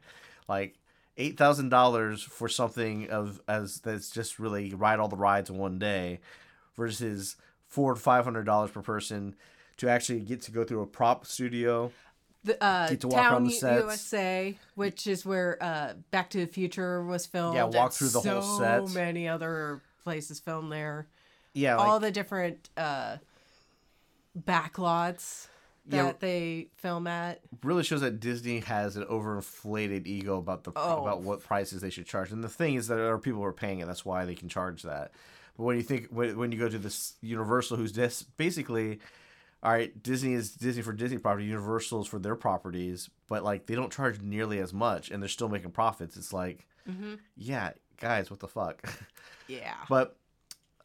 Like 0.48 0.76
eight 1.16 1.36
thousand 1.36 1.70
dollars 1.70 2.22
for 2.22 2.48
something 2.48 3.10
of 3.10 3.40
as 3.48 3.80
that's 3.80 4.10
just 4.10 4.38
really 4.38 4.74
ride 4.74 5.00
all 5.00 5.08
the 5.08 5.16
rides 5.16 5.50
in 5.50 5.56
one 5.56 5.78
day, 5.78 6.20
versus 6.76 7.36
four 7.66 7.94
to 7.94 8.00
five 8.00 8.24
hundred 8.24 8.44
dollars 8.44 8.70
per 8.70 8.82
person 8.82 9.34
to 9.78 9.88
actually 9.88 10.20
get 10.20 10.42
to 10.42 10.50
go 10.50 10.64
through 10.64 10.82
a 10.82 10.86
prop 10.86 11.24
studio. 11.26 11.90
The 12.48 12.62
uh, 12.64 12.88
Get 12.88 13.00
to 13.02 13.08
walk 13.08 13.22
Town 13.22 13.44
the 13.44 13.50
sets. 13.50 13.82
USA, 13.82 14.58
which 14.74 15.06
is 15.06 15.24
where 15.24 15.56
uh, 15.62 15.92
Back 16.10 16.30
to 16.30 16.38
the 16.40 16.46
Future 16.46 17.04
was 17.04 17.24
filmed. 17.26 17.54
Yeah, 17.54 17.64
walk 17.64 17.92
through 17.92 18.08
the 18.08 18.20
whole 18.20 18.58
set. 18.58 18.88
so 18.88 18.94
many 18.94 19.28
other 19.28 19.80
places 20.02 20.40
filmed 20.40 20.72
there. 20.72 21.06
Yeah, 21.54 21.76
like, 21.76 21.86
all 21.88 22.00
the 22.00 22.10
different 22.10 22.68
uh, 22.76 23.16
backlots 24.38 25.48
that 25.86 25.96
Yeah. 25.96 26.12
they 26.20 26.68
film 26.76 27.06
at. 27.06 27.40
really 27.62 27.82
shows 27.82 28.00
that 28.02 28.20
Disney 28.20 28.60
has 28.60 28.96
an 28.96 29.04
overinflated 29.04 30.06
ego 30.06 30.38
about 30.38 30.64
the 30.64 30.72
Oh. 30.76 31.02
about 31.02 31.22
what 31.22 31.42
prices 31.42 31.80
they 31.80 31.90
should 31.90 32.06
charge. 32.06 32.30
And 32.30 32.44
the 32.44 32.48
thing 32.48 32.74
is 32.74 32.88
that 32.88 32.96
there 32.96 33.12
are 33.12 33.18
people 33.18 33.40
who 33.40 33.46
are 33.46 33.52
paying 33.52 33.80
it. 33.80 33.86
That's 33.86 34.04
why 34.04 34.24
they 34.24 34.34
can 34.34 34.48
charge 34.48 34.82
that. 34.82 35.12
But 35.56 35.64
when 35.64 35.76
you 35.76 35.82
think 35.82 36.08
when, 36.10 36.36
when 36.38 36.52
you 36.52 36.58
go 36.58 36.68
to 36.68 36.78
this 36.78 37.14
Universal, 37.22 37.78
who's 37.78 37.92
this 37.94 38.22
basically, 38.22 39.00
all 39.62 39.72
right, 39.72 40.02
Disney 40.02 40.34
is 40.34 40.52
Disney 40.52 40.82
for 40.82 40.92
Disney 40.92 41.18
property, 41.18 41.46
Universal 41.46 42.02
is 42.02 42.06
for 42.06 42.18
their 42.18 42.36
properties, 42.36 43.10
but 43.28 43.42
like 43.42 43.66
they 43.66 43.74
don't 43.74 43.92
charge 43.92 44.20
nearly 44.20 44.58
as 44.60 44.72
much, 44.72 45.10
and 45.10 45.22
they're 45.22 45.28
still 45.28 45.48
making 45.48 45.72
profits. 45.72 46.16
It's 46.16 46.32
like, 46.32 46.66
yeah, 47.36 47.70
guys, 48.00 48.30
what 48.30 48.40
the 48.40 48.48
fuck? 48.48 48.80
Yeah. 49.48 49.74
but 49.88 50.16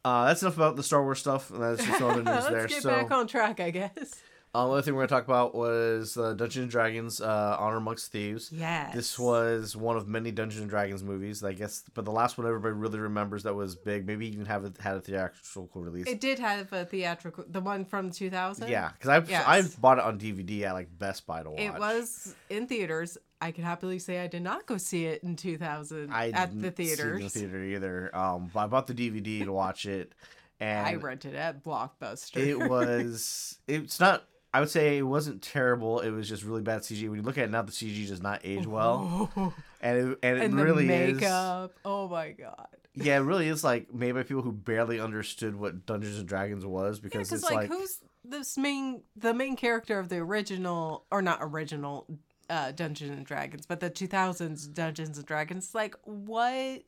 uh, 0.04 0.26
that's 0.26 0.42
enough 0.42 0.56
about 0.56 0.76
the 0.76 0.82
Star 0.82 1.02
Wars 1.02 1.20
stuff. 1.20 1.48
That's 1.48 1.84
just 1.84 2.02
all 2.02 2.10
the 2.10 2.16
news 2.16 2.26
Let's 2.26 2.48
there. 2.48 2.66
get 2.66 2.82
so 2.82 2.90
back 2.90 3.10
on 3.10 3.26
track, 3.26 3.60
I 3.60 3.70
guess. 3.70 4.20
Um, 4.54 4.70
other 4.70 4.82
thing 4.82 4.94
we're 4.94 5.06
gonna 5.06 5.20
talk 5.20 5.24
about 5.24 5.52
was 5.54 6.16
uh, 6.16 6.32
Dungeons 6.34 6.62
and 6.62 6.70
Dragons: 6.70 7.20
uh, 7.20 7.56
Honor 7.58 7.78
Amongst 7.78 8.12
Thieves. 8.12 8.50
Yes. 8.52 8.94
This 8.94 9.18
was 9.18 9.74
one 9.74 9.96
of 9.96 10.06
many 10.06 10.30
Dungeons 10.30 10.60
and 10.60 10.70
Dragons 10.70 11.02
movies, 11.02 11.42
I 11.42 11.52
guess, 11.54 11.82
but 11.94 12.04
the 12.04 12.12
last 12.12 12.38
one 12.38 12.46
everybody 12.46 12.74
really 12.74 13.00
remembers 13.00 13.42
that 13.42 13.54
was 13.54 13.74
big. 13.74 14.06
Maybe 14.06 14.28
even 14.28 14.46
have 14.46 14.64
it 14.64 14.76
had 14.78 14.94
a 14.96 15.00
theatrical 15.00 15.82
release. 15.82 16.06
It 16.06 16.20
did 16.20 16.38
have 16.38 16.72
a 16.72 16.84
theatrical, 16.84 17.44
the 17.48 17.60
one 17.60 17.84
from 17.84 18.10
2000. 18.12 18.68
yeah, 18.68 18.90
because 18.92 19.08
I've 19.10 19.28
Yes. 19.28 19.44
I've 19.46 19.80
bought 19.80 19.98
it 19.98 20.04
on 20.04 20.18
DVD 20.20 20.62
at 20.62 20.74
like 20.74 20.88
Best 20.98 21.26
Buy 21.26 21.42
to 21.42 21.50
watch. 21.50 21.60
It 21.60 21.74
was 21.74 22.36
in 22.48 22.68
theaters. 22.68 23.18
I 23.40 23.50
can 23.50 23.64
happily 23.64 23.98
say 23.98 24.20
I 24.20 24.28
did 24.28 24.42
not 24.42 24.66
go 24.66 24.76
see 24.76 25.06
it 25.06 25.22
in 25.24 25.34
2000 25.36 26.10
I 26.12 26.30
at 26.30 26.50
the 26.50 26.70
didn't 26.70 26.76
see 26.76 26.82
it 26.84 26.96
theaters. 26.96 27.16
in 27.18 27.24
the 27.24 27.28
theater 27.30 27.62
either. 27.64 28.16
Um, 28.16 28.50
but 28.54 28.60
I 28.60 28.66
bought 28.68 28.86
the 28.86 28.94
DVD 28.94 29.44
to 29.44 29.52
watch 29.52 29.84
it, 29.84 30.12
and 30.60 30.86
I 30.86 30.94
rented 30.94 31.34
it 31.34 31.38
at 31.38 31.64
Blockbuster. 31.64 32.36
it 32.36 32.58
was 32.70 33.58
it's 33.66 33.98
not 33.98 34.24
i 34.54 34.60
would 34.60 34.70
say 34.70 34.96
it 34.96 35.02
wasn't 35.02 35.42
terrible 35.42 36.00
it 36.00 36.10
was 36.10 36.28
just 36.28 36.42
really 36.42 36.62
bad 36.62 36.80
cg 36.80 37.08
when 37.08 37.16
you 37.16 37.22
look 37.22 37.36
at 37.36 37.44
it 37.44 37.50
now 37.50 37.60
the 37.60 37.72
cg 37.72 38.08
does 38.08 38.22
not 38.22 38.40
age 38.44 38.66
well 38.66 39.30
and 39.82 39.98
it, 39.98 40.18
and 40.22 40.38
it 40.38 40.44
and 40.44 40.54
really 40.54 40.86
the 40.86 40.94
is. 40.94 41.70
Oh 41.84 42.08
my 42.08 42.30
god. 42.30 42.68
yeah 42.94 43.16
it 43.16 43.20
really 43.20 43.48
is 43.48 43.62
like 43.62 43.92
made 43.92 44.12
by 44.12 44.22
people 44.22 44.42
who 44.42 44.52
barely 44.52 44.98
understood 44.98 45.54
what 45.54 45.84
dungeons 45.84 46.18
and 46.18 46.26
dragons 46.26 46.64
was 46.64 46.98
because 46.98 47.28
because 47.28 47.32
it's 47.32 47.44
like, 47.44 47.68
like, 47.68 47.68
who's 47.68 48.00
this 48.24 48.56
main 48.56 49.02
the 49.16 49.34
main 49.34 49.56
character 49.56 49.98
of 49.98 50.08
the 50.08 50.16
original 50.16 51.04
or 51.10 51.20
not 51.20 51.38
original 51.42 52.06
uh 52.50 52.72
Dungeons 52.72 53.10
and 53.10 53.26
Dragons, 53.26 53.66
but 53.66 53.80
the 53.80 53.90
2000s 53.90 54.72
Dungeons 54.72 55.18
and 55.18 55.26
Dragons? 55.26 55.74
Like, 55.74 55.94
what 56.04 56.82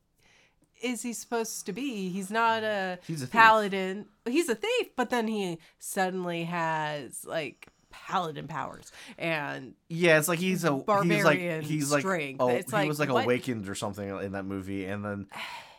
is 0.82 1.02
he 1.02 1.12
supposed 1.12 1.66
to 1.66 1.72
be? 1.72 2.08
He's 2.10 2.30
not 2.30 2.62
a 2.64 2.98
He's 3.06 3.22
a 3.22 3.26
paladin. 3.26 4.06
He's 4.26 4.48
a 4.48 4.54
thief, 4.54 4.88
but 4.96 5.10
then 5.10 5.28
he 5.28 5.58
suddenly 5.78 6.44
has 6.44 7.24
like 7.24 7.68
paladin 7.90 8.46
powers 8.46 8.92
and 9.16 9.72
yeah 9.88 10.18
it's 10.18 10.28
like 10.28 10.38
he's 10.38 10.64
a 10.64 10.70
Barbarian 10.72 11.14
he's 11.16 11.24
like 11.24 11.64
he's 11.64 11.90
like 11.92 12.00
strength. 12.02 12.42
oh 12.42 12.48
It's 12.48 12.70
he 12.70 12.76
like, 12.76 12.88
was 12.88 13.00
like 13.00 13.08
what- 13.08 13.24
awakened 13.24 13.66
or 13.70 13.74
something 13.74 14.06
in 14.20 14.32
that 14.32 14.44
movie 14.44 14.84
and 14.84 15.02
then 15.02 15.26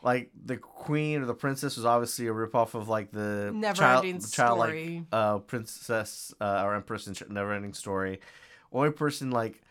like 0.01 0.31
the 0.45 0.57
queen 0.57 1.21
or 1.21 1.25
the 1.25 1.35
princess 1.35 1.75
was 1.77 1.85
obviously 1.85 2.25
a 2.27 2.31
ripoff 2.31 2.73
of 2.73 2.89
like 2.89 3.11
the 3.11 3.51
Never 3.53 3.77
child, 3.77 4.03
ending 4.05 4.19
childlike 4.27 4.69
story. 4.69 5.05
uh 5.11 5.37
princess 5.39 6.33
uh, 6.41 6.63
or 6.65 6.73
empress 6.73 7.05
in 7.05 7.15
never 7.31 7.53
ending 7.53 7.73
story 7.73 8.19
only 8.73 8.89
person 8.91 9.29
like 9.29 9.61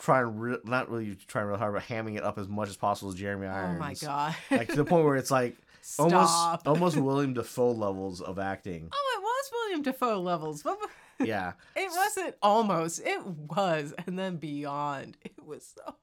trying 0.00 0.38
re- 0.38 0.58
not 0.64 0.90
really 0.90 1.14
trying 1.26 1.46
real 1.46 1.56
hard 1.56 1.74
but 1.74 1.82
hamming 1.82 2.16
it 2.16 2.24
up 2.24 2.38
as 2.38 2.48
much 2.48 2.68
as 2.68 2.76
possible 2.76 3.10
as 3.10 3.14
jeremy 3.14 3.46
oh 3.46 3.50
Irons. 3.50 3.76
Oh 3.76 3.84
my 3.84 3.94
god. 3.94 4.34
like 4.50 4.68
to 4.68 4.76
the 4.76 4.84
point 4.84 5.04
where 5.04 5.16
it's 5.16 5.30
like 5.30 5.56
Stop. 5.82 6.12
almost 6.12 6.66
almost 6.66 6.96
william 6.96 7.34
Dafoe 7.34 7.72
levels 7.72 8.20
of 8.20 8.38
acting 8.38 8.88
Oh, 8.92 9.16
it 9.18 9.22
was 9.22 9.50
William 9.52 9.82
Dafoe 9.82 10.20
levels. 10.20 10.64
Yeah 11.20 11.52
it 11.76 11.90
wasn't 11.90 12.34
almost. 12.42 13.00
It 13.04 13.24
was, 13.26 13.94
and 14.06 14.18
then 14.18 14.36
beyond. 14.36 15.16
It 15.24 15.44
was 15.44 15.74
so. 15.76 15.94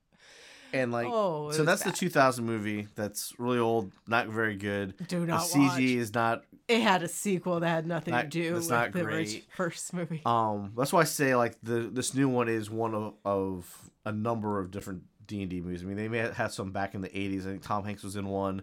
And 0.76 0.92
like 0.92 1.08
Oh, 1.10 1.52
so 1.52 1.64
that's 1.64 1.84
bad. 1.84 1.94
the 1.94 1.98
2000 1.98 2.46
movie 2.46 2.88
that's 2.96 3.34
really 3.38 3.60
old 3.60 3.92
not 4.08 4.28
very 4.28 4.56
good 4.56 4.96
Do 5.08 5.22
the 5.22 5.26
not 5.28 5.42
cg 5.44 5.68
watch. 5.68 5.80
is 5.82 6.14
not 6.14 6.44
It 6.68 6.82
had 6.82 7.04
a 7.04 7.08
sequel 7.08 7.60
that 7.60 7.68
had 7.70 7.88
nothing 7.88 8.14
to 8.14 8.24
do 8.28 8.56
it's 8.58 8.66
with 8.66 8.70
not 8.72 8.92
the 8.94 9.02
great. 9.04 9.46
first 9.56 9.94
movie. 9.94 10.22
Um, 10.26 10.74
that's 10.78 10.92
why 10.94 11.02
I 11.02 11.06
say 11.06 11.36
like 11.36 11.56
the 11.64 11.90
this 11.92 12.14
new 12.14 12.30
one 12.30 12.50
is 12.50 12.70
one 12.70 12.94
of, 12.94 13.14
of 13.26 13.90
a 14.06 14.12
number 14.12 14.60
of 14.60 14.72
different 14.72 15.04
D 15.28 15.42
and 15.42 15.50
D 15.50 15.60
movies. 15.62 15.82
I 15.82 15.86
mean, 15.86 15.98
they 15.98 16.08
may 16.08 16.20
have 16.20 16.36
had 16.36 16.52
some 16.52 16.72
back 16.72 16.94
in 16.94 17.02
the 17.02 17.10
'80s. 17.10 17.42
I 17.42 17.46
think 17.52 17.64
Tom 17.64 17.84
Hanks 17.84 18.04
was 18.04 18.16
in 18.16 18.28
one. 18.28 18.62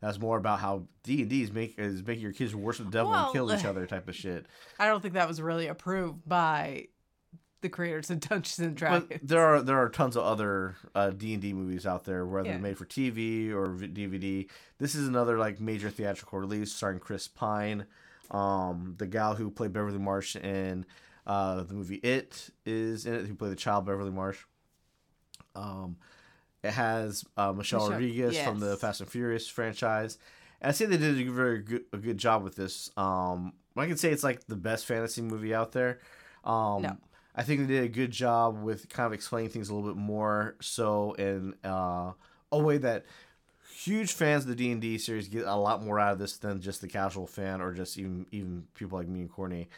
That's 0.00 0.18
more 0.20 0.36
about 0.36 0.60
how 0.60 0.84
D 1.02 1.22
and 1.22 1.30
D 1.30 1.42
is 1.42 1.50
make 1.50 1.78
is 1.78 2.04
making 2.06 2.22
your 2.22 2.32
kids 2.32 2.54
worship 2.54 2.86
the 2.86 2.92
devil 2.92 3.10
Well, 3.10 3.24
and 3.24 3.32
kill 3.32 3.52
each 3.52 3.64
other 3.70 3.86
type 3.86 4.08
of 4.08 4.14
shit. 4.14 4.46
I 4.78 4.86
don't 4.86 5.00
think 5.00 5.14
that 5.14 5.26
was 5.26 5.40
really 5.40 5.66
approved 5.66 6.20
by 6.28 6.88
the 7.64 7.68
creators 7.68 8.08
of 8.10 8.20
Dungeons 8.20 8.58
and 8.60 8.76
Dragons. 8.76 9.06
But 9.10 9.20
there 9.26 9.44
are 9.44 9.60
there 9.62 9.78
are 9.78 9.88
tons 9.88 10.16
of 10.16 10.22
other 10.24 10.76
uh, 10.94 11.10
D 11.10 11.32
and 11.32 11.42
D 11.42 11.52
movies 11.52 11.84
out 11.86 12.04
there, 12.04 12.24
whether 12.24 12.48
Yeah. 12.50 12.58
made 12.58 12.78
for 12.78 12.84
TV 12.84 13.50
or 13.52 13.66
DVD. 13.68 14.48
This 14.78 14.94
is 14.94 15.08
another 15.08 15.36
like 15.38 15.60
major 15.60 15.90
theatrical 15.90 16.38
release 16.38 16.72
starring 16.72 17.00
Chris 17.00 17.26
Pine, 17.26 17.86
um, 18.30 18.94
the 18.98 19.06
gal 19.06 19.34
who 19.34 19.50
played 19.50 19.72
Beverly 19.72 19.98
Marsh 19.98 20.36
in 20.36 20.86
uh, 21.26 21.62
the 21.64 21.74
movie 21.74 21.96
It 21.96 22.50
is 22.64 23.06
in 23.06 23.14
it, 23.14 23.26
who 23.26 23.34
played 23.34 23.52
the 23.52 23.56
child 23.56 23.86
Beverly 23.86 24.10
Marsh. 24.12 24.38
Um, 25.56 25.96
it 26.62 26.70
has 26.72 27.24
uh, 27.36 27.52
Michelle, 27.52 27.80
Michelle- 27.80 27.90
Rodriguez 27.92 28.38
from 28.38 28.58
the. 28.60 28.76
Fast 28.76 29.00
and 29.00 29.10
Furious 29.10 29.46
franchise. 29.48 30.18
And 30.60 30.70
I 30.70 30.72
say 30.72 30.86
they 30.86 30.96
did 30.96 31.18
a 31.28 31.30
very 31.30 31.60
good, 31.62 31.84
a 31.92 31.96
good 31.98 32.18
job 32.18 32.42
with 32.42 32.56
this. 32.56 32.90
Um, 32.96 33.52
I 33.76 33.86
can 33.86 33.96
say 33.96 34.10
it's 34.10 34.24
like 34.24 34.46
the 34.46 34.56
best 34.56 34.86
fantasy 34.86 35.20
movie 35.20 35.54
out 35.54 35.72
there. 35.72 35.98
Um, 36.44 36.82
No. 36.82 36.96
I 37.34 37.42
think 37.42 37.60
they 37.60 37.66
did 37.74 37.84
a 37.84 37.88
good 37.88 38.10
job 38.10 38.62
with 38.62 38.88
kind 38.88 39.06
of 39.06 39.12
explaining 39.12 39.50
things 39.50 39.68
a 39.68 39.74
little 39.74 39.88
bit 39.88 39.98
more 39.98 40.54
so 40.60 41.14
in 41.14 41.54
uh, 41.64 42.12
a 42.52 42.58
way 42.58 42.78
that 42.78 43.04
huge 43.72 44.12
fans 44.12 44.44
of 44.44 44.50
the 44.50 44.54
D&D 44.54 44.98
series 44.98 45.28
get 45.28 45.44
a 45.44 45.56
lot 45.56 45.82
more 45.82 45.98
out 45.98 46.12
of 46.12 46.18
this 46.18 46.36
than 46.36 46.60
just 46.60 46.80
the 46.80 46.88
casual 46.88 47.26
fan 47.26 47.60
or 47.60 47.72
just 47.72 47.98
even 47.98 48.26
even 48.30 48.66
people 48.74 48.98
like 48.98 49.08
me 49.08 49.20
and 49.20 49.30
Courtney. 49.30 49.68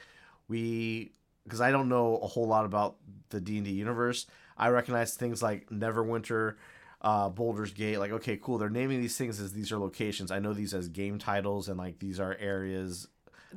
We 0.49 1.13
because 1.45 1.61
I 1.61 1.71
don't 1.71 1.89
know 1.89 2.19
a 2.19 2.27
whole 2.27 2.47
lot 2.47 2.65
about 2.65 2.97
the 3.31 3.41
D&D 3.41 3.71
universe. 3.71 4.27
I 4.59 4.69
recognize 4.69 5.15
things 5.15 5.43
like 5.43 5.69
Neverwinter, 5.71 6.57
uh, 7.01 7.29
Baldur's 7.31 7.73
Gate. 7.73 7.99
Like, 7.99 8.11
okay, 8.11 8.37
cool. 8.37 8.59
They're 8.59 8.69
naming 8.69 9.01
these 9.01 9.17
things 9.17 9.41
as 9.41 9.53
these 9.53 9.71
are 9.71 9.79
locations. 9.79 10.31
I 10.31 10.41
know 10.41 10.53
these 10.53 10.75
as 10.75 10.89
game 10.89 11.19
titles 11.19 11.69
and 11.69 11.79
like 11.79 11.99
these 12.01 12.21
are 12.21 12.37
areas 12.39 13.09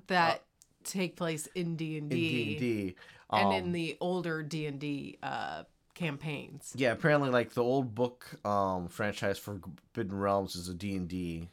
that 0.07 0.43
take 0.83 1.15
place 1.15 1.47
in 1.55 1.75
D 1.75 1.97
and 1.97 2.11
in 2.11 2.59
D 2.59 2.95
And 3.31 3.47
Um, 3.47 3.53
in 3.53 3.71
the 3.71 3.97
older 3.99 4.41
D 4.41 4.65
and 4.65 4.79
D 4.79 5.17
uh, 5.21 5.63
campaigns. 5.93 6.73
Yeah, 6.75 6.91
apparently, 6.91 7.29
like 7.29 7.53
the 7.53 7.63
old 7.63 7.93
book 7.93 8.25
um, 8.45 8.87
franchise 8.87 9.37
for 9.37 9.59
Forgotten 9.93 10.17
Realms 10.17 10.55
is 10.55 10.67
a 10.67 10.73
D 10.73 10.95
and 10.95 11.07
D. 11.07 11.49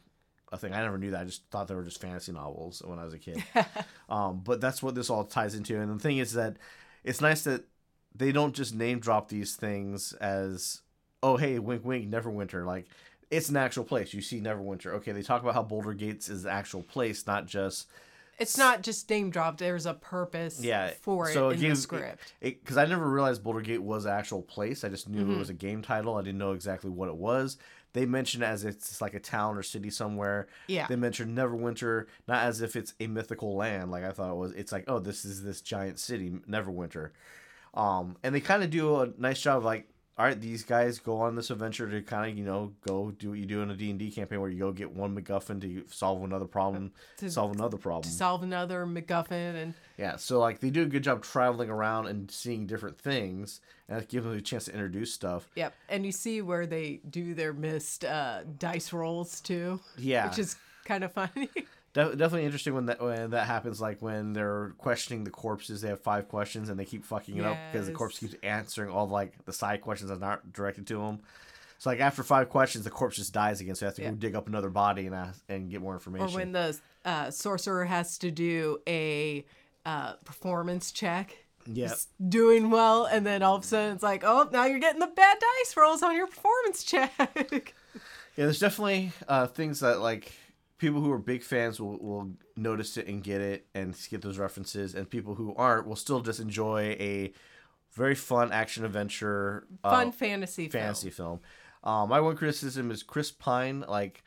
I 0.51 0.57
think 0.57 0.73
I 0.73 0.81
never 0.81 0.97
knew 0.97 1.11
that. 1.11 1.21
I 1.21 1.25
just 1.25 1.43
thought 1.51 1.67
they 1.67 1.75
were 1.75 1.83
just 1.83 1.99
fantasy 2.01 2.31
novels 2.31 2.81
when 2.85 2.99
I 2.99 3.03
was 3.03 3.13
a 3.13 3.19
kid. 3.19 3.43
um, 4.09 4.41
but 4.43 4.61
that's 4.61 4.81
what 4.81 4.95
this 4.95 5.09
all 5.09 5.25
ties 5.25 5.55
into. 5.55 5.79
And 5.79 5.99
the 5.99 6.01
thing 6.01 6.17
is 6.19 6.33
that 6.33 6.55
it's 7.03 7.19
nice 7.21 7.43
that 7.43 7.65
they 8.15 8.31
don't 8.31 8.55
just 8.55 8.73
name 8.73 8.99
drop 8.99 9.27
these 9.29 9.55
things 9.55 10.13
as, 10.13 10.81
oh 11.21 11.37
hey, 11.37 11.59
wink 11.59 11.83
wink, 11.85 12.09
Neverwinter. 12.09 12.65
Like 12.65 12.87
it's 13.29 13.49
an 13.49 13.57
actual 13.57 13.83
place. 13.83 14.13
You 14.13 14.21
see 14.21 14.39
Neverwinter. 14.39 14.93
Okay, 14.95 15.11
they 15.11 15.21
talk 15.21 15.41
about 15.41 15.53
how 15.53 15.63
Baldur 15.63 15.93
Gates 15.93 16.29
is 16.29 16.43
the 16.43 16.51
actual 16.51 16.81
place, 16.81 17.27
not 17.27 17.45
just 17.45 17.87
It's 18.39 18.57
not 18.57 18.83
just 18.83 19.09
name 19.09 19.29
dropped. 19.31 19.57
There's 19.59 19.85
a 19.85 19.93
purpose 19.95 20.59
Yeah, 20.63 20.91
for 21.01 21.29
it 21.29 21.33
so 21.33 21.49
in 21.49 21.59
the 21.59 21.75
script. 21.75 22.33
because 22.39 22.77
I 22.77 22.85
never 22.85 23.09
realized 23.09 23.43
Baldur 23.43 23.61
Gate 23.61 23.81
was 23.81 24.05
an 24.05 24.11
actual 24.11 24.41
place. 24.43 24.83
I 24.83 24.89
just 24.89 25.09
knew 25.09 25.21
Mm-hmm. 25.23 25.35
it 25.35 25.37
was 25.39 25.49
a 25.49 25.53
game 25.55 25.81
title. 25.81 26.15
I 26.15 26.21
didn't 26.21 26.37
know 26.37 26.51
exactly 26.51 26.89
what 26.91 27.09
it 27.09 27.15
was. 27.15 27.57
They 27.93 28.05
mentioned 28.05 28.43
it 28.43 28.47
as 28.47 28.63
it's 28.63 29.01
like 29.01 29.15
a 29.15 29.19
town 29.19 29.57
or 29.57 29.63
city 29.63 29.89
somewhere. 29.89 30.47
Yeah. 30.67 30.85
They 30.87 30.95
mentioned 30.95 31.35
Neverwinter, 31.35 32.05
not 32.27 32.43
as 32.43 32.61
if 32.61 32.75
it's 32.75 32.93
a 32.99 33.07
mythical 33.07 33.55
land 33.55 33.89
like 33.89 34.03
I 34.03 34.11
thought 34.11 34.29
it 34.29 34.35
was. 34.35 34.51
It's 34.51 34.71
like, 34.71 34.83
oh, 34.87 34.99
this 34.99 35.25
is 35.25 35.43
this 35.43 35.61
giant 35.61 35.97
city, 35.97 36.29
Neverwinter. 36.47 37.11
Um, 37.73 38.17
and 38.23 38.35
they 38.35 38.39
kind 38.41 38.61
of 38.63 38.69
do 38.69 38.97
a 39.01 39.09
nice 39.17 39.41
job 39.41 39.57
of 39.57 39.63
like, 39.63 39.87
all 40.17 40.25
right, 40.25 40.39
these 40.41 40.63
guys 40.63 40.97
go 40.97 41.21
on 41.21 41.35
this 41.35 41.51
adventure 41.51 41.87
to 41.89 42.01
kind 42.01 42.31
of, 42.31 42.37
you 42.37 42.43
know, 42.43 42.73
go 42.87 43.11
do 43.11 43.29
what 43.29 43.39
you 43.39 43.45
do 43.45 43.61
in 43.61 43.69
a 43.69 43.75
D&D 43.75 44.09
campaign 44.11 44.41
where 44.41 44.49
you 44.49 44.57
go 44.57 44.71
get 44.71 44.91
one 44.91 45.15
MacGuffin 45.15 45.61
to 45.61 45.83
solve 45.93 46.23
another 46.23 46.45
problem, 46.45 46.91
To- 47.17 47.29
solve 47.29 47.51
another 47.51 47.77
problem. 47.77 48.11
solve 48.11 48.41
another 48.41 48.85
MacGuffin 48.87 49.55
and 49.61 49.73
Yeah, 49.97 50.15
so 50.15 50.39
like 50.39 50.59
they 50.59 50.71
do 50.71 50.81
a 50.83 50.85
good 50.87 51.03
job 51.03 51.21
traveling 51.23 51.69
around 51.69 52.07
and 52.07 52.31
seeing 52.31 52.65
different 52.65 52.97
things, 52.99 53.61
and 53.87 53.99
that 54.01 54.09
gives 54.09 54.25
them 54.25 54.35
a 54.35 54.41
chance 54.41 54.65
to 54.65 54.73
introduce 54.73 55.13
stuff. 55.13 55.49
yep. 55.55 55.75
And 55.87 56.03
you 56.05 56.11
see 56.11 56.41
where 56.41 56.65
they 56.65 57.01
do 57.09 57.35
their 57.35 57.53
missed 57.53 58.03
uh, 58.03 58.39
dice 58.57 58.91
rolls 58.93 59.39
too, 59.39 59.79
Yeah, 59.97 60.27
which 60.29 60.39
is 60.39 60.55
kind 60.85 61.03
of 61.03 61.11
funny. 61.13 61.49
De- 61.97 62.15
definitely 62.15 62.45
interesting 62.45 62.75
when 62.75 62.85
that 62.85 63.01
when 63.01 63.31
that 63.31 63.47
happens. 63.47 63.81
Like 63.81 64.01
when 64.03 64.33
they're 64.33 64.75
questioning 64.77 65.23
the 65.23 65.31
corpses, 65.31 65.81
they 65.81 65.89
have 65.89 65.99
five 65.99 66.27
questions 66.27 66.69
and 66.69 66.79
they 66.79 66.85
keep 66.85 67.03
fucking 67.03 67.37
it 67.37 67.43
up 67.45 67.57
because 67.71 67.87
the 67.87 67.93
corpse 67.93 68.19
keeps 68.19 68.35
answering 68.43 68.91
all 68.91 69.07
like 69.07 69.33
the 69.45 69.53
side 69.53 69.81
questions 69.81 70.11
that 70.11 70.21
aren't 70.21 70.53
directed 70.53 70.85
to 70.87 70.97
them. 70.99 71.19
So 71.79 71.89
like 71.89 71.99
after 71.99 72.21
five 72.23 72.49
questions, 72.49 72.83
the 72.83 72.89
corpse 72.91 73.15
just 73.15 73.33
dies 73.33 73.61
again. 73.61 73.73
So 73.75 73.85
you 73.85 73.87
have 73.87 73.95
to 73.95 74.01
Yeah. 74.03 74.09
go 74.11 74.15
dig 74.17 74.35
up 74.35 74.47
another 74.47 74.69
body 74.69 75.07
and 75.07 75.15
ask, 75.15 75.41
and 75.49 75.69
get 75.71 75.81
more 75.81 75.93
information. 75.93 76.27
or 76.27 76.31
when 76.39 76.51
the 76.51 76.77
uh, 77.03 77.31
sorcerer 77.31 77.85
has 77.85 78.17
to 78.19 78.29
do 78.31 78.79
a 78.87 79.43
uh, 79.85 80.13
performance 80.23 80.91
check. 80.91 81.35
yeah, 81.65 81.93
doing 82.29 82.69
well, 82.69 83.05
and 83.05 83.25
then 83.25 83.41
all 83.43 83.55
of 83.55 83.63
a 83.63 83.65
sudden 83.65 83.93
it's 83.95 84.03
like, 84.03 84.23
oh, 84.25 84.47
now 84.51 84.65
you're 84.65 84.79
getting 84.79 84.99
the 84.99 85.07
bad 85.07 85.37
dice 85.39 85.75
rolls 85.75 86.01
on 86.03 86.15
your 86.15 86.27
performance 86.27 86.83
check. 86.83 87.73
Yeah, 88.37 88.45
there's 88.45 88.59
definitely 88.59 89.13
uh, 89.27 89.47
things 89.47 89.79
that 89.79 89.99
like 89.99 90.31
people 90.77 91.01
who 91.01 91.11
are 91.11 91.17
big 91.17 91.43
fans 91.43 91.79
will, 91.79 91.97
will 91.97 92.31
notice 92.55 92.97
it 92.97 93.07
and 93.07 93.23
get 93.23 93.41
it 93.41 93.67
and 93.73 93.95
get 94.09 94.21
those 94.21 94.37
references, 94.37 94.95
and 94.95 95.09
people 95.09 95.35
who 95.35 95.53
aren't 95.55 95.87
will 95.87 95.95
still 95.95 96.21
just 96.21 96.39
enjoy 96.39 96.95
a 96.99 97.33
very 97.93 98.15
fun 98.15 98.51
action 98.51 98.85
adventure 98.85 99.65
uh, 99.83 99.89
Fun 99.89 100.11
fantasy, 100.11 100.69
fantasy 100.69 101.09
film. 101.09 101.39
film. 101.83 101.93
Um, 101.93 102.09
my 102.09 102.19
one 102.19 102.35
criticism 102.35 102.91
is 102.91 103.03
Chris 103.03 103.31
Pine. 103.31 103.83
Like, 103.87 104.23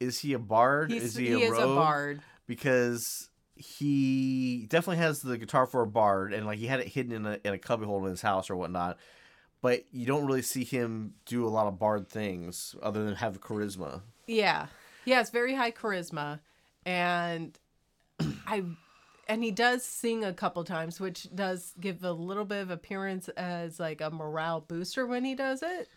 is 0.00 0.18
he 0.18 0.32
a 0.32 0.38
bard? 0.38 0.90
He's, 0.90 1.04
is 1.04 1.16
he 1.16 1.26
he, 1.26 1.32
a 1.44 1.52
is 1.52 1.58
a 1.58 1.66
bard. 1.66 2.20
Because 2.46 3.28
he 3.54 4.66
definitely 4.68 4.96
has 5.02 5.20
the 5.22 5.38
guitar 5.38 5.66
for 5.66 5.82
a 5.82 5.86
bard, 5.86 6.32
and 6.32 6.46
like 6.46 6.58
he 6.58 6.66
had 6.66 6.80
it 6.80 6.88
hidden 6.88 7.12
in 7.12 7.26
a 7.26 7.38
in 7.44 7.54
a 7.54 7.58
cubbyhole 7.58 8.04
in 8.04 8.10
his 8.10 8.22
house 8.22 8.50
or 8.50 8.56
whatnot. 8.56 8.98
But 9.62 9.84
you 9.92 10.06
don't 10.06 10.26
really 10.26 10.42
see 10.42 10.64
him 10.64 11.14
do 11.26 11.46
a 11.46 11.50
lot 11.50 11.66
of 11.66 11.78
bard 11.78 12.08
things 12.08 12.74
other 12.82 13.04
than 13.04 13.16
have 13.16 13.40
charisma. 13.40 14.00
Yeah. 14.26 14.66
He 15.04 15.12
has 15.12 15.30
very 15.30 15.54
high 15.54 15.70
charisma 15.72 16.40
and 16.84 17.58
I 18.46 18.64
and 19.28 19.44
he 19.44 19.52
does 19.52 19.84
sing 19.84 20.24
a 20.24 20.32
couple 20.32 20.64
times, 20.64 20.98
which 20.98 21.28
does 21.34 21.72
give 21.80 22.02
a 22.02 22.10
little 22.12 22.44
bit 22.44 22.62
of 22.62 22.70
appearance 22.70 23.28
as 23.30 23.78
like 23.78 24.00
a 24.00 24.10
morale 24.10 24.60
booster 24.60 25.06
when 25.06 25.24
he 25.24 25.34
does 25.34 25.62
it. 25.62 25.88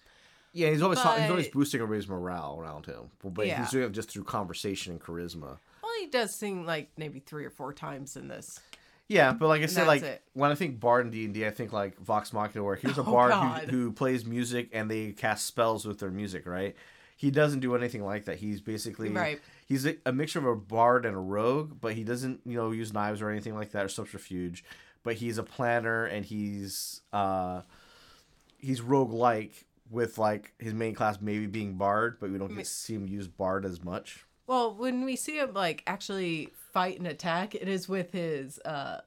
Yeah, 0.54 0.70
he's 0.70 0.84
always 0.84 1.00
he's 1.00 1.30
always 1.30 1.48
boosting 1.48 1.82
everybody's 1.82 2.08
morale 2.08 2.58
around 2.60 2.86
him, 2.86 3.10
but 3.24 3.48
Yeah. 3.48 3.60
he's 3.60 3.72
doing 3.72 3.86
it 3.86 3.92
just 3.92 4.12
through 4.12 4.26
conversation 4.26 4.92
and 4.94 5.02
charisma. 5.02 5.58
Well, 5.82 5.92
he 6.00 6.08
does 6.08 6.34
sing 6.34 6.66
like 6.66 6.92
maybe 6.96 7.20
three 7.20 7.44
or 7.44 7.50
four 7.50 7.74
times 7.74 8.16
in 8.16 8.28
this. 8.28 8.60
Yeah, 9.08 9.34
but 9.34 9.48
like 9.48 9.64
I 9.64 9.66
said, 9.66 9.88
like 9.88 10.04
it. 10.04 10.22
when 10.34 10.52
I 10.52 10.56
think 10.56 10.80
bard 10.80 11.06
in 11.06 11.12
D 11.12 11.26
and 11.26 11.46
I 11.46 11.50
think 11.50 11.74
like 11.74 12.00
Vox 12.00 12.34
Machina, 12.34 12.64
where 12.64 12.76
here's 12.76 13.00
a 13.00 13.02
Oh, 13.06 13.12
bard 13.12 13.34
who, 13.68 13.78
who 13.78 13.92
plays 13.92 14.26
music 14.26 14.70
and 14.74 14.90
they 14.90 15.12
cast 15.12 15.46
spells 15.48 15.86
with 15.86 16.00
their 16.00 16.12
music, 16.12 16.46
right? 16.46 16.76
He 17.18 17.32
doesn't 17.32 17.60
do 17.62 17.76
anything 17.76 18.04
like 18.04 18.26
that. 18.26 18.38
He's 18.38 18.62
basically 18.62 19.10
Right. 19.10 19.40
He's 19.66 19.86
a, 19.86 19.96
a 20.06 20.12
mixture 20.12 20.40
of 20.40 20.46
a 20.46 20.56
bard 20.56 21.06
and 21.06 21.16
a 21.16 21.20
rogue, 21.20 21.80
but 21.80 21.94
he 21.94 22.04
doesn't 22.04 22.42
you 22.46 22.58
know 22.58 22.72
use 22.72 22.94
knives 22.94 23.22
or 23.22 23.30
anything 23.30 23.56
like 23.56 23.72
that 23.72 23.86
or 23.86 23.90
subterfuge. 23.90 24.64
But 25.04 25.16
he's 25.16 25.38
a 25.38 25.44
planner 25.44 26.06
and 26.06 26.26
he's 26.26 27.02
uh 27.12 27.62
he's 28.58 28.82
rogue 28.82 29.12
like 29.14 29.66
with 29.90 30.18
like 30.18 30.54
his 30.60 30.74
main 30.74 30.96
class 30.96 31.20
maybe 31.22 31.46
being 31.46 31.76
bard, 31.76 32.18
but 32.20 32.32
we 32.32 32.38
don't 32.38 32.56
get 32.56 32.68
see 32.68 32.96
him 32.96 33.08
use 33.08 33.28
bard 33.28 33.66
as 33.66 33.84
much. 33.84 34.26
Well, 34.48 34.76
when 34.76 35.06
we 35.06 35.16
see 35.16 35.38
him 35.40 35.54
like 35.54 35.84
actually 35.88 36.50
fight 36.74 36.98
and 36.98 37.08
attack, 37.08 37.56
it 37.56 37.68
is 37.68 37.88
with 37.88 38.12
his 38.12 38.60
uh 38.60 39.02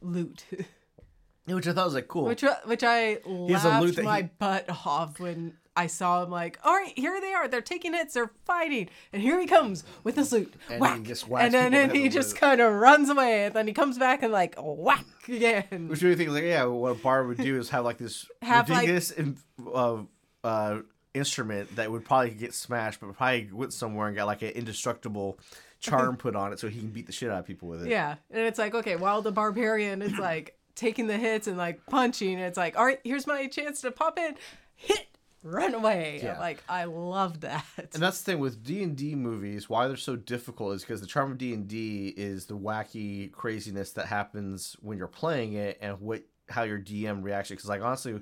lute. 0.00 0.44
Which 1.46 1.66
I 1.66 1.74
thought 1.74 1.84
was 1.84 1.94
like 1.94 2.08
cool. 2.08 2.24
which 2.24 2.42
which 2.64 2.82
I 2.82 3.18
has 3.50 3.64
a 3.66 3.80
lute 3.80 3.96
laughed 3.96 4.02
my 4.02 4.22
he- 4.22 4.28
butt 4.38 4.64
off 4.86 5.20
when 5.20 5.52
I 5.76 5.88
saw 5.88 6.22
him 6.22 6.30
like, 6.30 6.58
all 6.62 6.72
right, 6.72 6.92
here 6.96 7.20
they 7.20 7.32
are. 7.34 7.48
They're 7.48 7.60
taking 7.60 7.94
hits. 7.94 8.14
They're 8.14 8.30
fighting, 8.44 8.88
and 9.12 9.20
here 9.20 9.40
he 9.40 9.46
comes 9.46 9.82
with 10.04 10.14
his 10.16 10.30
lute. 10.32 10.54
And 10.70 10.84
he 10.98 11.02
just 11.02 11.28
whacks 11.28 11.44
and 11.46 11.54
then, 11.54 11.72
then 11.72 11.90
he 11.94 12.08
just 12.08 12.34
lute. 12.34 12.40
kind 12.40 12.60
of 12.60 12.72
runs 12.74 13.08
away, 13.10 13.46
and 13.46 13.54
then 13.54 13.66
he 13.66 13.72
comes 13.72 13.98
back 13.98 14.22
and 14.22 14.32
like 14.32 14.54
whack 14.58 15.04
again. 15.28 15.88
Which 15.88 16.02
really 16.02 16.14
think 16.16 16.30
like 16.30 16.44
yeah, 16.44 16.64
what 16.64 16.90
a 16.90 16.94
bard 16.94 17.26
would 17.26 17.38
do 17.38 17.58
is 17.58 17.70
have 17.70 17.84
like 17.84 17.98
this 17.98 18.26
Have, 18.42 18.68
like- 18.68 18.82
ridiculous 18.88 19.10
in- 19.10 19.36
uh, 19.72 20.02
uh, 20.44 20.78
instrument 21.12 21.74
that 21.76 21.90
would 21.90 22.04
probably 22.04 22.30
get 22.30 22.54
smashed, 22.54 23.00
but 23.00 23.12
probably 23.16 23.48
went 23.52 23.72
somewhere 23.72 24.06
and 24.08 24.16
got 24.16 24.26
like 24.26 24.42
an 24.42 24.50
indestructible 24.50 25.38
charm 25.80 26.16
put 26.18 26.36
on 26.36 26.52
it 26.52 26.60
so 26.60 26.68
he 26.68 26.78
can 26.80 26.90
beat 26.90 27.06
the 27.06 27.12
shit 27.12 27.30
out 27.30 27.40
of 27.40 27.46
people 27.46 27.68
with 27.68 27.82
it. 27.84 27.88
Yeah, 27.88 28.14
and 28.30 28.46
it's 28.46 28.58
like 28.58 28.74
okay, 28.74 28.94
while 28.96 29.22
the 29.22 29.32
barbarian 29.32 30.02
is 30.02 30.16
like 30.18 30.56
taking 30.76 31.06
the 31.08 31.16
hits 31.16 31.46
and 31.48 31.56
like 31.58 31.84
punching, 31.86 32.38
it's 32.38 32.56
like 32.56 32.76
all 32.78 32.84
right, 32.84 33.00
here's 33.02 33.26
my 33.26 33.46
chance 33.48 33.80
to 33.80 33.90
pop 33.90 34.18
in, 34.18 34.34
hit, 34.76 35.06
run 35.44 35.74
away. 35.74 36.18
Yeah. 36.22 36.38
Like 36.40 36.62
I 36.68 36.84
love 36.84 37.40
that. 37.42 37.64
And 37.92 38.02
that's 38.02 38.20
the 38.22 38.32
thing 38.32 38.40
with 38.40 38.64
D 38.64 38.82
and 38.82 38.96
D 38.96 39.14
movies. 39.14 39.68
Why 39.68 39.86
they're 39.86 39.96
so 39.96 40.16
difficult 40.16 40.74
is 40.74 40.82
because 40.82 41.00
the 41.00 41.06
charm 41.06 41.30
of 41.32 41.38
D 41.38 41.52
and 41.54 41.68
D 41.68 42.12
is 42.16 42.46
the 42.46 42.56
wacky 42.56 43.30
craziness 43.30 43.92
that 43.92 44.06
happens 44.06 44.76
when 44.80 44.98
you're 44.98 45.06
playing 45.06 45.52
it, 45.52 45.78
and 45.80 46.00
what 46.00 46.22
how 46.48 46.62
your 46.64 46.78
DM 46.80 47.22
reacts. 47.22 47.50
Because 47.50 47.66
like 47.68 47.82
honestly, 47.82 48.20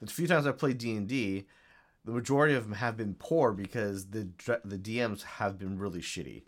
the 0.00 0.06
few 0.06 0.26
times 0.26 0.46
I've 0.46 0.58
played 0.58 0.78
D 0.78 0.96
and 0.96 1.06
D, 1.06 1.46
the 2.04 2.12
majority 2.12 2.54
of 2.54 2.64
them 2.64 2.74
have 2.74 2.96
been 2.96 3.14
poor 3.18 3.52
because 3.52 4.06
the 4.10 4.28
the 4.64 4.78
DMs 4.78 5.22
have 5.22 5.58
been 5.58 5.78
really 5.78 6.00
shitty. 6.00 6.42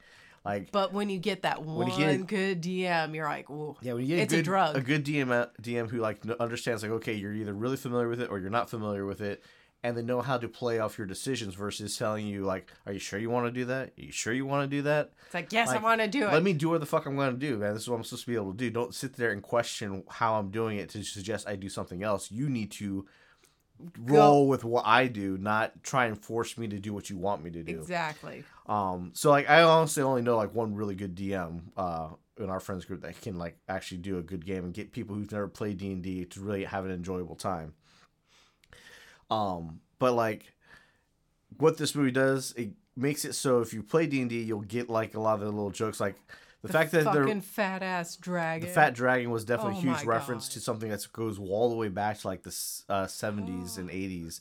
Like 0.45 0.71
But 0.73 0.93
when 0.93 1.09
you 1.09 1.19
get 1.19 1.41
that 1.43 1.63
one 1.63 1.89
get- 1.97 2.27
good 2.27 2.61
DM, 2.63 3.15
you're 3.15 3.25
like, 3.27 3.49
ooh, 3.49 3.77
Yeah, 3.81 3.95
when 3.95 4.03
you 4.03 4.09
get 4.17 4.19
it's 4.25 4.33
a 4.35 4.37
a 4.37 4.39
good 4.41 4.45
drug. 4.45 4.77
a 4.77 4.81
good 4.83 5.03
DM 5.05 5.49
DM 5.63 5.89
who 5.89 5.99
like 5.99 6.21
understands 6.39 6.83
like 6.83 6.93
okay, 6.93 7.15
you're 7.15 7.33
either 7.33 7.55
really 7.55 7.79
familiar 7.79 8.09
with 8.09 8.21
it 8.21 8.31
or 8.31 8.39
you're 8.39 8.51
not 8.51 8.69
familiar 8.69 9.07
with 9.07 9.23
it, 9.23 9.43
and 9.85 9.95
they 9.99 10.03
know 10.03 10.23
how 10.23 10.39
to 10.39 10.49
play 10.49 10.79
off 10.79 10.97
your 10.97 11.07
decisions 11.07 11.55
versus 11.55 11.97
telling 11.99 12.27
you 12.27 12.43
like, 12.43 12.73
are 12.87 12.93
you 12.95 12.99
sure 12.99 13.19
you 13.19 13.29
want 13.29 13.47
to 13.47 13.53
do 13.53 13.67
that? 13.67 13.89
Are 13.89 14.03
you 14.03 14.13
sure 14.13 14.33
you 14.33 14.47
want 14.47 14.69
to 14.69 14.77
do 14.77 14.83
that? 14.83 15.13
It's 15.27 15.35
like, 15.35 15.53
yes, 15.53 15.69
I 15.69 15.77
want 15.77 16.01
to 16.01 16.09
do 16.09 16.27
it. 16.27 16.33
Let 16.33 16.43
me 16.43 16.55
do 16.55 16.71
what 16.71 16.81
the 16.81 16.87
fuck 16.87 17.05
I'm 17.05 17.17
gonna 17.17 17.35
do, 17.35 17.59
man. 17.59 17.75
This 17.75 17.83
is 17.83 17.91
what 17.91 17.97
I'm 17.97 18.05
supposed 18.05 18.25
to 18.25 18.31
be 18.31 18.35
able 18.35 18.53
to 18.53 18.57
do. 18.57 18.71
Don't 18.71 18.95
sit 18.95 19.13
there 19.13 19.31
and 19.31 19.43
question 19.43 20.03
how 20.09 20.37
I'm 20.37 20.51
doing 20.51 20.79
it 20.79 20.89
to 20.91 21.05
suggest 21.05 21.47
I 21.47 21.57
do 21.57 21.69
something 21.69 22.03
else. 22.03 22.31
You 22.31 22.49
need 22.49 22.71
to 22.73 23.07
roll 24.01 24.49
with 24.49 24.65
what 24.65 24.87
I 24.87 25.07
do, 25.07 25.37
not 25.37 25.83
try 25.83 26.07
and 26.07 26.19
force 26.19 26.57
me 26.57 26.67
to 26.69 26.79
do 26.79 26.95
what 26.95 27.11
you 27.11 27.19
want 27.19 27.45
me 27.45 27.51
to 27.51 27.63
do. 27.63 27.79
Exactly. 27.79 28.43
Um, 28.67 29.11
so 29.13 29.31
like 29.31 29.51
I 29.51 29.63
honestly 29.63 30.03
only 30.03 30.23
know 30.23 30.39
like 30.39 30.55
one 30.55 30.75
really 30.75 30.95
good 30.95 31.15
DM 31.15 31.61
uh 31.77 32.09
in 32.39 32.49
our 32.49 32.59
friends 32.59 32.87
group 32.87 33.03
that 33.03 33.21
can 33.21 33.37
like 33.37 33.59
actually 33.69 33.99
do 33.99 34.19
a 34.19 34.23
good 34.23 34.47
game 34.47 34.65
and 34.65 34.73
get 34.73 34.93
people 34.93 35.15
who've 35.15 35.31
never 35.31 35.47
played 35.47 35.77
D 35.77 35.93
and 35.93 36.03
D 36.03 36.25
to 36.25 36.41
really 36.41 36.65
have 36.65 36.87
an 36.87 36.91
enjoyable 36.91 37.37
time. 37.37 37.75
Um, 39.31 39.81
but 39.99 40.13
like 40.15 40.53
what 41.59 41.77
this 41.79 41.95
movie 41.95 42.11
does, 42.11 42.53
it 42.57 42.71
makes 42.97 43.25
it 43.25 43.35
so 43.35 43.61
if 43.61 43.73
you 43.73 43.83
play 43.83 44.07
D 44.07 44.21
and 44.21 44.31
D, 44.31 44.43
you'll 44.43 44.61
get 44.63 44.89
like 44.91 45.15
a 45.15 45.21
lot 45.21 45.35
of 45.35 45.41
the 45.41 45.47
little 45.47 45.71
jokes, 45.71 46.01
like 46.01 46.17
the, 46.63 46.69
fact 46.73 46.93
that 46.93 47.05
they're 47.13 47.25
fucking 47.25 47.41
fat 47.43 47.83
ass 47.83 48.17
dragon. 48.17 48.67
the 48.69 48.75
fat 48.75 48.95
dragon 48.95 49.31
was 49.31 49.45
definitely 49.45 49.75
a 49.75 49.79
Oh 49.93 49.95
huge 49.97 50.05
reference 50.07 50.49
God. 50.49 50.53
to 50.55 50.61
something 50.61 50.89
that 50.91 51.07
goes 51.13 51.39
all 51.39 51.69
the 51.71 51.77
way 51.77 51.89
back 51.89 52.19
to 52.21 52.27
like 52.27 52.43
the 52.43 52.49
s- 52.51 52.85
uh, 52.89 53.05
70s 53.05 53.77
and 53.79 53.91
80s 53.91 54.41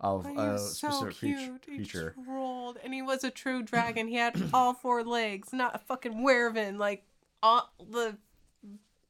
of 0.00 0.26
Oh, 0.26 0.30
a 0.30 0.52
was 0.52 0.78
so 0.78 0.90
specific 0.90 1.36
cute. 1.36 1.62
creature. 1.62 2.14
He 2.16 2.30
rolled, 2.30 2.78
and 2.82 2.92
he 2.94 3.02
was 3.02 3.22
a 3.22 3.30
true 3.30 3.62
dragon. 3.62 4.08
He 4.08 4.16
had 4.16 4.34
all 4.54 4.74
four 4.74 5.04
legs, 5.04 5.52
not 5.52 5.74
a 5.74 5.78
fucking 5.78 6.22
wyvern 6.22 6.78
like 6.78 7.04
all 7.42 7.70
the 7.78 8.16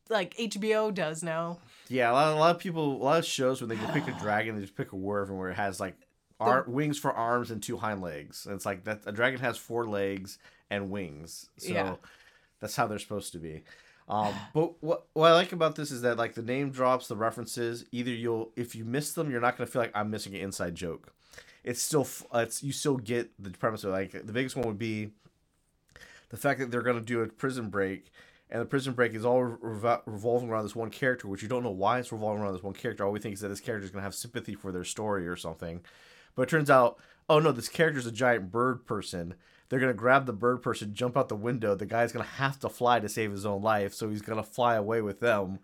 like 0.08 0.36
HBO 0.36 0.92
does 0.92 1.22
now. 1.22 1.58
Yeah, 1.90 2.10
a 2.10 2.12
lot, 2.12 2.32
a 2.32 2.38
lot 2.38 2.54
of 2.56 2.62
people, 2.62 2.92
a 3.00 3.02
lot 3.04 3.18
of 3.18 3.24
shows 3.26 3.60
when 3.60 3.68
they 3.68 3.76
pick 3.92 4.06
a 4.08 4.12
dragon, 4.20 4.54
they 4.54 4.62
just 4.62 4.76
pick 4.76 4.92
a 4.92 4.96
wyvern 4.96 5.36
where 5.36 5.50
it 5.50 5.56
has 5.56 5.80
like 5.80 5.96
ar- 6.38 6.64
wings 6.68 6.98
for 6.98 7.12
arms 7.12 7.50
and 7.50 7.62
two 7.62 7.76
hind 7.76 8.00
legs. 8.00 8.46
And 8.46 8.54
it's 8.54 8.64
like 8.64 8.84
that 8.84 9.02
a 9.06 9.12
dragon 9.12 9.40
has 9.40 9.58
four 9.58 9.86
legs 9.86 10.38
and 10.70 10.88
wings, 10.90 11.50
so 11.58 11.72
Yeah. 11.72 11.96
that's 12.60 12.76
how 12.76 12.86
they're 12.86 12.98
supposed 12.98 13.32
to 13.32 13.38
be. 13.38 13.62
Um, 14.08 14.34
but 14.52 14.82
what 14.82 15.06
what 15.12 15.30
I 15.30 15.34
like 15.34 15.52
about 15.52 15.76
this 15.76 15.92
is 15.92 16.02
that 16.02 16.16
like 16.18 16.34
the 16.34 16.42
name 16.42 16.70
drops, 16.70 17.06
the 17.06 17.14
references. 17.14 17.84
Either 17.92 18.10
you'll 18.10 18.50
if 18.56 18.74
you 18.74 18.84
miss 18.84 19.12
them, 19.12 19.30
you're 19.30 19.40
not 19.40 19.56
gonna 19.56 19.68
feel 19.70 19.82
like 19.82 19.92
I'm 19.94 20.10
missing 20.10 20.34
an 20.34 20.40
inside 20.40 20.74
joke. 20.74 21.12
It's 21.62 21.80
still 21.80 22.00
f- 22.00 22.24
it's 22.34 22.60
you 22.60 22.72
still 22.72 22.96
get 22.96 23.30
the 23.40 23.50
premise 23.50 23.84
of 23.84 23.92
like 23.92 24.10
the 24.10 24.32
biggest 24.32 24.56
one 24.56 24.66
would 24.66 24.80
be 24.80 25.12
the 26.30 26.36
fact 26.36 26.58
that 26.58 26.72
they're 26.72 26.82
gonna 26.82 27.00
do 27.00 27.20
a 27.20 27.28
prison 27.28 27.68
break 27.70 28.10
and 28.50 28.60
the 28.60 28.66
prison 28.66 28.92
break 28.94 29.14
is 29.14 29.24
all 29.24 29.56
revol- 29.62 30.02
revolving 30.06 30.48
around 30.50 30.64
this 30.64 30.74
one 30.76 30.90
character, 30.90 31.28
which 31.28 31.42
you 31.42 31.48
don't 31.48 31.62
know 31.62 31.70
why 31.70 31.98
it's 31.98 32.12
revolving 32.12 32.42
around 32.42 32.52
this 32.54 32.62
one 32.62 32.74
character. 32.74 33.04
All 33.04 33.12
we 33.12 33.20
think 33.20 33.34
is 33.34 33.40
that 33.40 33.48
this 33.48 33.60
character 33.60 33.84
is 33.84 33.90
going 33.90 34.00
to 34.00 34.04
have 34.04 34.14
sympathy 34.14 34.54
for 34.54 34.72
their 34.72 34.84
story 34.84 35.26
or 35.28 35.36
something. 35.36 35.80
But 36.34 36.42
it 36.42 36.48
turns 36.50 36.70
out, 36.70 36.98
oh 37.28 37.38
no, 37.38 37.52
this 37.52 37.68
character 37.68 37.98
is 38.00 38.06
a 38.06 38.12
giant 38.12 38.50
bird 38.50 38.86
person. 38.86 39.34
They're 39.68 39.78
going 39.80 39.92
to 39.92 39.98
grab 39.98 40.26
the 40.26 40.32
bird 40.32 40.62
person, 40.62 40.94
jump 40.94 41.16
out 41.16 41.28
the 41.28 41.36
window. 41.36 41.74
The 41.76 41.86
guy's 41.86 42.10
going 42.12 42.24
to 42.24 42.30
have 42.32 42.58
to 42.60 42.68
fly 42.68 42.98
to 42.98 43.08
save 43.08 43.30
his 43.30 43.46
own 43.46 43.62
life, 43.62 43.94
so 43.94 44.10
he's 44.10 44.22
going 44.22 44.36
to 44.42 44.48
fly 44.48 44.74
away 44.74 45.00
with 45.00 45.20
them. 45.20 45.60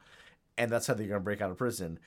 And 0.56 0.70
that's 0.70 0.86
how 0.86 0.94
they're 0.94 1.08
going 1.08 1.20
to 1.20 1.24
break 1.24 1.40
out 1.40 1.50
of 1.50 1.58
prison. 1.58 1.98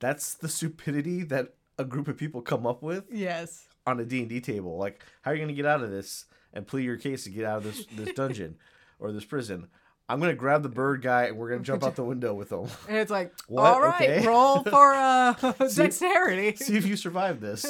That's 0.00 0.34
the 0.34 0.48
stupidity 0.48 1.24
that 1.24 1.54
a 1.78 1.84
group 1.84 2.08
of 2.08 2.16
people 2.16 2.40
come 2.42 2.66
up 2.66 2.82
with 2.82 3.04
Yes. 3.12 3.66
on 3.86 4.00
a 4.00 4.04
D&D 4.04 4.40
table. 4.40 4.76
Like, 4.78 5.04
how 5.22 5.30
are 5.30 5.34
you 5.34 5.40
going 5.40 5.48
to 5.48 5.54
get 5.54 5.66
out 5.66 5.82
of 5.82 5.90
this 5.90 6.24
and 6.54 6.66
plead 6.66 6.84
your 6.84 6.96
case 6.96 7.24
to 7.24 7.30
get 7.30 7.44
out 7.44 7.58
of 7.58 7.64
this, 7.64 7.86
this 7.94 8.12
dungeon 8.16 8.56
or 8.98 9.12
this 9.12 9.24
prison? 9.24 9.68
I'm 10.08 10.18
going 10.20 10.30
to 10.30 10.36
grab 10.36 10.62
the 10.62 10.68
bird 10.68 11.00
guy 11.02 11.24
and 11.24 11.36
we're 11.38 11.48
going 11.48 11.60
to 11.62 11.66
jump 11.66 11.84
out 11.84 11.96
the 11.96 12.04
window 12.04 12.34
with 12.34 12.50
him. 12.52 12.66
And 12.88 12.96
it's 12.98 13.10
like, 13.10 13.32
What? 13.48 13.64
all 13.64 13.80
right, 13.80 14.10
Okay. 14.10 14.26
roll 14.26 14.62
for 14.62 14.92
uh, 14.94 15.32
dexterity. 15.74 16.56
See 16.56 16.76
if 16.76 16.86
you 16.86 16.96
survive 16.96 17.40
this. 17.40 17.64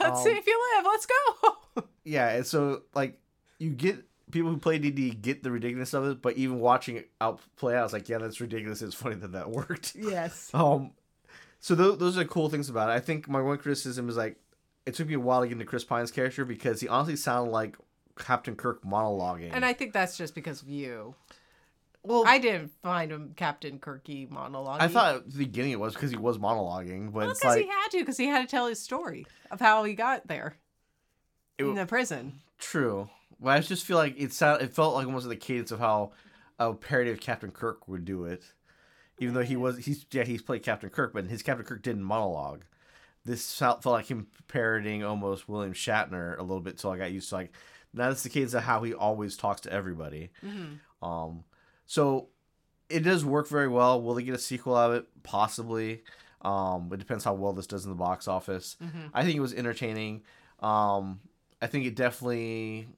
Let's 0.00 0.18
Um, 0.18 0.24
see 0.24 0.30
if 0.30 0.46
you 0.46 0.60
live. 0.76 0.84
Let's 0.86 1.06
go. 1.06 1.84
Yeah, 2.04 2.28
and 2.30 2.46
so, 2.46 2.82
like, 2.94 3.18
you 3.58 3.70
get 3.70 4.04
people 4.30 4.50
who 4.50 4.56
play 4.58 4.78
D&D 4.78 5.10
get 5.10 5.42
the 5.42 5.50
ridiculous 5.50 5.92
of 5.94 6.04
it, 6.06 6.22
but 6.22 6.36
even 6.36 6.58
watching 6.58 6.96
it 6.96 7.10
out 7.20 7.40
play 7.56 7.76
out, 7.76 7.84
it's 7.84 7.92
like, 7.92 8.08
yeah, 8.08 8.18
that's 8.18 8.40
ridiculous. 8.40 8.82
It's 8.82 8.94
funny 8.94 9.14
that 9.16 9.32
that 9.32 9.50
worked. 9.50 9.94
yes. 9.94 10.50
Um, 10.54 10.92
so 11.60 11.76
th- 11.76 11.98
those 11.98 12.16
are 12.18 12.24
cool 12.24 12.48
things 12.48 12.68
about 12.68 12.88
it. 12.88 12.92
I 12.92 13.00
think 13.00 13.28
my 13.28 13.40
one 13.40 13.58
criticism 13.58 14.08
is 14.08 14.16
like, 14.16 14.36
it 14.84 14.94
took 14.94 15.06
me 15.06 15.14
a 15.14 15.20
while 15.20 15.42
to 15.42 15.46
get 15.46 15.52
into 15.52 15.64
Chris 15.64 15.84
Pine's 15.84 16.10
character 16.10 16.44
because 16.44 16.80
he 16.80 16.88
honestly 16.88 17.14
sounded 17.14 17.52
like 17.52 17.76
Captain 18.18 18.56
Kirk 18.56 18.82
monologuing. 18.82 19.50
And 19.52 19.64
I 19.64 19.72
think 19.72 19.92
that's 19.92 20.16
just 20.16 20.34
because 20.34 20.60
of 20.62 20.68
you. 20.68 21.14
Well, 22.04 22.24
I 22.26 22.38
didn't 22.38 22.72
find 22.82 23.10
him 23.12 23.32
Captain 23.36 23.78
Kirky 23.78 24.28
monologue. 24.30 24.80
I 24.80 24.88
thought 24.88 25.14
at 25.16 25.30
the 25.30 25.38
beginning 25.38 25.72
it 25.72 25.80
was 25.80 25.94
because 25.94 26.10
he 26.10 26.16
was 26.16 26.38
monologuing, 26.38 27.06
but 27.06 27.14
well, 27.14 27.30
it's 27.30 27.40
because 27.40 27.56
like 27.56 27.64
he 27.64 27.70
had 27.70 27.88
to, 27.92 27.98
because 28.00 28.16
he 28.16 28.26
had 28.26 28.40
to 28.42 28.48
tell 28.50 28.66
his 28.66 28.80
story 28.80 29.26
of 29.50 29.60
how 29.60 29.84
he 29.84 29.94
got 29.94 30.26
there 30.26 30.56
It- 31.58 31.64
in 31.64 31.74
the 31.74 31.86
prison. 31.86 32.40
true. 32.58 33.08
But 33.40 33.50
I 33.50 33.60
just 33.60 33.84
feel 33.84 33.96
like 33.96 34.14
it 34.18 34.32
sound 34.32 34.62
it 34.62 34.72
felt 34.72 34.94
like 34.94 35.06
almost 35.06 35.28
the 35.28 35.34
cadence 35.34 35.72
of 35.72 35.80
how 35.80 36.12
a 36.60 36.72
parody 36.74 37.10
of 37.10 37.18
Captain 37.20 37.50
Kirk 37.50 37.88
would 37.88 38.04
do 38.04 38.24
it. 38.24 38.44
Even 39.18 39.34
though 39.34 39.42
he 39.42 39.56
was 39.56 39.78
he's 39.84 40.06
yeah 40.12 40.22
he's 40.24 40.42
played 40.42 40.62
Captain 40.62 40.90
Kirk, 40.90 41.12
but 41.12 41.26
his 41.26 41.42
Captain 41.42 41.66
Kirk 41.66 41.82
didn't 41.82 42.04
monologue. 42.04 42.64
This 43.24 43.56
felt, 43.56 43.82
felt 43.82 43.92
like 43.94 44.06
him 44.06 44.26
parodying 44.48 45.02
almost 45.04 45.48
William 45.48 45.72
Shatner 45.74 46.36
a 46.38 46.42
little 46.42 46.60
bit, 46.60 46.78
so 46.80 46.92
I 46.92 46.98
got 46.98 47.10
used 47.12 47.28
to 47.30 47.34
like 47.36 47.52
now 47.92 48.08
that's 48.08 48.22
the 48.22 48.28
cadence 48.28 48.54
of 48.54 48.62
how 48.62 48.82
he 48.84 48.94
always 48.94 49.36
talks 49.36 49.60
to 49.62 49.72
everybody. 49.72 50.30
Mhm. 50.44 50.78
Um, 51.02 51.42
so 51.86 52.28
it 52.88 53.00
does 53.00 53.24
work 53.24 53.48
very 53.48 53.68
well. 53.68 54.00
Will 54.02 54.14
they 54.14 54.22
get 54.22 54.34
a 54.34 54.38
sequel 54.38 54.76
out 54.76 54.90
of 54.90 54.96
it? 54.96 55.06
Possibly. 55.22 56.02
Um, 56.42 56.90
it 56.92 56.98
depends 56.98 57.24
how 57.24 57.34
well 57.34 57.52
this 57.52 57.66
does 57.66 57.84
in 57.84 57.90
the 57.90 57.96
box 57.96 58.26
office. 58.28 58.76
Mhm. 58.82 59.10
I 59.14 59.24
think 59.24 59.36
it 59.36 59.40
was 59.40 59.54
entertaining. 59.54 60.22
Um, 60.60 61.20
I 61.60 61.66
think 61.68 61.86
it 61.86 61.94
definitely 61.96 62.88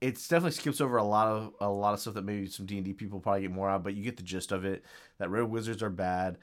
it's 0.00 0.28
definitely 0.28 0.52
skips 0.52 0.80
over 0.80 0.96
a 0.98 1.04
lot 1.04 1.26
of 1.28 1.54
a 1.60 1.68
lot 1.70 1.94
of 1.94 2.00
stuff 2.00 2.14
that 2.14 2.24
maybe 2.24 2.46
some 2.46 2.66
D 2.66 2.76
and 2.76 2.84
D 2.84 2.92
people 2.92 3.20
probably 3.20 3.42
get 3.42 3.50
more 3.50 3.68
out, 3.68 3.82
but 3.82 3.94
you 3.94 4.02
get 4.04 4.16
the 4.16 4.22
gist 4.22 4.52
of 4.52 4.64
it. 4.64 4.84
That 5.18 5.30
red 5.30 5.44
wizards 5.44 5.82
are 5.82 5.90
bad, 5.90 6.38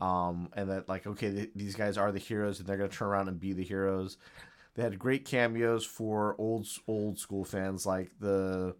um, 0.00 0.50
and 0.54 0.70
that 0.70 0.88
like 0.88 1.06
okay, 1.06 1.30
th- 1.32 1.50
these 1.54 1.74
guys 1.74 1.96
are 1.96 2.12
the 2.12 2.18
heroes, 2.18 2.58
and 2.60 2.68
they're 2.68 2.76
gonna 2.76 2.88
turn 2.90 3.08
around 3.08 3.28
and 3.28 3.40
be 3.40 3.52
the 3.52 3.64
heroes. 3.64 4.18
They 4.74 4.82
had 4.82 4.98
great 4.98 5.24
cameos 5.24 5.84
for 5.84 6.36
old 6.38 6.66
old 6.86 7.18
school 7.18 7.44
fans, 7.44 7.86
like 7.86 8.10
the 8.20 8.76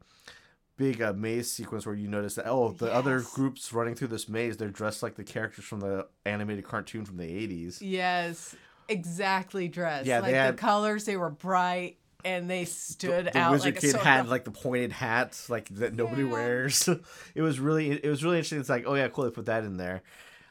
big 0.78 1.02
uh, 1.02 1.12
maze 1.12 1.52
sequence 1.52 1.84
where 1.84 1.94
you 1.94 2.08
notice 2.08 2.36
that 2.36 2.46
oh 2.46 2.70
the 2.72 2.90
other 2.90 3.20
groups 3.34 3.70
running 3.74 3.94
through 3.94 4.08
this 4.08 4.28
maze 4.28 4.56
they're 4.56 4.70
dressed 4.70 5.02
like 5.02 5.16
the 5.16 5.24
characters 5.24 5.64
from 5.66 5.80
the 5.80 6.06
animated 6.24 6.64
cartoon 6.64 7.04
from 7.04 7.18
the 7.18 7.24
80s 7.24 7.78
Yes, 7.82 8.56
exactly 8.88 9.68
dressed. 9.68 10.06
Yeah, 10.06 10.20
like 10.20 10.30
they 10.32 10.38
had- 10.38 10.54
the 10.54 10.58
colors, 10.58 11.04
they 11.04 11.16
were 11.16 11.30
bright 11.30 11.98
and 12.24 12.48
they 12.50 12.64
stood 12.64 13.26
the 13.26 13.38
out 13.38 13.52
wizard 13.52 13.74
like 13.74 13.78
a 13.78 13.80
kid 13.86 13.96
had 13.96 14.22
thumb. 14.22 14.28
like 14.30 14.44
the 14.44 14.50
pointed 14.50 14.90
hats 14.92 15.48
like 15.48 15.68
that 15.68 15.94
nobody 15.94 16.22
Yeah. 16.24 16.32
wears 16.32 16.88
it 17.34 17.42
was 17.42 17.60
really 17.60 17.90
it 17.92 18.08
was 18.08 18.24
really 18.24 18.36
interesting 18.38 18.58
it's 18.58 18.68
like 18.68 18.84
oh 18.86 18.94
yeah 18.94 19.06
cool 19.08 19.24
they 19.24 19.30
put 19.30 19.46
that 19.46 19.62
in 19.64 19.76
there 19.76 20.02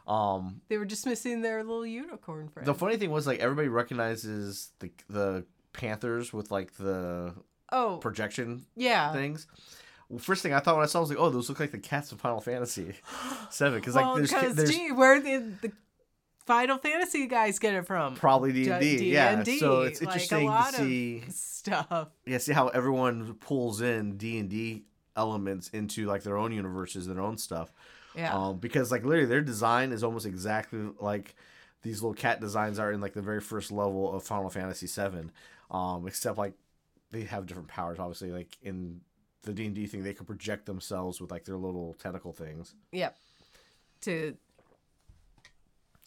um 0.07 0.61
They 0.69 0.77
were 0.77 0.85
just 0.85 1.05
missing 1.05 1.41
their 1.41 1.63
little 1.65 1.85
unicorn 1.85 2.47
friend. 2.47 2.65
the 2.65 2.73
funny 2.73 2.95
thing 2.95 3.11
was 3.11 3.27
like 3.27 3.39
everybody 3.39 3.67
recognizes 3.67 4.71
the 4.79 4.91
the 5.09 5.45
panthers 5.73 6.31
with 6.31 6.51
like 6.51 6.73
the 6.77 7.33
oh, 7.73 7.97
projection 7.97 8.65
yeah. 8.77 9.11
things 9.11 9.45
first 10.19 10.41
thing 10.43 10.53
i 10.53 10.59
thought 10.59 10.75
when 10.75 10.83
i 10.83 10.87
saw 10.87 10.99
it, 10.99 11.01
I 11.01 11.03
was 11.03 11.09
like 11.09 11.19
oh 11.19 11.29
those 11.29 11.49
look 11.49 11.59
like 11.59 11.71
the 11.71 11.77
cats 11.77 12.11
of 12.11 12.19
final 12.21 12.39
fantasy 12.41 12.93
7 13.49 13.79
because 13.79 13.95
well, 13.95 14.19
like 14.19 14.29
there's, 14.29 14.55
there's 14.55 14.71
gee, 14.71 14.91
where 14.91 15.21
did 15.21 15.61
the 15.61 15.71
Final 16.45 16.77
Fantasy 16.77 17.27
guys 17.27 17.59
get 17.59 17.73
it 17.73 17.85
from? 17.85 18.15
probably 18.15 18.53
d&d 18.53 19.11
yeah 19.11 19.35
D&D, 19.43 19.59
so 19.59 19.81
it's 19.81 19.99
like, 20.01 20.07
a 20.07 20.11
interesting 20.13 20.47
lot 20.47 20.73
to 20.75 20.81
of- 20.81 20.87
see 20.87 21.23
Stuff. 21.29 22.07
yeah 22.25 22.37
see 22.37 22.53
how 22.53 22.69
everyone 22.69 23.33
pulls 23.41 23.81
in 23.81 24.15
d&d 24.15 24.85
elements 25.17 25.67
into 25.69 26.05
like 26.05 26.23
their 26.23 26.37
own 26.37 26.53
universes 26.53 27.05
their 27.05 27.19
own 27.19 27.37
stuff 27.37 27.73
Yeah. 28.15 28.33
um, 28.33 28.59
because 28.59 28.91
like 28.91 29.03
literally 29.03 29.27
their 29.27 29.41
design 29.41 29.91
is 29.91 30.03
almost 30.05 30.25
exactly 30.25 30.79
like 31.01 31.35
these 31.83 32.01
little 32.01 32.13
cat 32.15 32.39
designs 32.39 32.79
are 32.79 32.91
in 32.93 33.01
like 33.01 33.13
the 33.13 33.21
very 33.21 33.41
first 33.41 33.69
level 33.71 34.13
of 34.15 34.23
Final 34.23 34.49
Fantasy 34.49 34.87
VII, 34.87 35.29
um, 35.69 36.07
except 36.07 36.37
like 36.37 36.53
they 37.11 37.21
have 37.23 37.45
different 37.45 37.67
powers. 37.67 37.99
Obviously, 37.99 38.31
like 38.31 38.57
in 38.61 39.01
the 39.47 39.53
D 39.53 39.65
and 39.65 39.73
D 39.73 39.87
thing, 39.87 40.03
they 40.03 40.13
could 40.13 40.27
project 40.27 40.67
themselves 40.67 41.19
with 41.19 41.31
like 41.31 41.45
their 41.45 41.57
little 41.57 41.95
tentacle 41.95 42.33
things. 42.33 42.75
Yep. 42.91 43.17
To 44.01 44.35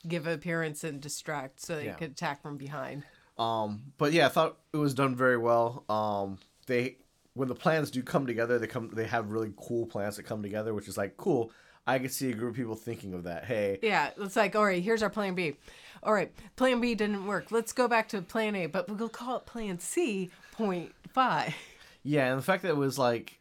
give 0.07 0.26
appearance 0.26 0.84
and 0.84 1.01
distract 1.01 1.61
so 1.61 1.76
they 1.76 1.86
Yeah. 1.86 1.95
could 1.95 2.12
attack 2.12 2.43
from 2.43 2.57
behind. 2.57 3.05
Um, 3.38 3.93
but 3.99 4.12
yeah, 4.12 4.26
I 4.26 4.28
thought 4.28 4.59
it 4.72 4.76
was 4.76 4.95
done 4.95 5.14
very 5.16 5.36
well. 5.36 5.84
Um, 5.88 6.38
they 6.66 6.97
when 7.34 7.49
the 7.49 7.55
plans 7.55 7.91
do 7.91 8.03
come 8.03 8.26
together, 8.26 8.59
they 8.59 8.66
come 8.66 8.91
they 8.93 9.07
have 9.07 9.30
really 9.30 9.53
cool 9.57 9.86
plans 9.86 10.16
that 10.16 10.24
come 10.24 10.43
together, 10.43 10.74
which 10.74 10.88
is 10.88 10.97
like 10.97 11.16
cool. 11.16 11.53
I 11.86 11.99
could 11.99 12.12
see 12.12 12.30
a 12.30 12.34
group 12.34 12.51
of 12.51 12.57
people 12.57 12.76
thinking 12.76 13.14
of 13.14 13.24
that. 13.24 13.47
Hey, 13.47 13.78
Yeah, 13.82 14.11
it's 14.18 14.36
like, 14.36 14.55
all 14.55 14.64
right, 14.66 14.82
here's 14.82 15.03
our 15.03 15.11
plan 15.11 15.34
B. 15.34 15.57
All 16.03 16.12
right, 16.12 16.30
plan 16.57 16.80
B 16.80 16.95
didn't 16.95 17.26
work. 17.26 17.51
Let's 17.51 17.72
go 17.72 17.88
back 17.88 18.09
to 18.11 18.20
plan 18.22 18.55
A, 18.55 18.66
but 18.66 18.88
we'll 18.88 19.09
call 19.09 19.38
it 19.38 19.47
plan 19.47 19.78
C 19.78 20.30
point 20.53 20.93
five. 21.12 21.55
Yeah, 22.03 22.30
and 22.30 22.38
the 22.38 22.44
fact 22.44 22.62
that 22.62 22.70
it 22.70 22.76
was 22.76 22.98
like 22.98 23.40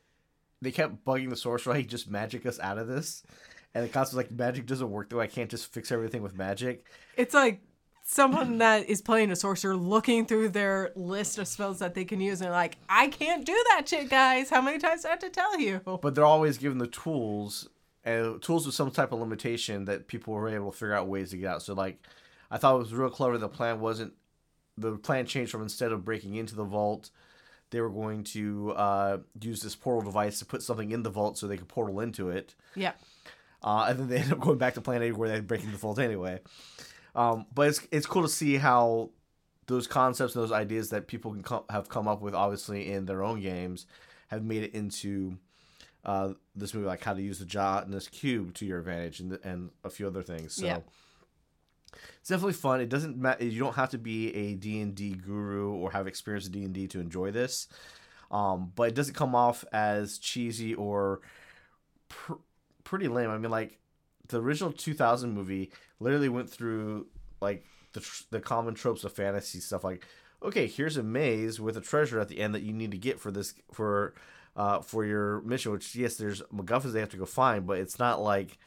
they 0.62 0.72
kept 0.72 1.06
bugging 1.06 1.30
the 1.30 1.36
sorcerer, 1.36 1.76
he 1.76 1.84
just 1.84 2.10
magic 2.10 2.46
us 2.46 2.60
out 2.60 2.78
of 2.78 2.88
this. 2.88 3.24
And 3.74 3.84
the 3.84 3.90
concept 3.90 4.16
was 4.16 4.26
like 4.26 4.32
magic 4.32 4.66
doesn't 4.66 4.90
work 4.90 5.10
though. 5.10 5.22
I 5.22 5.28
can't 5.28 5.50
just 5.50 5.72
fix 5.72 5.92
everything 5.92 6.22
with 6.22 6.36
magic. 6.36 6.86
It's 7.16 7.34
like 7.34 7.62
someone 8.04 8.58
that 8.58 8.90
is 8.90 9.02
playing 9.02 9.32
a 9.32 9.36
sorcerer 9.36 9.76
looking 9.76 10.26
through 10.26 10.50
their 10.50 10.92
list 10.96 11.38
of 11.38 11.48
spells 11.48 11.78
that 11.80 11.94
they 11.94 12.04
can 12.04 12.20
use 12.20 12.42
and 12.42 12.52
like, 12.52 12.78
I 12.90 13.08
can't 13.08 13.46
do 13.46 13.64
that 13.70 13.88
shit, 13.88 14.10
guys. 14.10 14.50
How 14.50 14.62
many 14.62 14.80
times 14.80 15.04
do 15.04 15.10
I 15.10 15.12
have 15.12 15.20
to 15.20 15.30
tell 15.30 15.60
you? 15.60 15.80
But 16.02 16.16
they're 16.16 16.26
always 16.26 16.58
given 16.58 16.80
the 16.80 16.88
tools 16.88 17.70
and 18.04 18.42
tools 18.42 18.66
with 18.66 18.74
some 18.74 18.90
type 18.90 19.12
of 19.12 19.20
limitation 19.20 19.86
that 19.86 20.08
people 20.08 20.34
were 20.34 20.50
able 20.50 20.72
to 20.72 20.78
figure 20.78 20.96
out 20.96 21.08
ways 21.08 21.30
to 21.30 21.38
get 21.38 21.50
out. 21.50 21.62
So 21.62 21.74
like 21.74 22.00
I 22.50 22.58
thought 22.58 22.76
it 22.76 22.80
was 22.80 22.94
real 22.94 23.12
clever 23.12 23.38
the 23.38 23.48
plan 23.48 23.80
wasn't 23.80 24.14
the 24.76 24.98
plan 24.98 25.26
changed 25.26 25.52
from 25.52 25.62
instead 25.62 25.92
of 25.92 26.06
breaking 26.06 26.36
into 26.36 26.56
the 26.56 26.64
vault, 26.64 27.12
they 27.72 27.82
were 27.82 27.90
going 27.90 28.24
to 28.24 28.72
uh, 28.72 29.18
use 29.42 29.62
this 29.62 29.76
portal 29.76 30.02
device 30.02 30.40
to 30.40 30.46
put 30.46 30.64
something 30.64 30.92
in 30.92 31.04
the 31.04 31.10
vault 31.10 31.38
so 31.38 31.48
they 31.48 31.58
could 31.58 31.68
portal 31.68 32.00
into 32.00 32.30
it. 32.30 32.56
Yeah. 32.76 32.94
uh, 33.64 33.86
and 33.90 34.00
then 34.00 34.08
they 34.10 34.18
end 34.22 34.34
up 34.34 34.40
going 34.40 34.58
back 34.58 34.74
to 34.76 34.82
Planet 34.82 35.10
A 35.10 35.16
where 35.16 35.30
they're 35.30 35.42
breaking 35.42 35.72
the 35.72 35.78
vault 35.78 36.00
anyway. 36.00 36.40
Um, 37.16 37.46
but 37.54 37.68
it's 37.68 37.82
it's 37.92 38.06
cool 38.06 38.22
to 38.22 38.30
see 38.30 38.58
how 38.58 39.10
those 39.68 39.88
concepts 39.88 40.36
and 40.36 40.44
those 40.44 40.52
ideas 40.52 40.90
that 40.90 41.08
people 41.08 41.32
can 41.34 41.60
have 41.70 41.90
come 41.90 42.08
up 42.08 42.22
with, 42.22 42.34
obviously 42.34 42.92
in 42.92 43.06
their 43.06 43.24
own 43.24 43.40
games, 43.42 43.86
have 44.28 44.44
made 44.44 44.64
it 44.64 44.74
into 44.74 45.38
uh, 46.06 46.34
this 46.56 46.74
movie, 46.74 46.88
like 46.88 47.04
how 47.04 47.14
to 47.14 47.22
use 47.22 47.40
the 47.40 47.46
jaw 47.46 47.80
and 47.80 47.94
this 47.94 48.08
cube 48.08 48.54
to 48.56 48.66
your 48.66 48.80
advantage, 48.80 49.20
and 49.20 49.38
and 49.44 49.70
a 49.84 49.90
few 49.90 50.08
other 50.08 50.24
things. 50.24 50.54
So. 50.54 50.66
Yeah. 50.66 50.80
It's 52.30 52.36
definitely 52.36 52.62
fun. 52.62 52.80
It 52.80 52.90
doesn't 52.90 53.18
matter. 53.18 53.44
You 53.44 53.60
don't 53.60 53.74
have 53.74 53.90
to 53.90 53.98
be 53.98 54.32
a 54.36 54.54
D 54.54 54.82
and 54.82 54.94
D 54.94 55.16
guru 55.16 55.72
or 55.72 55.90
have 55.90 56.06
experience 56.06 56.46
in 56.46 56.52
D 56.52 56.64
and 56.64 56.72
D 56.72 56.88
to 56.90 57.00
enjoy 57.00 57.32
this. 57.32 57.68
Um, 58.30 58.72
but 58.76 58.90
it 58.90 58.94
doesn't 58.94 59.16
come 59.16 59.34
off 59.34 59.66
as 59.74 60.20
cheesy 60.20 60.76
or 60.76 61.22
pr- 62.08 62.34
pretty 62.84 63.08
lame. 63.08 63.32
I 63.32 63.40
mean, 63.40 63.50
like 63.50 63.80
the 64.28 64.40
original 64.40 64.72
2000 64.72 65.32
movie 65.32 65.72
literally 66.00 66.30
went 66.30 66.52
through 66.52 67.08
like 67.42 67.66
the 67.94 68.02
tr- 68.02 68.26
the 68.30 68.40
common 68.40 68.76
tropes 68.76 69.04
of 69.04 69.12
fantasy 69.12 69.60
stuff. 69.60 69.84
Like, 69.84 70.06
okay, 70.44 70.68
here's 70.68 70.98
a 70.98 71.04
maze 71.04 71.60
with 71.60 71.78
a 71.78 71.82
treasure 71.82 72.20
at 72.20 72.28
the 72.28 72.40
end 72.40 72.54
that 72.54 72.62
you 72.62 72.74
need 72.74 72.92
to 72.92 72.98
get 73.00 73.20
for 73.20 73.32
this 73.32 73.56
for 73.72 74.14
uh 74.56 74.82
for 74.82 75.04
your 75.04 75.42
mission. 75.42 75.72
Which 75.72 75.96
yes, 75.96 76.18
there's 76.18 76.44
MacGuffins 76.54 76.94
they 76.94 77.00
have 77.00 77.10
to 77.10 77.18
go 77.18 77.26
find, 77.26 77.66
but 77.66 77.80
it's 77.80 77.98
not 77.98 78.22
like 78.22 78.60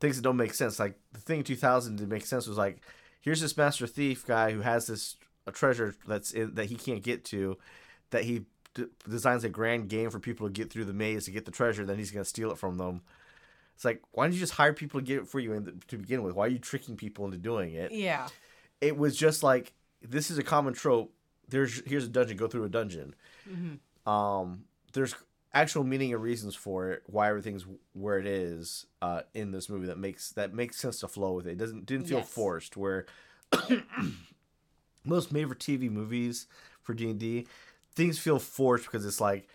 things 0.00 0.16
that 0.16 0.22
don't 0.22 0.36
make 0.36 0.54
sense. 0.54 0.78
Like 0.78 0.98
the 1.12 1.20
thing 1.20 1.38
in 1.38 1.44
2000 1.44 1.98
to 1.98 2.06
make 2.06 2.26
sense 2.26 2.46
was 2.46 2.58
like, 2.58 2.80
here's 3.20 3.40
this 3.40 3.56
master 3.56 3.86
thief 3.86 4.26
guy 4.26 4.52
who 4.52 4.60
has 4.60 4.86
this 4.86 5.16
a 5.46 5.52
treasure 5.52 5.94
that's 6.06 6.32
in, 6.32 6.54
that 6.54 6.66
he 6.66 6.74
can't 6.74 7.02
get 7.02 7.24
to, 7.26 7.56
that 8.10 8.24
he 8.24 8.42
d- 8.74 8.86
designs 9.08 9.44
a 9.44 9.48
grand 9.48 9.88
game 9.88 10.10
for 10.10 10.18
people 10.18 10.46
to 10.46 10.52
get 10.52 10.70
through 10.72 10.84
the 10.84 10.92
maze 10.92 11.24
to 11.26 11.30
get 11.30 11.44
the 11.44 11.50
treasure. 11.52 11.84
Then 11.84 11.98
he's 11.98 12.10
gonna 12.10 12.24
steal 12.24 12.50
it 12.50 12.58
from 12.58 12.76
them. 12.78 13.02
It's 13.74 13.84
like, 13.84 14.02
why 14.12 14.24
don't 14.24 14.32
you 14.32 14.38
just 14.40 14.54
hire 14.54 14.72
people 14.72 15.00
to 15.00 15.06
get 15.06 15.18
it 15.18 15.28
for 15.28 15.38
you 15.38 15.52
in 15.52 15.64
the, 15.64 15.72
to 15.88 15.98
begin 15.98 16.22
with? 16.22 16.34
Why 16.34 16.46
are 16.46 16.48
you 16.48 16.58
tricking 16.58 16.96
people 16.96 17.26
into 17.26 17.36
doing 17.38 17.74
it? 17.74 17.92
Yeah. 17.92 18.28
It 18.80 18.96
was 18.96 19.16
just 19.16 19.42
like 19.42 19.72
this 20.02 20.30
is 20.30 20.38
a 20.38 20.42
common 20.42 20.74
trope. 20.74 21.12
There's 21.48 21.82
here's 21.86 22.04
a 22.04 22.08
dungeon. 22.08 22.36
Go 22.36 22.48
through 22.48 22.64
a 22.64 22.68
dungeon. 22.68 23.14
hmm 23.48 24.10
Um, 24.10 24.64
there's 24.92 25.14
actual 25.56 25.84
meaning 25.84 26.12
and 26.12 26.22
reasons 26.22 26.54
for 26.54 26.90
it. 26.90 27.02
Why 27.06 27.28
everything's 27.28 27.64
where 27.94 28.18
it 28.18 28.26
is 28.26 28.86
uh, 29.02 29.22
in 29.34 29.50
this 29.52 29.68
movie 29.68 29.86
that 29.86 29.98
makes 29.98 30.30
that 30.32 30.52
makes 30.54 30.76
sense 30.76 31.00
to 31.00 31.08
flow 31.08 31.32
with 31.32 31.46
it. 31.46 31.52
it 31.52 31.58
doesn't 31.58 31.86
didn't 31.86 32.06
feel 32.06 32.18
Yes. 32.18 32.28
forced. 32.28 32.76
Where 32.76 33.06
most 35.04 35.32
made 35.32 35.48
for 35.48 35.54
TV 35.54 35.90
movies 35.90 36.46
for 36.82 36.94
D 36.94 37.10
and 37.10 37.18
D, 37.18 37.46
things 37.94 38.18
feel 38.18 38.38
forced 38.38 38.84
because 38.84 39.04
it's 39.06 39.20
like 39.20 39.48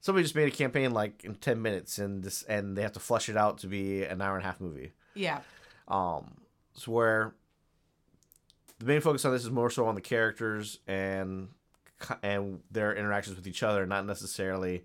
somebody 0.00 0.22
just 0.24 0.34
made 0.34 0.48
a 0.48 0.56
campaign 0.56 0.92
like 0.92 1.24
in 1.24 1.34
ten 1.36 1.60
minutes 1.62 1.98
and 1.98 2.22
this 2.22 2.42
and 2.44 2.76
they 2.76 2.82
have 2.82 2.92
to 2.92 3.00
flush 3.00 3.28
it 3.28 3.36
out 3.36 3.58
to 3.58 3.66
be 3.66 4.02
an 4.04 4.20
hour 4.20 4.36
and 4.36 4.44
a 4.44 4.46
half 4.46 4.60
movie. 4.60 4.92
Yeah. 5.14 5.40
Um, 5.88 6.36
it's 6.74 6.86
where 6.86 7.34
the 8.78 8.84
main 8.86 9.00
focus 9.00 9.24
on 9.24 9.32
this 9.32 9.42
is 9.44 9.50
more 9.50 9.70
so 9.70 9.86
on 9.86 9.94
the 9.94 10.00
characters 10.00 10.78
and 10.86 11.48
and 12.22 12.60
their 12.70 12.94
interactions 12.94 13.34
with 13.36 13.46
each 13.46 13.62
other, 13.64 13.86
not 13.86 14.06
necessarily 14.06 14.84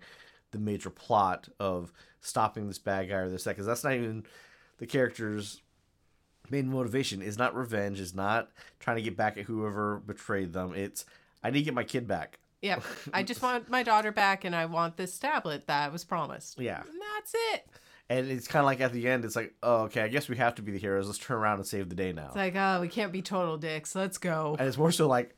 the 0.54 0.58
major 0.58 0.88
plot 0.90 1.48
of 1.60 1.92
stopping 2.20 2.66
this 2.66 2.78
bad 2.78 3.10
guy 3.10 3.16
or 3.16 3.28
this 3.28 3.44
that, 3.44 3.50
because 3.50 3.66
that's 3.66 3.84
not 3.84 3.92
even 3.92 4.24
the 4.78 4.86
character's 4.86 5.60
main 6.50 6.68
motivation. 6.70 7.20
Is 7.20 7.36
not 7.36 7.54
revenge. 7.54 8.00
Is 8.00 8.14
not 8.14 8.48
trying 8.80 8.96
to 8.96 9.02
get 9.02 9.16
back 9.16 9.36
at 9.36 9.44
whoever 9.44 10.00
betrayed 10.06 10.52
them. 10.52 10.72
It's 10.74 11.04
I 11.42 11.50
need 11.50 11.58
to 11.60 11.64
get 11.64 11.74
my 11.74 11.84
kid 11.84 12.08
back. 12.08 12.38
Yep. 12.62 12.82
I 13.12 13.22
just 13.22 13.42
want 13.42 13.68
my 13.68 13.82
daughter 13.82 14.10
back 14.10 14.44
and 14.44 14.56
I 14.56 14.64
want 14.64 14.96
this 14.96 15.18
tablet 15.18 15.66
that 15.66 15.92
was 15.92 16.02
promised. 16.02 16.58
Yeah. 16.58 16.80
And 16.80 16.98
that's 17.14 17.34
it. 17.52 17.66
And 18.08 18.30
it's 18.30 18.48
kind 18.48 18.60
of 18.60 18.66
like 18.66 18.80
at 18.80 18.92
the 18.92 19.06
end, 19.06 19.24
it's 19.26 19.36
like, 19.36 19.54
oh, 19.62 19.82
okay, 19.82 20.00
I 20.00 20.08
guess 20.08 20.30
we 20.30 20.36
have 20.38 20.54
to 20.54 20.62
be 20.62 20.72
the 20.72 20.78
heroes. 20.78 21.06
Let's 21.06 21.18
turn 21.18 21.36
around 21.36 21.58
and 21.58 21.66
save 21.66 21.90
the 21.90 21.94
day 21.94 22.12
now. 22.12 22.26
It's 22.28 22.36
like, 22.36 22.56
oh, 22.56 22.80
we 22.80 22.88
can't 22.88 23.12
be 23.12 23.20
total 23.20 23.58
dicks. 23.58 23.94
Let's 23.94 24.16
go. 24.16 24.56
and 24.58 24.66
it's 24.66 24.78
more 24.78 24.92
so 24.92 25.06
like, 25.08 25.34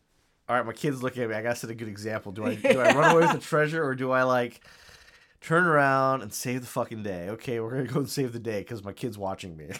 all 0.48 0.54
right, 0.54 0.64
my 0.64 0.72
kid's 0.72 1.02
looking 1.02 1.24
at 1.24 1.28
me. 1.28 1.34
I 1.34 1.42
gotta 1.42 1.56
set 1.56 1.70
a 1.70 1.74
good 1.74 1.88
example. 1.88 2.30
Do 2.30 2.44
I 2.44 2.54
do 2.54 2.80
I 2.80 2.92
run 2.94 3.16
away 3.16 3.26
with 3.26 3.32
the 3.32 3.40
treasure 3.40 3.84
or 3.84 3.96
do 3.96 4.12
I 4.12 4.22
like 4.22 4.60
turn 5.46 5.64
around 5.66 6.22
and 6.22 6.32
save 6.32 6.60
the 6.62 6.66
fucking 6.66 7.02
day? 7.02 7.28
Okay, 7.30 7.60
we're 7.60 7.70
gonna 7.70 7.84
go 7.84 8.00
and 8.00 8.10
save 8.10 8.32
the 8.32 8.38
day 8.38 8.60
because 8.60 8.82
my 8.84 8.92
kid's 8.92 9.16
watching 9.18 9.56
me. 9.56 9.70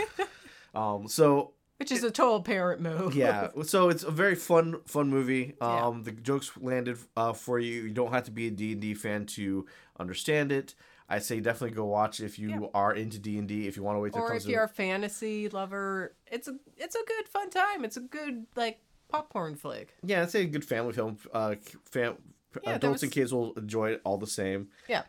um. 0.74 1.08
So 1.08 1.52
Which 1.78 1.92
is 1.92 2.02
a 2.04 2.10
total 2.10 2.40
parent 2.42 2.80
move. 2.80 3.14
yeah. 3.14 3.48
So 3.64 3.88
it's 3.88 4.02
a 4.02 4.10
very 4.10 4.34
fun 4.34 4.76
fun 4.86 5.08
movie. 5.10 5.54
Yeah. 5.60 5.86
Um. 5.86 6.02
The 6.02 6.12
jokes 6.12 6.52
landed 6.60 6.98
uh, 7.16 7.32
for 7.32 7.58
you. 7.58 7.82
You 7.82 7.90
don't 7.90 8.12
have 8.12 8.24
to 8.24 8.30
be 8.30 8.46
a 8.48 8.50
D 8.50 8.72
and 8.72 8.80
D 8.80 8.94
fan 8.94 9.26
to 9.26 9.66
understand 9.98 10.52
it. 10.52 10.74
I'd 11.08 11.22
say 11.24 11.40
definitely 11.40 11.76
go 11.76 11.84
watch 11.84 12.20
if 12.20 12.38
you 12.38 12.48
Yeah. 12.50 12.66
are 12.72 12.94
into 12.94 13.18
D 13.18 13.36
and 13.36 13.46
D. 13.46 13.66
If 13.68 13.76
you 13.76 13.82
want 13.82 13.96
to 13.96 14.00
wait 14.00 14.14
or 14.16 14.34
if 14.34 14.46
you're 14.46 14.64
a 14.64 14.68
fantasy 14.68 15.48
lover, 15.50 16.14
it's 16.26 16.48
a 16.48 16.56
it's 16.76 16.94
a 16.94 17.04
good 17.06 17.28
fun 17.28 17.50
time. 17.50 17.84
It's 17.84 17.96
a 17.98 18.00
good 18.00 18.46
like 18.56 18.80
popcorn 19.08 19.56
flick. 19.56 19.94
yeah, 20.02 20.22
I'd 20.22 20.30
say 20.30 20.42
a 20.42 20.46
good 20.46 20.64
family 20.64 20.94
film. 20.94 21.18
Uh, 21.34 21.56
fam- 21.90 22.16
Yeah, 22.64 22.74
adults 22.74 22.94
was- 22.96 23.02
and 23.04 23.12
kids 23.12 23.32
will 23.32 23.52
enjoy 23.54 23.90
it 23.92 24.00
all 24.04 24.18
the 24.18 24.26
same. 24.26 24.68
Yeah. 24.88 25.02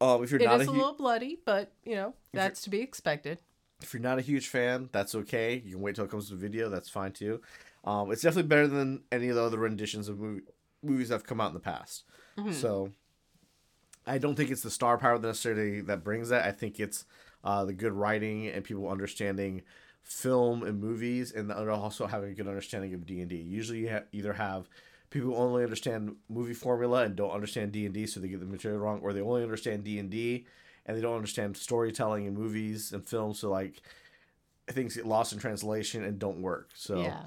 Um, 0.00 0.24
if 0.24 0.30
you're 0.30 0.40
It 0.40 0.46
not 0.46 0.60
is 0.62 0.68
a, 0.68 0.70
a 0.70 0.72
little 0.72 0.94
bloody, 0.94 1.38
but 1.44 1.72
you 1.84 1.94
know 1.94 2.14
that's 2.32 2.62
to 2.62 2.70
be 2.70 2.80
expected. 2.80 3.38
if 3.82 3.92
you're 3.92 4.00
not 4.02 4.18
a 4.18 4.22
huge 4.22 4.48
fan, 4.48 4.88
that's 4.92 5.14
okay. 5.14 5.62
You 5.64 5.72
can 5.74 5.80
wait 5.82 5.94
till 5.96 6.04
it 6.06 6.10
comes 6.10 6.28
to 6.28 6.34
the 6.34 6.40
video. 6.40 6.68
That's 6.70 6.88
fine 6.88 7.12
too. 7.12 7.40
Um, 7.84 8.10
it's 8.10 8.22
definitely 8.22 8.48
better 8.48 8.66
than 8.68 9.02
any 9.12 9.28
of 9.28 9.36
the 9.36 9.42
other 9.42 9.58
renditions 9.58 10.08
of 10.08 10.18
movie, 10.18 10.42
movies 10.82 11.08
that 11.08 11.16
have 11.16 11.26
come 11.26 11.40
out 11.40 11.48
in 11.48 11.54
the 11.54 11.60
past. 11.60 12.04
Mm-hmm. 12.38 12.52
So, 12.52 12.92
I 14.06 14.18
don't 14.18 14.34
think 14.34 14.50
it's 14.50 14.62
the 14.62 14.70
star 14.70 14.96
power 14.98 15.18
necessarily 15.18 15.80
that 15.82 16.02
brings 16.04 16.28
that. 16.30 16.44
I 16.46 16.52
think 16.52 16.80
it's 16.80 17.04
uh, 17.44 17.64
the 17.64 17.72
good 17.72 17.92
writing 17.92 18.48
and 18.48 18.64
people 18.64 18.88
understanding 18.88 19.62
film 20.02 20.62
and 20.62 20.80
movies, 20.80 21.32
and 21.32 21.52
also 21.52 22.06
having 22.06 22.30
a 22.30 22.34
good 22.34 22.48
understanding 22.48 22.94
of 22.94 23.06
D 23.06 23.20
and 23.20 23.28
D. 23.28 23.36
Usually, 23.36 23.80
you 23.80 23.90
ha- 23.90 24.04
either 24.12 24.32
have 24.34 24.68
people 25.10 25.36
only 25.36 25.62
understand 25.64 26.16
movie 26.28 26.54
formula 26.54 27.04
and 27.04 27.16
don't 27.16 27.32
understand 27.32 27.72
D 27.72 27.84
and 27.84 27.94
D, 27.94 28.06
so 28.06 28.20
they 28.20 28.28
get 28.28 28.40
the 28.40 28.46
material 28.46 28.80
wrong, 28.80 29.00
or 29.02 29.12
they 29.12 29.20
only 29.20 29.42
understand 29.42 29.84
D 29.84 29.98
and 29.98 30.10
D 30.10 30.46
and 30.86 30.96
they 30.96 31.02
don't 31.02 31.16
understand 31.16 31.56
storytelling 31.56 32.24
in 32.26 32.34
movies 32.34 32.92
and 32.92 33.06
films. 33.06 33.38
So 33.40 33.50
like 33.50 33.82
things 34.68 34.96
get 34.96 35.06
lost 35.06 35.32
in 35.32 35.38
translation 35.38 36.04
and 36.04 36.18
don't 36.18 36.40
work. 36.40 36.70
So 36.74 37.02
yeah. 37.02 37.22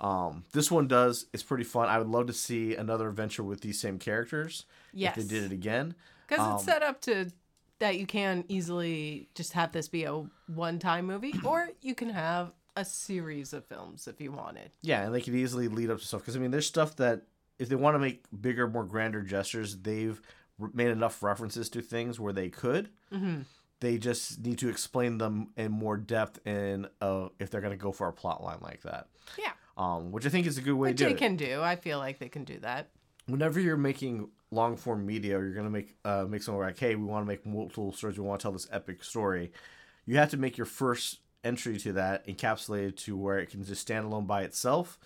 um, 0.00 0.44
this 0.52 0.70
one 0.70 0.88
does. 0.88 1.26
It's 1.32 1.42
pretty 1.42 1.64
fun. 1.64 1.88
I 1.88 1.98
would 1.98 2.08
love 2.08 2.26
to 2.28 2.32
see 2.32 2.74
another 2.74 3.08
adventure 3.08 3.42
with 3.42 3.60
these 3.60 3.80
same 3.80 3.98
characters 3.98 4.64
Yes. 4.92 5.16
if 5.16 5.24
they 5.24 5.34
did 5.34 5.44
it 5.44 5.52
again. 5.52 5.94
Because 6.26 6.44
Um, 6.44 6.54
it's 6.54 6.64
set 6.64 6.82
up 6.82 7.00
to 7.02 7.30
that 7.78 7.98
you 7.98 8.06
can 8.06 8.44
easily 8.48 9.28
just 9.34 9.52
have 9.52 9.72
this 9.72 9.88
be 9.88 10.04
a 10.04 10.24
one-time 10.46 11.06
movie, 11.06 11.34
or 11.44 11.68
you 11.82 11.94
can 11.94 12.08
have 12.08 12.52
a 12.76 12.84
series 12.84 13.52
of 13.52 13.64
films 13.64 14.06
if 14.06 14.20
you 14.20 14.32
wanted. 14.32 14.70
Yeah, 14.82 15.04
and 15.04 15.14
they 15.14 15.20
could 15.20 15.34
easily 15.34 15.68
lead 15.68 15.90
up 15.90 15.98
to 15.98 16.04
stuff 16.04 16.20
because 16.20 16.36
I 16.36 16.38
mean, 16.38 16.50
there's 16.50 16.66
stuff 16.66 16.96
that 16.96 17.22
if 17.58 17.68
they 17.68 17.74
want 17.76 17.94
to 17.94 17.98
make 17.98 18.24
bigger, 18.40 18.68
more 18.68 18.84
grander 18.84 19.22
gestures, 19.22 19.78
they've 19.78 20.20
made 20.74 20.88
enough 20.88 21.22
references 21.22 21.68
to 21.70 21.80
things 21.82 22.20
where 22.20 22.32
they 22.32 22.48
could. 22.48 22.90
Mm-hmm. 23.12 23.40
They 23.80 23.98
just 23.98 24.40
need 24.44 24.58
to 24.58 24.68
explain 24.68 25.18
them 25.18 25.48
in 25.56 25.70
more 25.72 25.96
depth 25.96 26.46
in 26.46 26.86
uh, 27.00 27.28
if 27.38 27.50
they're 27.50 27.60
going 27.60 27.72
to 27.76 27.82
go 27.82 27.92
for 27.92 28.08
a 28.08 28.12
plot 28.12 28.42
line 28.42 28.58
like 28.62 28.82
that. 28.82 29.08
Yeah, 29.38 29.52
Um, 29.76 30.12
which 30.12 30.24
I 30.24 30.30
think 30.30 30.46
is 30.46 30.56
a 30.56 30.62
good 30.62 30.72
way 30.74 30.90
which 30.90 30.98
to 30.98 31.04
do 31.04 31.10
they 31.10 31.18
can 31.18 31.36
do. 31.36 31.60
I 31.62 31.76
feel 31.76 31.98
like 31.98 32.18
they 32.18 32.28
can 32.30 32.44
do 32.44 32.58
that. 32.60 32.88
whenever 33.26 33.60
you're 33.60 33.76
making 33.76 34.30
long 34.50 34.76
form 34.76 35.04
media, 35.04 35.36
or 35.38 35.44
you're 35.44 35.54
gonna 35.54 35.68
make 35.68 35.94
uh, 36.04 36.24
make 36.28 36.42
something 36.42 36.60
like, 36.60 36.78
hey, 36.78 36.94
we 36.94 37.04
want 37.04 37.24
to 37.24 37.28
make 37.28 37.44
multiple 37.44 37.92
stories, 37.92 38.18
we 38.18 38.24
want 38.24 38.40
to 38.40 38.44
tell 38.44 38.52
this 38.52 38.68
epic 38.70 39.02
story. 39.04 39.52
You 40.06 40.16
have 40.18 40.30
to 40.30 40.36
make 40.36 40.56
your 40.56 40.66
first 40.66 41.18
entry 41.46 41.78
to 41.78 41.92
that 41.94 42.26
encapsulated 42.26 42.96
to 43.04 43.16
where 43.16 43.38
it 43.38 43.50
can 43.50 43.64
just 43.64 43.80
stand 43.80 44.04
alone 44.04 44.26
by 44.26 44.42
itself, 44.42 44.98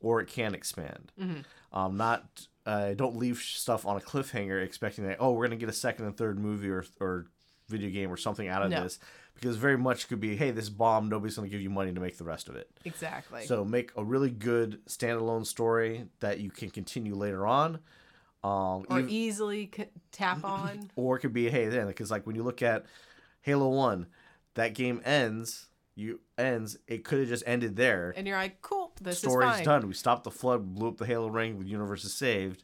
or 0.00 0.20
it 0.20 0.28
can 0.28 0.54
expand. 0.54 1.12
Mhm. 1.20 1.44
Um, 1.72 1.96
not 1.96 2.46
uh, 2.64 2.92
don't 2.94 3.16
leave 3.16 3.38
stuff 3.38 3.86
on 3.86 3.96
a 3.96 4.00
cliffhanger 4.00 4.62
expecting 4.62 5.04
that 5.06 5.16
oh 5.20 5.32
we're 5.32 5.46
gonna 5.46 5.56
get 5.56 5.68
a 5.70 5.72
second 5.72 6.04
and 6.04 6.16
third 6.16 6.38
movie 6.38 6.68
or 6.70 6.84
or 7.00 7.26
video 7.68 7.90
game 7.90 8.10
or 8.10 8.16
something 8.16 8.46
out 8.48 8.62
of 8.62 8.70
No. 8.70 8.82
this 8.82 8.98
because 9.34 9.56
very 9.56 9.76
much 9.78 10.08
could 10.08 10.20
be 10.20 10.36
hey 10.36 10.50
this 10.50 10.68
bomb 10.68 11.08
nobody's 11.08 11.36
gonna 11.36 11.48
give 11.48 11.60
you 11.62 11.70
money 11.70 11.92
to 11.94 12.00
make 12.00 12.16
the 12.18 12.24
rest 12.24 12.48
of 12.48 12.56
it. 12.56 12.70
Exactly. 12.84 13.44
So 13.46 13.64
make 13.64 13.90
a 13.96 14.04
really 14.04 14.30
good 14.30 14.80
standalone 14.86 15.46
story 15.46 16.08
that 16.20 16.40
you 16.40 16.50
can 16.50 16.68
continue 16.70 17.14
later 17.14 17.46
on. 17.46 17.80
Um, 18.44 18.84
or 18.90 19.00
ev- 19.00 19.08
easily 19.10 19.70
c- 19.74 19.86
tap 20.12 20.44
on. 20.44 20.90
or 20.94 21.16
it 21.16 21.20
could 21.20 21.32
be 21.32 21.48
hey 21.50 21.68
then 21.68 21.86
because 21.86 22.10
like 22.10 22.26
when 22.26 22.36
you 22.36 22.42
look 22.42 22.60
at 22.62 22.84
Halo 23.42 23.68
One, 23.68 24.06
that 24.54 24.74
game 24.74 25.00
ends. 25.04 25.66
You 25.98 26.20
ends. 26.38 26.78
It 26.86 27.04
could 27.04 27.18
have 27.20 27.28
just 27.28 27.42
ended 27.46 27.74
there. 27.76 28.14
and 28.16 28.26
you're 28.26 28.36
like, 28.36 28.62
cool, 28.62 28.92
this 29.00 29.18
Story's 29.18 29.50
is 29.50 29.56
fine. 29.56 29.64
done. 29.64 29.88
We 29.88 29.94
stopped 29.94 30.24
the 30.24 30.30
flood, 30.30 30.74
blew 30.74 30.88
up 30.88 30.96
the 30.98 31.06
Halo 31.06 31.26
ring. 31.28 31.58
The 31.58 31.66
universe 31.66 32.04
is 32.04 32.14
saved. 32.14 32.62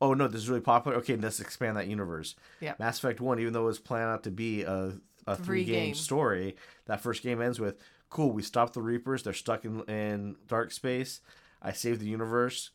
Oh 0.00 0.14
no, 0.14 0.28
this 0.28 0.42
is 0.42 0.48
really 0.48 0.60
popular. 0.60 0.96
Okay, 0.98 1.16
let's 1.16 1.40
expand 1.40 1.76
that 1.76 1.88
universe. 1.88 2.36
Yeah. 2.60 2.74
Mass 2.78 2.98
Effect 2.98 3.20
One, 3.20 3.40
even 3.40 3.52
though 3.52 3.62
it 3.64 3.66
was 3.66 3.80
planned 3.80 4.10
out 4.10 4.22
to 4.24 4.30
be 4.30 4.62
a 4.62 4.92
a 5.26 5.34
three 5.36 5.44
Three 5.44 5.64
game 5.64 5.84
game. 5.86 5.94
story, 5.94 6.56
that 6.86 7.00
first 7.00 7.22
game 7.22 7.42
ends 7.42 7.58
with 7.58 7.76
cool. 8.10 8.30
We 8.30 8.42
stopped 8.42 8.74
the 8.74 8.80
Reapers. 8.80 9.24
They're 9.24 9.32
stuck 9.32 9.64
in 9.64 9.80
in 9.88 10.36
dark 10.46 10.70
space. 10.70 11.20
I 11.60 11.72
saved 11.72 12.00
the 12.00 12.06
universe. 12.06 12.70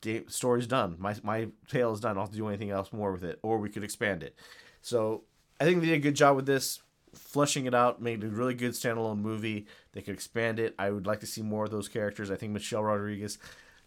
Game 0.00 0.28
story's 0.30 0.66
done. 0.66 0.96
My 0.98 1.14
my 1.22 1.48
tale 1.68 1.92
is 1.92 2.00
done. 2.00 2.12
I 2.12 2.14
don't 2.14 2.22
have 2.22 2.30
to 2.30 2.36
do 2.38 2.48
anything 2.48 2.70
else 2.70 2.90
more 2.92 3.12
with 3.12 3.22
it, 3.22 3.38
or 3.42 3.58
we 3.58 3.68
could 3.68 3.84
expand 3.84 4.22
it. 4.22 4.34
So 4.80 5.24
I 5.60 5.64
think 5.64 5.80
they 5.80 5.88
did 5.88 5.94
a 5.96 5.98
good 5.98 6.16
job 6.16 6.36
with 6.36 6.46
this, 6.46 6.80
fleshing 7.14 7.66
it 7.66 7.74
out, 7.74 8.00
made 8.00 8.22
a 8.24 8.28
really 8.28 8.54
good 8.54 8.72
standalone 8.72 9.18
movie. 9.18 9.66
They 9.92 10.00
could 10.02 10.14
expand 10.14 10.58
it. 10.58 10.74
I 10.78 10.90
would 10.90 11.06
like 11.06 11.20
to 11.20 11.26
see 11.26 11.42
more 11.42 11.64
of 11.64 11.70
those 11.70 11.88
characters. 11.88 12.30
I 12.30 12.36
think 12.36 12.52
Michelle 12.52 12.82
Rodriguez 12.82 13.38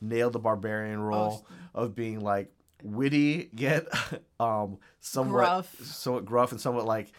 nailed 0.01 0.33
the 0.33 0.39
barbarian 0.39 0.99
role 0.99 1.47
of 1.73 1.95
being 1.95 2.19
like 2.19 2.51
witty 2.83 3.49
yet 3.55 3.87
um 4.39 4.77
somewhat 4.99 5.31
Gruff. 5.31 5.75
somewhat 5.81 6.25
gruff 6.25 6.51
and 6.51 6.59
somewhat 6.61 6.85
like 6.85 7.11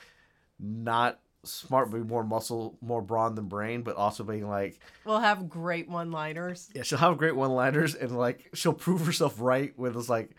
not 0.60 1.18
smart 1.44 1.90
but 1.90 2.06
more 2.06 2.22
muscle 2.22 2.76
more 2.80 3.00
brawn 3.00 3.34
than 3.34 3.46
brain 3.46 3.82
but 3.82 3.96
also 3.96 4.22
being 4.24 4.48
like 4.48 4.78
We'll 5.04 5.18
have 5.20 5.48
great 5.48 5.88
one-liners. 5.88 6.68
yeah 6.74 6.82
she'll 6.82 6.98
have 6.98 7.16
great 7.18 7.34
one 7.34 7.50
liners 7.52 7.94
and 7.94 8.16
like 8.16 8.50
she'll 8.54 8.72
prove 8.74 9.06
herself 9.06 9.40
right 9.40 9.72
when 9.76 9.96
it's 9.96 10.08
like 10.08 10.30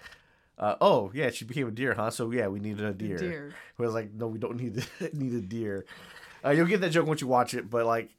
uh, 0.58 0.76
oh 0.82 1.12
yeah 1.14 1.30
she 1.30 1.46
became 1.46 1.68
a 1.68 1.72
deer 1.72 1.94
huh? 1.94 2.10
So 2.10 2.32
yeah 2.32 2.48
we 2.48 2.60
needed 2.60 2.84
a 2.84 2.94
deer, 2.94 3.18
deer. 3.18 3.56
Whereas 3.78 3.94
like 3.94 4.14
no 4.14 4.28
we 4.28 4.40
don't 4.40 4.58
need 4.58 4.86
need 5.14 5.34
a 5.34 5.42
deer. 5.42 5.86
Uh, 6.44 6.52
you'll 6.52 6.68
get 6.68 6.82
that 6.82 6.92
joke 6.92 7.08
once 7.08 7.22
you 7.22 7.28
watch 7.28 7.54
it 7.54 7.70
but 7.70 7.86
like 7.86 8.12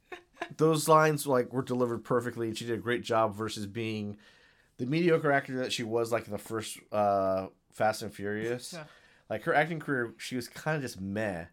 those 0.57 0.87
lines 0.87 1.27
like 1.27 1.51
were 1.53 1.61
delivered 1.61 2.03
perfectly 2.03 2.47
and 2.47 2.57
she 2.57 2.65
did 2.65 2.75
a 2.75 2.81
great 2.81 3.03
job 3.03 3.35
versus 3.35 3.65
being 3.65 4.17
the 4.77 4.85
mediocre 4.85 5.31
actor 5.31 5.57
that 5.57 5.73
she 5.73 5.83
was 5.83 6.11
like 6.11 6.25
in 6.25 6.31
the 6.31 6.37
first 6.37 6.79
uh 6.91 7.47
fast 7.73 8.01
and 8.01 8.13
furious. 8.13 8.73
Yeah. 8.73 8.83
like 9.29 9.43
her 9.43 9.53
acting 9.53 9.79
career 9.79 10.13
she 10.17 10.35
was 10.35 10.47
kind 10.47 10.75
of 10.75 10.81
just 10.81 10.99
meh 10.99 11.45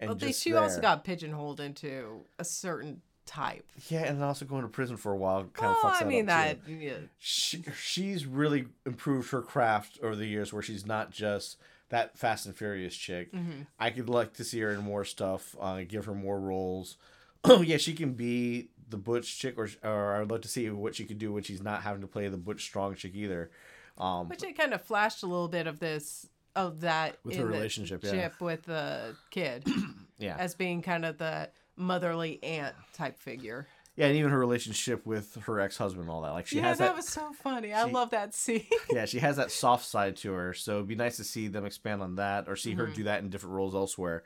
and 0.00 0.18
they, 0.18 0.28
just 0.28 0.42
she 0.42 0.54
also 0.54 0.80
got 0.80 1.04
pigeonholed 1.04 1.60
into 1.60 2.24
a 2.38 2.44
certain 2.44 3.00
type. 3.26 3.64
yeah 3.88 4.00
and 4.04 4.22
also 4.22 4.44
going 4.44 4.62
to 4.62 4.68
prison 4.68 4.96
for 4.96 5.12
a 5.12 5.16
while 5.16 5.44
kind 5.52 5.74
Oh, 5.82 5.88
of 5.88 5.94
fucks 5.94 6.02
I 6.02 6.04
mean 6.08 6.26
that. 6.26 6.58
Yeah. 6.68 6.94
she, 7.18 7.62
she's 7.78 8.26
really 8.26 8.66
improved 8.84 9.30
her 9.30 9.42
craft 9.42 9.98
over 10.02 10.16
the 10.16 10.26
years 10.26 10.52
where 10.52 10.62
she's 10.62 10.84
not 10.84 11.10
just 11.10 11.56
that 11.88 12.18
fast 12.18 12.46
and 12.46 12.56
furious 12.56 12.94
chick 12.96 13.32
Mhm. 13.32 13.66
i 13.78 13.90
could 13.90 14.08
like 14.08 14.32
to 14.34 14.44
see 14.44 14.60
her 14.60 14.70
in 14.72 14.80
more 14.80 15.04
stuff 15.04 15.54
uh, 15.60 15.82
give 15.86 16.06
her 16.06 16.14
more 16.14 16.40
roles 16.40 16.96
oh 17.44 17.62
yeah 17.62 17.76
she 17.76 17.92
can 17.94 18.14
be 18.14 18.70
the 18.88 18.96
butch 18.96 19.38
chick 19.38 19.54
or, 19.56 19.68
or 19.84 20.16
i'd 20.20 20.30
like 20.30 20.42
to 20.42 20.48
see 20.48 20.68
what 20.70 20.94
she 20.94 21.04
could 21.04 21.18
do 21.18 21.32
when 21.32 21.42
she's 21.42 21.62
not 21.62 21.82
having 21.82 22.00
to 22.00 22.06
play 22.08 22.26
the 22.28 22.36
butch 22.36 22.62
strong 22.64 22.94
chick 22.94 23.12
either 23.14 23.50
um, 23.98 24.28
Which 24.30 24.42
it 24.42 24.56
kind 24.56 24.72
of 24.74 24.80
flashed 24.82 25.22
a 25.22 25.26
little 25.26 25.48
bit 25.48 25.66
of 25.66 25.78
this 25.78 26.26
of 26.56 26.80
that 26.80 27.18
With 27.24 27.34
in 27.34 27.40
her 27.42 27.46
the 27.46 27.52
relationship, 27.52 28.02
yeah. 28.04 28.30
with 28.40 28.62
the 28.64 29.14
kid 29.30 29.66
yeah 30.18 30.36
as 30.38 30.54
being 30.54 30.82
kind 30.82 31.04
of 31.04 31.18
the 31.18 31.50
motherly 31.82 32.42
aunt 32.42 32.74
type 32.94 33.18
figure. 33.18 33.66
yeah 33.96 34.06
and 34.06 34.16
even 34.16 34.30
her 34.30 34.38
relationship 34.38 35.04
with 35.06 35.36
her 35.42 35.60
ex-husband 35.60 36.02
and 36.02 36.10
all 36.10 36.22
that 36.22 36.32
like 36.32 36.46
she 36.46 36.56
yeah, 36.56 36.68
has 36.68 36.78
that, 36.78 36.86
that, 36.88 36.96
was 36.96 37.06
so 37.08 37.32
funny. 37.32 37.72
I 37.72 37.84
love 37.84 38.10
that 38.10 38.34
scene. 38.34 38.64
yeah 38.90 39.04
she 39.04 39.18
has 39.18 39.36
that 39.36 39.50
soft 39.62 39.84
side 39.84 40.16
to 40.16 40.32
her 40.32 40.54
so 40.54 40.76
it'd 40.76 40.88
be 40.88 40.94
nice 40.94 41.16
to 41.18 41.24
see 41.24 41.48
them 41.48 41.64
expand 41.66 42.02
on 42.02 42.16
that 42.16 42.48
or 42.48 42.56
see 42.56 42.72
her 42.74 42.84
Mm-hmm. 42.84 42.94
do 42.94 43.02
that 43.04 43.22
in 43.22 43.28
different 43.30 43.54
roles 43.54 43.74
elsewhere 43.74 44.22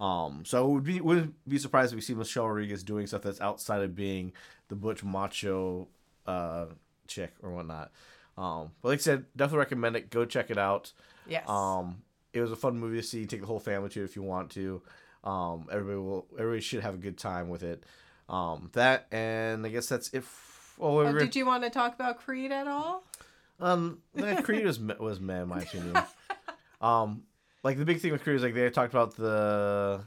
um 0.00 0.44
so 0.44 0.66
it 0.66 0.70
would 0.70 0.84
be 0.84 1.00
wouldn't 1.00 1.34
be 1.48 1.56
surprised 1.58 1.92
if 1.92 1.96
we 1.96 2.02
see 2.02 2.14
michelle 2.14 2.46
rodriguez 2.46 2.82
doing 2.82 3.06
stuff 3.06 3.22
that's 3.22 3.40
outside 3.40 3.80
of 3.82 3.94
being 3.94 4.32
the 4.68 4.74
butch 4.74 5.02
macho 5.02 5.88
uh 6.26 6.66
chick 7.08 7.32
or 7.42 7.50
whatnot 7.52 7.90
um 8.36 8.70
but 8.82 8.88
like 8.90 8.98
i 8.98 9.02
said 9.02 9.24
definitely 9.34 9.60
recommend 9.60 9.96
it 9.96 10.10
go 10.10 10.26
check 10.26 10.50
it 10.50 10.58
out 10.58 10.92
yes. 11.26 11.48
um 11.48 12.02
it 12.34 12.42
was 12.42 12.52
a 12.52 12.56
fun 12.56 12.78
movie 12.78 12.98
to 12.98 13.02
see 13.02 13.24
take 13.24 13.40
the 13.40 13.46
whole 13.46 13.58
family 13.58 13.88
to 13.88 14.02
it 14.02 14.04
if 14.04 14.16
you 14.16 14.22
want 14.22 14.50
to 14.50 14.82
um 15.26 15.66
everybody 15.70 15.98
will 15.98 16.26
everybody 16.38 16.60
should 16.62 16.80
have 16.82 16.94
a 16.94 16.98
good 16.98 17.18
time 17.18 17.48
with 17.48 17.62
it 17.62 17.82
um 18.28 18.70
that 18.72 19.06
and 19.10 19.66
i 19.66 19.68
guess 19.68 19.88
that's 19.88 20.08
it 20.10 20.18
f- 20.18 20.76
oh, 20.80 21.00
oh, 21.00 21.12
did 21.12 21.34
you 21.36 21.44
want 21.44 21.62
to 21.64 21.70
talk 21.70 21.94
about 21.94 22.18
Creed 22.18 22.52
at 22.52 22.66
all? 22.68 23.02
um, 23.60 23.98
Creed 24.42 24.64
was 24.64 24.78
was 24.78 25.18
meh 25.20 25.42
in 25.42 25.48
my 25.48 25.60
opinion. 25.60 25.96
um, 26.80 27.22
like 27.62 27.78
the 27.78 27.84
big 27.86 28.00
thing 28.00 28.12
with 28.12 28.22
Creed 28.22 28.36
is 28.36 28.42
like 28.42 28.52
they 28.54 28.68
talked 28.70 28.92
about 28.92 29.16
the 29.16 30.02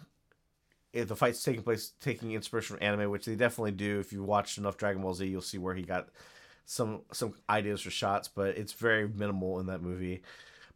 the 0.94 1.16
fights 1.16 1.44
taking 1.44 1.64
place 1.64 1.94
taking 2.00 2.32
inspiration 2.34 2.76
from 2.78 2.84
anime, 2.86 3.10
which 3.10 3.26
they 3.26 3.36
definitely 3.36 3.72
do. 3.72 4.00
If 4.00 4.12
you 4.14 4.24
watched 4.24 4.58
enough 4.58 4.78
Dragon 4.78 5.02
Ball 5.02 5.14
Z, 5.14 5.26
you'll 5.26 5.42
see 5.42 5.58
where 5.58 5.74
he 5.76 5.82
got 5.84 6.10
some 6.66 7.02
some 7.12 7.34
ideas 7.50 7.82
for 7.82 7.90
shots, 7.90 8.28
but 8.28 8.50
it's 8.58 8.74
very 8.74 9.08
minimal 9.08 9.60
in 9.60 9.66
that 9.68 9.82
movie. 9.82 10.22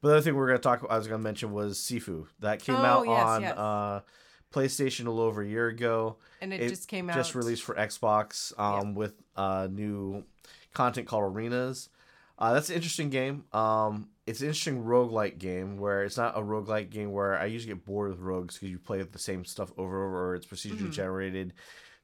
But 0.01 0.09
the 0.09 0.15
other 0.15 0.23
thing 0.23 0.35
we're 0.35 0.47
gonna 0.47 0.59
talk, 0.59 0.85
I 0.89 0.97
was 0.97 1.07
gonna 1.07 1.21
mention 1.21 1.51
was 1.53 1.77
Sifu 1.77 2.25
that 2.39 2.59
came 2.61 2.75
Oh, 2.75 2.85
out 2.85 3.07
yes, 3.07 3.25
on 3.27 3.41
yes. 3.43 3.57
uh, 3.57 4.01
PlayStation 4.53 5.07
a 5.07 5.09
little 5.09 5.21
over 5.21 5.41
a 5.41 5.47
year 5.47 5.67
ago 5.67 6.17
And 6.41 6.53
it, 6.53 6.61
it 6.61 6.69
just 6.69 6.87
came 6.87 7.09
out. 7.09 7.15
just 7.15 7.35
released 7.35 7.63
for 7.63 7.75
Xbox 7.75 8.57
um, 8.59 8.93
with 8.93 9.13
uh, 9.35 9.67
new 9.71 10.23
content 10.73 11.07
called 11.07 11.23
Arenas. 11.23 11.89
Uh, 12.37 12.53
that's 12.53 12.69
an 12.69 12.75
interesting 12.75 13.09
game. 13.09 13.45
Um, 13.53 14.09
it's 14.25 14.41
an 14.41 14.47
interesting 14.47 14.83
roguelike 14.83 15.37
game 15.37 15.77
where 15.77 16.03
it's 16.03 16.17
not 16.17 16.37
a 16.37 16.41
roguelike 16.41 16.89
game 16.89 17.11
where 17.11 17.37
I 17.37 17.45
usually 17.45 17.73
get 17.73 17.85
bored 17.85 18.09
with 18.09 18.19
rogues 18.19 18.55
because 18.55 18.69
you 18.69 18.79
play 18.79 19.01
the 19.01 19.19
same 19.19 19.45
stuff 19.45 19.71
over 19.77 20.03
and 20.03 20.07
over, 20.07 20.29
or 20.29 20.35
it's 20.35 20.45
procedurally 20.45 20.91
generated 20.91 21.53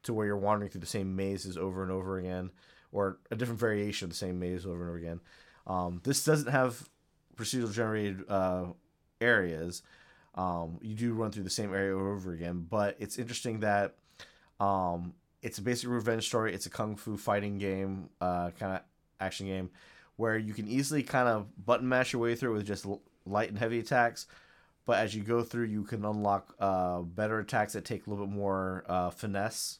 to 0.04 0.14
where 0.14 0.26
you're 0.26 0.38
wandering 0.38 0.70
through 0.70 0.82
the 0.82 0.88
same 0.88 1.16
mazes 1.16 1.58
over 1.58 1.84
and 1.84 1.92
over 1.92 2.20
again, 2.20 2.52
or 2.92 3.18
a 3.32 3.36
different 3.36 3.60
variation 3.60 4.06
of 4.06 4.10
the 4.12 4.16
same 4.16 4.40
maze 4.40 4.66
over 4.66 4.82
and 4.82 4.90
over 4.90 4.98
again. 4.98 5.20
Um, 5.68 6.02
this 6.04 6.24
doesn't 6.24 6.52
have 6.52 6.88
procedural 7.36 7.74
generated 7.74 8.24
uh, 8.30 8.66
areas. 9.22 9.82
Um, 10.40 10.80
you 10.82 10.96
do 10.96 11.14
run 11.14 11.32
through 11.32 11.44
the 11.44 11.50
same 11.50 11.74
area 11.74 11.94
over 11.94 12.32
again, 12.32 12.66
but 12.70 12.96
it's 12.98 13.20
interesting 13.20 13.60
that 13.60 13.96
um, 14.62 15.14
it's 15.42 15.58
a 15.58 15.62
basic 15.62 15.90
revenge 15.90 16.26
story. 16.26 16.54
It's 16.54 16.66
a 16.66 16.70
kung 16.70 16.96
fu 16.96 17.18
fighting 17.18 17.58
game, 17.58 18.10
uh, 18.22 18.52
kind 18.52 18.78
of 18.78 18.82
action 19.20 19.48
game, 19.48 19.70
where 20.16 20.38
you 20.38 20.54
can 20.54 20.66
easily 20.66 21.04
kind 21.04 21.28
of 21.28 21.66
button 21.66 21.90
mash 21.90 22.14
your 22.14 22.22
way 22.22 22.36
through 22.36 22.54
with 22.54 22.66
just 22.66 22.88
light 23.26 23.50
and 23.50 23.60
heavy 23.60 23.80
attacks. 23.80 24.28
But 24.86 25.00
as 25.00 25.14
you 25.14 25.24
go 25.24 25.44
through, 25.44 25.66
you 25.66 25.84
can 25.84 26.06
unlock 26.06 26.56
uh, 26.58 27.02
better 27.02 27.40
attacks 27.40 27.74
that 27.74 27.84
take 27.84 28.08
a 28.08 28.10
little 28.10 28.26
bit 28.26 28.34
more 28.34 28.86
uh, 28.88 29.10
finesse 29.10 29.80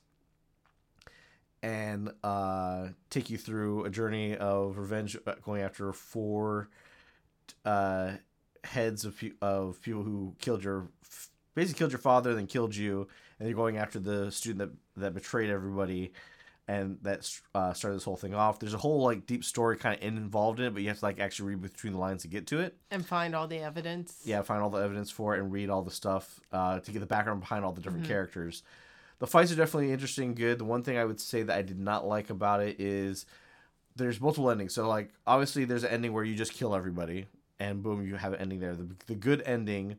and 1.64 2.12
uh, 2.22 2.88
take 3.10 3.30
you 3.30 3.38
through 3.38 3.86
a 3.86 3.90
journey 3.90 4.36
of 4.36 4.78
revenge, 4.78 5.16
uh, 5.26 5.36
going 5.42 5.62
after 5.62 5.94
four 5.94 6.68
uh, 7.64 8.12
heads 8.70 9.06
of 9.06 9.22
of 9.42 9.82
people 9.82 10.04
who 10.04 10.36
killed 10.40 10.64
your 10.64 10.88
basically 11.56 11.78
killed 11.78 11.92
your 11.92 12.00
father, 12.00 12.34
then 12.34 12.48
killed 12.48 12.76
you, 12.76 13.08
and 13.40 13.48
you're 13.48 13.56
going 13.56 13.78
after 13.78 14.00
the 14.00 14.32
student 14.32 14.60
that 14.60 15.02
that 15.02 15.14
betrayed 15.14 15.50
everybody, 15.50 16.14
and 16.68 16.98
that 17.02 17.30
uh, 17.56 17.74
started 17.74 17.98
this 17.98 18.04
whole 18.04 18.16
thing 18.16 18.36
off. 18.36 18.60
There's 18.60 18.74
a 18.74 18.78
whole 18.78 19.02
like 19.02 19.26
deep 19.26 19.44
story 19.44 19.78
kind 19.78 19.96
of 19.96 20.04
involved 20.04 20.60
in 20.60 20.68
it, 20.68 20.74
but 20.74 20.84
you 20.84 20.90
have 20.90 21.00
to 21.00 21.06
like 21.06 21.20
actually 21.20 21.56
read 21.56 21.62
between 21.62 21.94
the 21.94 22.00
lines 22.00 22.22
to 22.22 22.28
get 22.28 22.48
to 22.48 22.60
it. 22.60 22.78
And 22.92 23.06
find 23.06 23.36
all 23.36 23.48
the 23.48 23.60
evidence. 23.60 24.22
Yeah, 24.24 24.42
find 24.44 24.62
all 24.62 24.70
the 24.70 24.82
evidence 24.82 25.10
for 25.10 25.36
it 25.36 25.40
and 25.40 25.52
read 25.52 25.70
all 25.70 25.82
the 25.82 25.92
stuff 25.92 26.40
uh, 26.52 26.80
to 26.80 26.92
get 26.92 27.00
the 27.00 27.06
background 27.06 27.42
behind 27.42 27.66
all 27.66 27.72
the 27.72 27.82
different 27.82 28.06
characters. 28.06 28.64
The 29.18 29.28
fights 29.28 29.52
are 29.52 29.56
definitely 29.56 29.92
interesting, 29.92 30.34
good. 30.34 30.60
The 30.60 30.66
one 30.66 30.84
thing 30.84 30.98
I 30.98 31.04
would 31.04 31.20
say 31.20 31.44
that 31.44 31.58
I 31.58 31.62
did 31.62 31.80
not 31.80 32.08
like 32.08 32.30
about 32.30 32.62
it 32.62 32.80
is 32.80 33.26
there's 33.98 34.22
multiple 34.22 34.50
endings. 34.50 34.74
So 34.74 34.88
like 34.88 35.10
obviously 35.28 35.66
there's 35.66 35.84
an 35.84 35.92
ending 35.92 36.14
where 36.14 36.24
you 36.24 36.36
just 36.36 36.54
kill 36.54 36.74
everybody 36.74 37.26
and 37.60 37.84
boom 37.84 38.06
you 38.06 38.16
have 38.16 38.34
an 38.34 38.40
ending 38.40 38.60
there. 38.60 38.76
The, 38.76 38.88
the 39.08 39.16
good 39.16 39.42
ending 39.46 39.98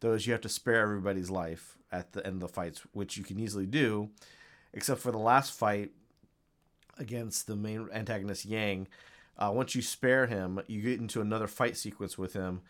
though 0.00 0.12
is 0.12 0.26
you 0.26 0.32
have 0.32 0.42
to 0.42 0.48
spare 0.48 0.80
everybody's 0.82 1.30
life 1.30 1.76
at 1.90 2.12
the 2.12 2.24
end 2.26 2.36
of 2.36 2.40
the 2.40 2.48
fights, 2.48 2.82
which 2.92 3.16
you 3.16 3.24
can 3.24 3.38
easily 3.40 3.66
do, 3.66 4.10
except 4.72 5.00
for 5.00 5.10
the 5.10 5.18
last 5.18 5.52
fight 5.52 5.90
against 6.98 7.46
the 7.46 7.56
main 7.56 7.88
antagonist 7.92 8.44
Yang. 8.44 8.88
Uh, 9.38 9.50
once 9.54 9.74
you 9.74 9.82
spare 9.82 10.26
him, 10.26 10.60
you 10.66 10.82
get 10.82 11.00
into 11.00 11.20
another 11.20 11.46
fight 11.46 11.76
sequence 11.76 12.18
with 12.18 12.32
him. 12.32 12.60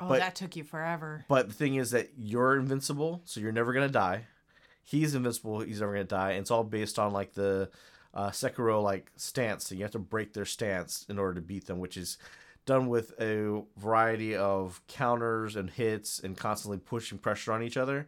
Oh, 0.00 0.08
But- 0.08 0.20
that 0.20 0.34
took 0.34 0.56
you 0.56 0.64
forever. 0.64 1.24
But 1.28 1.48
the 1.48 1.54
thing 1.54 1.74
is 1.74 1.90
that 1.90 2.10
you're 2.16 2.56
invincible, 2.58 3.22
so 3.24 3.40
you're 3.40 3.52
never 3.52 3.72
gonna 3.72 3.88
die. 3.88 4.26
He's 4.84 5.14
invincible, 5.14 5.60
he's 5.60 5.80
never 5.80 5.92
gonna 5.92 6.04
die. 6.04 6.30
And 6.32 6.40
it's 6.40 6.50
all 6.50 6.64
based 6.64 6.98
on 6.98 7.12
like 7.12 7.34
the 7.34 7.70
uh, 8.14 8.30
Sekiro 8.30 8.82
like 8.82 9.10
stance. 9.16 9.66
So 9.66 9.74
you 9.74 9.82
have 9.82 9.90
to 9.92 9.98
break 9.98 10.32
their 10.34 10.44
stance 10.44 11.04
in 11.08 11.18
order 11.18 11.34
to 11.34 11.40
beat 11.40 11.66
them, 11.66 11.78
which 11.78 11.96
is 11.96 12.16
done 12.68 12.88
with 12.88 13.18
a 13.20 13.62
variety 13.76 14.36
of 14.36 14.80
counters 14.86 15.56
and 15.56 15.70
hits 15.70 16.20
and 16.20 16.36
constantly 16.36 16.78
pushing 16.78 17.18
pressure 17.18 17.52
on 17.52 17.62
each 17.62 17.76
other. 17.76 18.06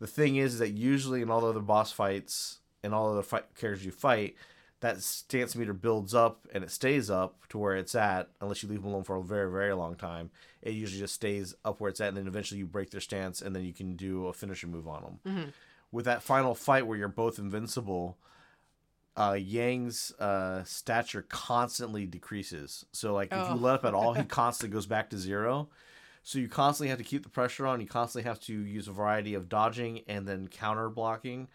The 0.00 0.06
thing 0.06 0.36
is 0.36 0.58
that 0.58 0.70
usually 0.70 1.22
in 1.22 1.30
all 1.30 1.42
the 1.42 1.48
other 1.48 1.60
boss 1.60 1.92
fights 1.92 2.58
and 2.82 2.94
all 2.94 3.08
the 3.08 3.18
other 3.18 3.22
fight 3.22 3.44
characters 3.54 3.84
you 3.84 3.92
fight, 3.92 4.34
that 4.80 5.00
stance 5.02 5.54
meter 5.54 5.74
builds 5.74 6.14
up 6.14 6.48
and 6.52 6.64
it 6.64 6.70
stays 6.70 7.08
up 7.10 7.46
to 7.50 7.58
where 7.58 7.76
it's 7.76 7.94
at 7.94 8.30
unless 8.40 8.62
you 8.62 8.68
leave 8.68 8.82
them 8.82 8.90
alone 8.90 9.04
for 9.04 9.16
a 9.16 9.22
very 9.22 9.50
very 9.50 9.74
long 9.74 9.94
time. 9.94 10.30
It 10.62 10.72
usually 10.72 11.00
just 11.00 11.14
stays 11.14 11.54
up 11.64 11.78
where 11.78 11.90
it's 11.90 12.00
at 12.00 12.08
and 12.08 12.16
then 12.16 12.26
eventually 12.26 12.58
you 12.58 12.66
break 12.66 12.90
their 12.90 13.00
stance 13.00 13.42
and 13.42 13.54
then 13.54 13.62
you 13.62 13.72
can 13.72 13.94
do 13.94 14.26
a 14.26 14.32
finisher 14.32 14.66
move 14.66 14.88
on 14.88 15.02
them 15.02 15.18
mm-hmm. 15.24 15.50
with 15.92 16.06
that 16.06 16.22
final 16.22 16.54
fight 16.54 16.86
where 16.86 16.98
you're 16.98 17.08
both 17.08 17.38
invincible 17.38 18.16
uh, 19.16 19.36
Yang's 19.38 20.12
uh, 20.18 20.64
stature 20.64 21.22
constantly 21.28 22.06
decreases. 22.06 22.84
So 22.92 23.12
like 23.14 23.32
if 23.32 23.38
Oh. 23.38 23.54
you 23.54 23.60
let 23.60 23.74
up 23.76 23.84
at 23.84 23.94
all, 23.94 24.14
he 24.14 24.24
constantly 24.40 24.72
goes 24.74 24.86
back 24.86 25.10
to 25.10 25.18
zero. 25.18 25.68
So 26.22 26.38
you 26.38 26.48
constantly 26.48 26.88
have 26.88 26.98
to 26.98 27.04
keep 27.04 27.22
the 27.24 27.28
pressure 27.28 27.66
on. 27.66 27.80
You 27.80 27.86
constantly 27.88 28.28
have 28.28 28.38
to 28.40 28.52
use 28.54 28.86
a 28.88 28.92
variety 28.92 29.34
of 29.34 29.48
dodging 29.48 30.02
and 30.06 30.26
then 30.26 30.48
counter 30.48 30.88
blocking. 30.88 31.48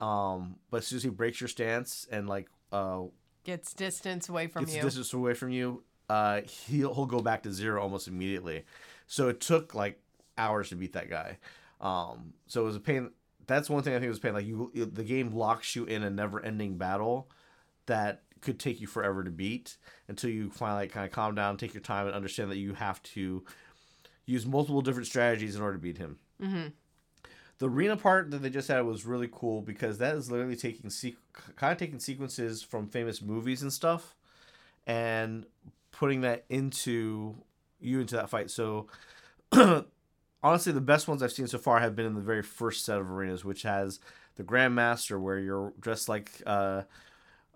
Um, 0.00 0.56
but 0.70 0.78
as 0.78 0.86
soon 0.86 0.98
as 0.98 1.02
he 1.02 1.08
breaks 1.10 1.40
your 1.40 1.48
stance 1.48 2.06
and 2.10 2.28
like 2.28 2.48
uh, 2.72 3.02
Gets 3.44 3.72
distance 3.74 4.28
away 4.28 4.46
from 4.46 4.64
gets 4.64 4.76
you. 4.76 4.82
distance 4.82 5.12
away 5.12 5.34
from 5.34 5.50
you, 5.50 5.82
uh, 6.08 6.42
he'll 6.68 6.94
he'll 6.94 7.06
go 7.06 7.20
back 7.20 7.42
to 7.44 7.52
zero 7.52 7.82
almost 7.82 8.06
immediately. 8.08 8.64
So 9.06 9.28
it 9.28 9.40
took 9.40 9.74
like 9.74 10.00
hours 10.36 10.68
to 10.68 10.76
beat 10.76 10.92
that 10.92 11.10
guy. 11.10 11.38
Um, 11.80 12.34
so 12.46 12.62
it 12.62 12.64
was 12.64 12.76
a 12.76 12.80
pain. 12.80 13.10
That's 13.48 13.68
one 13.68 13.82
thing 13.82 13.94
I 13.94 13.98
think 13.98 14.08
was 14.10 14.20
pain. 14.20 14.34
Like 14.34 14.46
you, 14.46 14.70
the 14.74 15.02
game 15.02 15.32
locks 15.34 15.74
you 15.74 15.84
in 15.84 16.02
a 16.04 16.10
never-ending 16.10 16.76
battle 16.78 17.28
that 17.86 18.22
could 18.40 18.60
take 18.60 18.80
you 18.80 18.86
forever 18.86 19.24
to 19.24 19.30
beat 19.30 19.76
until 20.06 20.30
you 20.30 20.50
finally 20.50 20.86
kind 20.86 21.04
of 21.06 21.10
calm 21.12 21.34
down, 21.34 21.56
take 21.56 21.74
your 21.74 21.80
time, 21.80 22.06
and 22.06 22.14
understand 22.14 22.50
that 22.52 22.58
you 22.58 22.74
have 22.74 23.02
to 23.02 23.44
use 24.26 24.46
multiple 24.46 24.82
different 24.82 25.08
strategies 25.08 25.56
in 25.56 25.62
order 25.62 25.76
to 25.78 25.82
beat 25.82 25.98
him. 25.98 26.18
Mhm. 26.40 26.72
The 27.58 27.68
arena 27.68 27.96
part 27.96 28.30
that 28.30 28.42
they 28.42 28.50
just 28.50 28.68
had 28.68 28.82
was 28.82 29.04
really 29.04 29.28
cool 29.32 29.62
because 29.62 29.98
that 29.98 30.14
is 30.14 30.30
literally 30.30 30.54
taking 30.54 30.90
sequ- 30.90 31.16
kind 31.56 31.72
of 31.72 31.78
taking 31.78 31.98
sequences 31.98 32.62
from 32.62 32.86
famous 32.86 33.20
movies 33.20 33.62
and 33.62 33.72
stuff 33.72 34.14
and 34.86 35.44
putting 35.90 36.20
that 36.20 36.44
into 36.48 37.42
you 37.80 38.00
into 38.00 38.14
that 38.16 38.28
fight. 38.30 38.50
So 38.50 38.86
honestly, 40.42 40.72
the 40.72 40.80
best 40.80 41.08
ones 41.08 41.22
I've 41.22 41.32
seen 41.32 41.46
so 41.46 41.58
far 41.58 41.80
have 41.80 41.96
been 41.96 42.06
in 42.06 42.14
the 42.14 42.20
very 42.20 42.42
first 42.42 42.84
set 42.84 42.98
of 42.98 43.10
arenas, 43.10 43.44
which 43.44 43.62
has 43.62 44.00
the 44.36 44.42
Grandmaster, 44.42 45.20
where 45.20 45.38
you're 45.38 45.72
dressed 45.80 46.08
like 46.08 46.30
uh, 46.46 46.82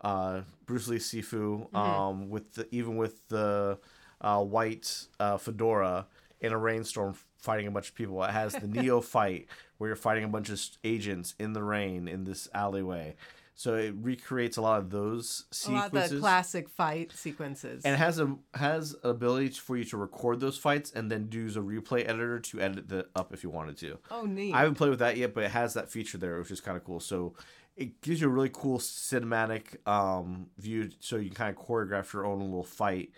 uh, 0.02 0.42
Bruce 0.66 0.88
Lee 0.88 0.96
Sifu, 0.98 1.74
um, 1.74 2.28
with 2.28 2.54
the, 2.54 2.68
even 2.74 2.96
with 2.96 3.26
the 3.28 3.78
uh, 4.20 4.42
white 4.42 5.06
uh, 5.20 5.36
fedora 5.36 6.06
in 6.40 6.52
a 6.52 6.58
rainstorm 6.58 7.14
fighting 7.38 7.66
a 7.66 7.70
bunch 7.70 7.88
of 7.88 7.94
people. 7.94 8.22
It 8.24 8.30
has 8.30 8.52
the 8.52 8.66
Neo 8.68 9.00
fight 9.00 9.46
where 9.78 9.88
you're 9.88 9.96
fighting 9.96 10.24
a 10.24 10.28
bunch 10.28 10.48
of 10.48 10.60
agents 10.84 11.34
in 11.38 11.52
the 11.52 11.62
rain 11.62 12.08
in 12.08 12.24
this 12.24 12.48
alleyway. 12.54 13.14
So 13.54 13.74
it 13.74 13.94
recreates 14.00 14.56
a 14.56 14.62
lot 14.62 14.80
of 14.80 14.90
those 14.90 15.44
a 15.66 15.70
lot 15.70 15.84
sequences 15.84 16.12
of 16.12 16.16
the 16.16 16.20
classic 16.20 16.68
fight 16.68 17.12
sequences. 17.12 17.84
and 17.84 17.96
has 17.96 18.18
a 18.18 18.34
has 18.54 18.94
an 19.04 19.10
ability 19.10 19.50
for 19.50 19.76
you 19.76 19.84
to 19.84 19.96
record 19.96 20.40
those 20.40 20.56
fights 20.56 20.90
and 20.90 21.10
then 21.10 21.28
use 21.30 21.56
a 21.56 21.60
replay 21.60 22.08
editor 22.08 22.40
to 22.40 22.60
edit 22.60 22.90
it 22.90 23.10
up 23.14 23.32
if 23.32 23.44
you 23.44 23.50
wanted 23.50 23.76
to. 23.78 23.98
oh, 24.10 24.24
neat. 24.24 24.54
I 24.54 24.60
haven't 24.60 24.76
played 24.76 24.90
with 24.90 24.98
that 25.00 25.16
yet, 25.16 25.34
but 25.34 25.44
it 25.44 25.50
has 25.50 25.74
that 25.74 25.90
feature 25.90 26.18
there, 26.18 26.38
which 26.38 26.50
is 26.50 26.60
kind 26.60 26.76
of 26.76 26.84
cool. 26.84 26.98
So 26.98 27.34
it 27.76 28.00
gives 28.00 28.20
you 28.20 28.26
a 28.26 28.30
really 28.30 28.50
cool 28.52 28.78
cinematic 28.78 29.86
um, 29.86 30.46
view, 30.58 30.90
so 31.00 31.16
you 31.16 31.26
can 31.30 31.34
kind 31.36 31.56
of 31.56 31.62
choreograph 31.62 32.12
your 32.12 32.26
own 32.26 32.40
little 32.40 32.64
fight 32.64 33.10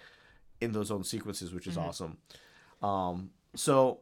in 0.60 0.72
those 0.72 0.90
own 0.90 1.04
sequences, 1.04 1.52
which 1.52 1.66
is 1.66 1.76
awesome. 1.76 2.18
Um, 2.82 3.30
so 3.54 4.00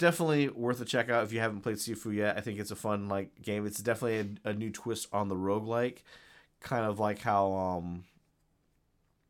definitely 0.00 0.48
worth 0.48 0.80
a 0.80 0.84
check 0.84 1.10
out 1.10 1.22
if 1.22 1.32
you 1.32 1.38
haven't 1.38 1.60
played 1.60 1.76
Sifu 1.76 2.12
yet. 2.12 2.36
I 2.36 2.40
think 2.40 2.58
it's 2.58 2.72
a 2.72 2.76
fun 2.76 3.08
like 3.08 3.40
game. 3.42 3.66
It's 3.66 3.78
definitely 3.78 4.38
a, 4.44 4.48
a 4.48 4.52
new 4.54 4.70
twist 4.70 5.06
on 5.12 5.28
the 5.28 5.36
roguelike, 5.36 5.98
kind 6.60 6.84
of 6.84 6.98
like 6.98 7.20
how 7.20 7.52
um, 7.52 8.04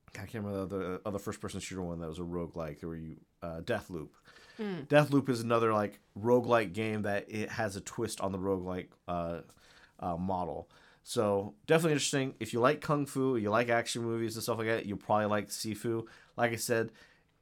I 0.08 0.26
can't 0.26 0.44
remember 0.44 0.66
the 0.66 0.76
other, 0.76 1.00
other 1.04 1.18
first 1.18 1.40
person 1.40 1.60
shooter 1.60 1.82
one 1.82 2.00
that 2.00 2.08
was 2.08 2.20
a 2.20 2.22
roguelike 2.22 2.82
where 2.82 2.96
you 2.96 3.16
uh, 3.42 3.60
Deathloop. 3.60 4.08
Mm. 4.58 4.86
Deathloop 4.86 5.28
is 5.28 5.40
another 5.40 5.74
like 5.74 5.98
roguelike 6.18 6.72
game 6.72 7.02
that 7.02 7.26
it 7.28 7.50
has 7.50 7.76
a 7.76 7.80
twist 7.80 8.20
on 8.20 8.32
the 8.32 8.38
roguelike 8.38 8.88
uh, 9.08 9.40
uh, 9.98 10.16
model. 10.16 10.70
So 11.02 11.54
definitely 11.66 11.92
interesting. 11.92 12.34
If 12.38 12.52
you 12.52 12.60
like 12.60 12.80
kung 12.80 13.06
fu, 13.06 13.36
you 13.36 13.50
like 13.50 13.68
action 13.68 14.02
movies 14.02 14.36
and 14.36 14.42
stuff 14.44 14.58
like 14.58 14.68
that, 14.68 14.86
you'll 14.86 14.98
probably 14.98 15.26
like 15.26 15.48
Sifu. 15.48 16.06
Like 16.36 16.52
I 16.52 16.56
said, 16.56 16.92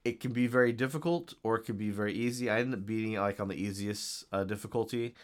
it 0.09 0.21
can 0.21 0.33
be 0.33 0.47
very 0.47 0.73
difficult 0.73 1.35
or 1.43 1.57
it 1.57 1.65
can 1.65 1.77
be 1.77 1.91
very 1.91 2.15
easy. 2.15 2.49
I 2.49 2.61
ended 2.61 2.81
up 2.81 2.87
beating 2.87 3.13
it 3.13 3.21
like 3.21 3.41
on 3.41 3.49
the 3.49 3.55
easiest 3.55 4.25
uh, 4.33 4.45
difficulty. 4.45 5.15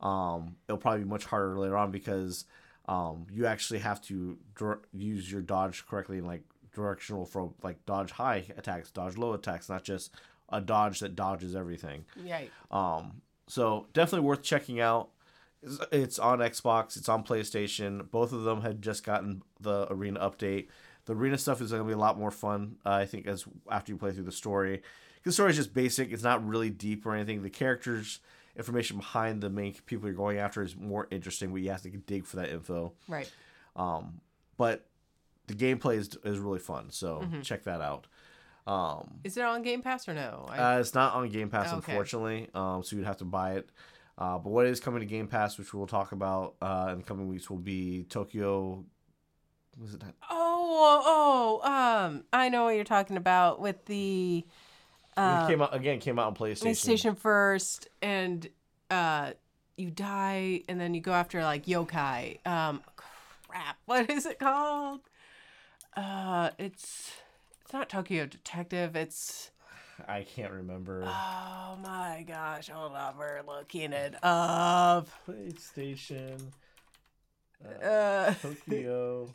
Um, 0.00 0.56
it'll 0.68 0.78
probably 0.78 1.04
be 1.04 1.08
much 1.08 1.24
harder 1.24 1.58
later 1.58 1.76
on 1.78 1.90
because 1.90 2.44
um, 2.86 3.26
you 3.32 3.46
actually 3.46 3.78
have 3.78 4.02
to 4.02 4.36
dr- 4.54 4.84
use 4.92 5.30
your 5.32 5.40
dodge 5.40 5.86
correctly 5.86 6.18
and 6.18 6.26
like 6.26 6.42
directional 6.74 7.24
from 7.24 7.54
like 7.62 7.84
dodge 7.86 8.10
high 8.10 8.44
attacks, 8.58 8.90
dodge 8.90 9.16
low 9.16 9.32
attacks, 9.32 9.70
not 9.70 9.82
just 9.82 10.14
a 10.50 10.60
dodge 10.60 11.00
that 11.00 11.16
dodges 11.16 11.56
everything. 11.56 12.04
Right. 12.22 12.50
Um, 12.70 13.22
so 13.46 13.86
definitely 13.94 14.26
worth 14.26 14.42
checking 14.42 14.78
out. 14.78 15.08
It's, 15.62 15.78
it's 15.90 16.18
on 16.18 16.40
Xbox. 16.40 16.98
It's 16.98 17.08
on 17.08 17.24
PlayStation. 17.24 18.10
Both 18.10 18.32
of 18.32 18.42
them 18.42 18.60
had 18.60 18.82
just 18.82 19.04
gotten 19.04 19.42
the 19.58 19.90
arena 19.90 20.20
update. 20.20 20.66
The 21.06 21.14
arena 21.14 21.36
stuff 21.38 21.60
is 21.60 21.70
going 21.70 21.82
to 21.82 21.86
be 21.86 21.92
a 21.92 21.98
lot 21.98 22.18
more 22.18 22.30
fun. 22.30 22.76
Uh, 22.84 22.90
I 22.90 23.06
think 23.06 23.26
as 23.26 23.44
after 23.70 23.92
you 23.92 23.98
play 23.98 24.12
through 24.12 24.24
the 24.24 24.32
story. 24.32 24.82
the 25.24 25.32
story 25.32 25.50
is 25.50 25.56
just 25.56 25.74
basic. 25.74 26.12
It's 26.12 26.22
not 26.22 26.46
really 26.46 26.70
deep 26.70 27.04
or 27.06 27.14
anything. 27.14 27.42
The 27.42 27.50
characters 27.50 28.20
information 28.56 28.96
behind 28.98 29.40
the 29.42 29.50
main 29.50 29.74
people 29.86 30.08
you're 30.08 30.16
going 30.16 30.38
after 30.38 30.62
is 30.62 30.76
more 30.76 31.08
interesting, 31.10 31.50
but 31.50 31.56
you 31.60 31.70
have 31.70 31.82
to 31.82 31.90
dig 31.90 32.24
for 32.24 32.36
that 32.36 32.50
info. 32.50 32.92
Right. 33.08 33.30
Um, 33.76 34.20
but 34.56 34.86
the 35.46 35.54
gameplay 35.54 35.96
is, 35.96 36.16
is 36.24 36.38
really 36.38 36.60
fun, 36.60 36.90
so 36.90 37.24
check 37.42 37.64
that 37.64 37.80
out. 37.80 38.06
Um, 38.66 39.18
Is 39.24 39.36
it 39.36 39.42
on 39.44 39.62
Game 39.62 39.82
Pass 39.82 40.08
or 40.08 40.14
no? 40.14 40.46
I, 40.48 40.76
uh, 40.76 40.78
it's 40.78 40.94
not 40.94 41.14
on 41.14 41.28
Game 41.28 41.50
Pass, 41.50 41.72
Okay. 41.72 41.92
unfortunately. 41.92 42.48
Um, 42.54 42.82
so 42.82 42.96
you'd 42.96 43.04
have 43.04 43.18
to 43.18 43.24
buy 43.26 43.56
it. 43.56 43.68
Uh, 44.16 44.38
but 44.38 44.50
what 44.50 44.64
is 44.66 44.80
coming 44.80 45.00
to 45.00 45.06
Game 45.06 45.26
Pass, 45.26 45.58
which 45.58 45.74
we'll 45.74 45.86
talk 45.86 46.12
about 46.12 46.54
uh, 46.62 46.88
in 46.92 46.98
the 46.98 47.04
coming 47.04 47.28
weeks, 47.28 47.50
will 47.50 47.58
be 47.58 48.04
Tokyo. 48.04 48.84
Was 49.80 49.94
it 49.94 50.00
that? 50.00 50.14
oh, 50.30 51.60
oh, 51.62 51.70
um, 51.70 52.24
I 52.32 52.48
know 52.48 52.64
what 52.64 52.76
you're 52.76 52.84
talking 52.84 53.16
about 53.16 53.60
with 53.60 53.84
the 53.86 54.44
it 55.16 55.46
came 55.48 55.62
out 55.62 55.74
again. 55.74 56.00
Came 56.00 56.18
out 56.18 56.26
on 56.26 56.34
PlayStation. 56.34 56.66
PlayStation 56.66 57.18
first, 57.18 57.88
and 58.02 58.48
uh, 58.90 59.32
you 59.76 59.90
die, 59.90 60.62
and 60.68 60.80
then 60.80 60.94
you 60.94 61.00
go 61.00 61.12
after 61.12 61.42
like 61.42 61.66
yokai. 61.66 62.44
Um, 62.46 62.82
crap, 62.96 63.76
what 63.86 64.10
is 64.10 64.26
it 64.26 64.38
called? 64.38 65.00
Uh, 65.96 66.50
it's 66.58 67.12
it's 67.62 67.72
not 67.72 67.88
Tokyo 67.88 68.26
Detective. 68.26 68.96
It's 68.96 69.50
I 70.08 70.22
can't 70.22 70.52
remember. 70.52 71.04
oh 71.06 71.78
my 71.82 72.24
gosh, 72.26 72.68
hold 72.68 72.92
on, 72.92 73.16
we're 73.16 73.42
looking 73.46 73.92
it 73.92 74.16
up. 74.22 75.08
PlayStation. 75.28 76.40
Uh, 77.82 78.34
Tokyo. 78.42 79.28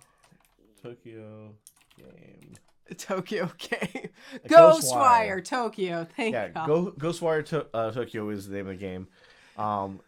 Tokyo 0.81 1.55
game. 1.97 2.55
Tokyo 2.97 3.49
game. 3.57 4.09
Ghostwire. 4.47 5.43
Tokyo. 5.43 6.07
Thank 6.15 6.33
Yeah, 6.33 6.49
God. 6.49 6.67
Go 6.67 6.91
Ghostwire 6.91 7.45
to, 7.47 7.67
uh, 7.73 7.91
Tokyo 7.91 8.29
is 8.29 8.47
the 8.47 8.55
name 8.55 8.67
of 8.67 8.79
the 8.79 8.85
game. 8.85 9.07
Um, 9.57 9.99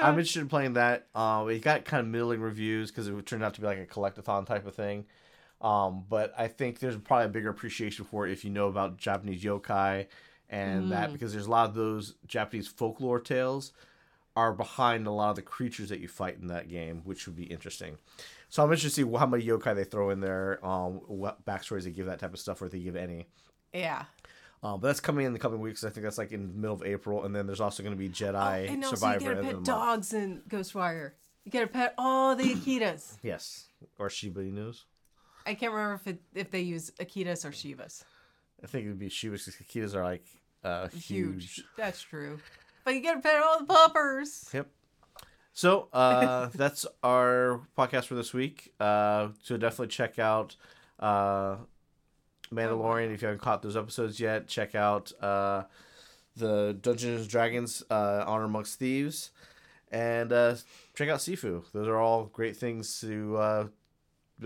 I'm 0.00 0.14
interested 0.14 0.40
in 0.40 0.48
playing 0.48 0.74
that. 0.74 1.08
Um, 1.14 1.50
it 1.50 1.60
got 1.60 1.84
kind 1.84 2.00
of 2.00 2.06
middling 2.06 2.40
reviews 2.40 2.90
because 2.90 3.08
it 3.08 3.26
turned 3.26 3.44
out 3.44 3.54
to 3.54 3.60
be 3.60 3.66
like 3.66 3.78
a 3.78 3.86
collectathon 3.86 4.46
type 4.46 4.66
of 4.66 4.74
thing. 4.74 5.04
Um, 5.60 6.04
but 6.08 6.32
I 6.36 6.48
think 6.48 6.78
there's 6.78 6.96
probably 6.96 7.26
a 7.26 7.28
bigger 7.28 7.50
appreciation 7.50 8.04
for 8.04 8.26
it 8.26 8.32
if 8.32 8.44
you 8.44 8.50
know 8.50 8.68
about 8.68 8.96
Japanese 8.96 9.42
yokai 9.42 10.06
and 10.48 10.92
that 10.92 11.12
because 11.12 11.32
there's 11.32 11.46
a 11.46 11.50
lot 11.50 11.68
of 11.68 11.74
those 11.74 12.14
Japanese 12.26 12.68
folklore 12.68 13.20
tales 13.20 13.72
are 14.36 14.52
behind 14.52 15.06
a 15.06 15.10
lot 15.10 15.30
of 15.30 15.36
the 15.36 15.42
creatures 15.42 15.88
that 15.88 16.00
you 16.00 16.08
fight 16.08 16.38
in 16.40 16.48
that 16.48 16.68
game, 16.68 17.02
which 17.04 17.26
would 17.26 17.36
be 17.36 17.44
interesting. 17.44 17.98
So 18.52 18.62
I'm 18.62 18.70
interested 18.70 19.02
to 19.02 19.10
see 19.10 19.18
how 19.18 19.24
many 19.24 19.44
yokai 19.46 19.74
they 19.74 19.84
throw 19.84 20.10
in 20.10 20.20
there, 20.20 20.62
um, 20.62 21.00
what 21.06 21.42
backstories 21.46 21.84
they 21.84 21.90
give 21.90 22.04
that 22.04 22.18
type 22.18 22.34
of 22.34 22.38
stuff, 22.38 22.60
or 22.60 22.66
if 22.66 22.72
they 22.72 22.80
give 22.80 22.96
any. 22.96 23.24
Yeah. 23.72 24.04
Um, 24.62 24.78
but 24.78 24.88
that's 24.88 25.00
coming 25.00 25.24
in 25.24 25.32
the 25.32 25.38
coming 25.38 25.58
weeks. 25.58 25.84
I 25.84 25.88
think 25.88 26.04
that's 26.04 26.18
like 26.18 26.32
in 26.32 26.48
the 26.48 26.58
middle 26.58 26.76
of 26.76 26.82
April, 26.82 27.24
and 27.24 27.34
then 27.34 27.46
there's 27.46 27.62
also 27.62 27.82
going 27.82 27.94
to 27.94 27.98
be 27.98 28.10
Jedi 28.10 28.68
Oh, 28.68 28.72
and 28.74 28.84
also 28.84 28.96
Survivor. 28.96 29.24
you 29.24 29.30
at 29.30 29.34
gotta 29.36 29.46
pet 29.46 29.54
of 29.54 29.64
the 29.64 29.70
month. 29.72 29.80
dogs 29.86 30.12
in 30.12 30.42
Ghostwire. 30.50 31.12
You 31.44 31.50
gotta 31.50 31.66
pet 31.66 31.94
all 31.96 32.36
the 32.36 32.44
Akitas. 32.54 33.16
Yes, 33.22 33.68
or 33.98 34.10
Shiba 34.10 34.42
Inus. 34.42 34.82
I 35.46 35.54
can't 35.54 35.72
remember 35.72 35.94
if 35.94 36.06
it, 36.06 36.20
if 36.34 36.50
they 36.50 36.60
use 36.60 36.90
Akitas 37.00 37.46
or 37.46 37.52
Shivas. 37.52 38.04
I 38.62 38.66
think 38.66 38.84
it 38.84 38.88
would 38.88 38.98
be 38.98 39.08
Shivas 39.08 39.46
because 39.46 39.54
Akitas 39.66 39.94
are 39.94 40.04
like 40.04 40.26
uh, 40.62 40.88
huge. 40.88 41.54
Huge. 41.54 41.64
That's 41.78 42.02
true. 42.02 42.38
But 42.84 42.92
you 42.96 43.02
gotta 43.02 43.20
pet 43.20 43.42
all 43.42 43.60
the 43.60 43.64
puppers. 43.64 44.50
Yep. 44.52 44.68
So 45.52 45.88
uh, 45.92 46.48
that's 46.54 46.86
our 47.02 47.60
podcast 47.76 48.06
for 48.06 48.14
this 48.14 48.32
week. 48.32 48.72
Uh, 48.80 49.28
so 49.42 49.56
definitely 49.56 49.88
check 49.88 50.18
out 50.18 50.56
uh, 50.98 51.56
Mandalorian 52.52 53.12
if 53.14 53.22
you 53.22 53.28
haven't 53.28 53.42
caught 53.42 53.62
those 53.62 53.76
episodes 53.76 54.20
yet. 54.20 54.46
Check 54.48 54.74
out 54.74 55.12
uh, 55.20 55.64
the 56.36 56.76
Dungeons 56.80 57.22
and 57.22 57.30
Dragons 57.30 57.82
uh, 57.90 58.24
Honor 58.26 58.44
Amongst 58.44 58.78
Thieves, 58.78 59.30
and 59.90 60.32
uh, 60.32 60.56
check 60.94 61.08
out 61.08 61.18
Sifu. 61.18 61.64
Those 61.72 61.88
are 61.88 61.98
all 61.98 62.26
great 62.26 62.56
things 62.56 63.00
to 63.00 63.36
uh, 63.36 63.66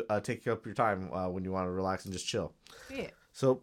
uh, 0.09 0.21
take 0.21 0.47
up 0.47 0.65
your 0.67 0.75
time 0.75 1.11
uh, 1.13 1.29
when 1.29 1.45
you 1.45 1.53
want 1.53 1.67
to 1.67 1.71
relax 1.71 2.05
and 2.05 2.13
just 2.13 2.27
chill. 2.27 2.53
Yeah. 2.93 3.11
So 3.33 3.63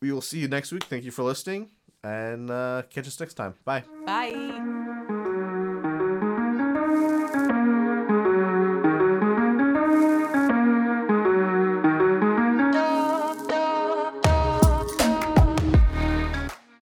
we 0.00 0.12
will 0.12 0.20
see 0.22 0.38
you 0.38 0.48
next 0.48 0.72
week. 0.72 0.84
Thank 0.84 1.04
you 1.04 1.10
for 1.10 1.22
listening, 1.22 1.70
and 2.02 2.50
uh, 2.50 2.82
catch 2.90 3.06
us 3.06 3.18
next 3.20 3.34
time. 3.34 3.54
Bye. 3.64 3.84
Bye. 4.04 4.85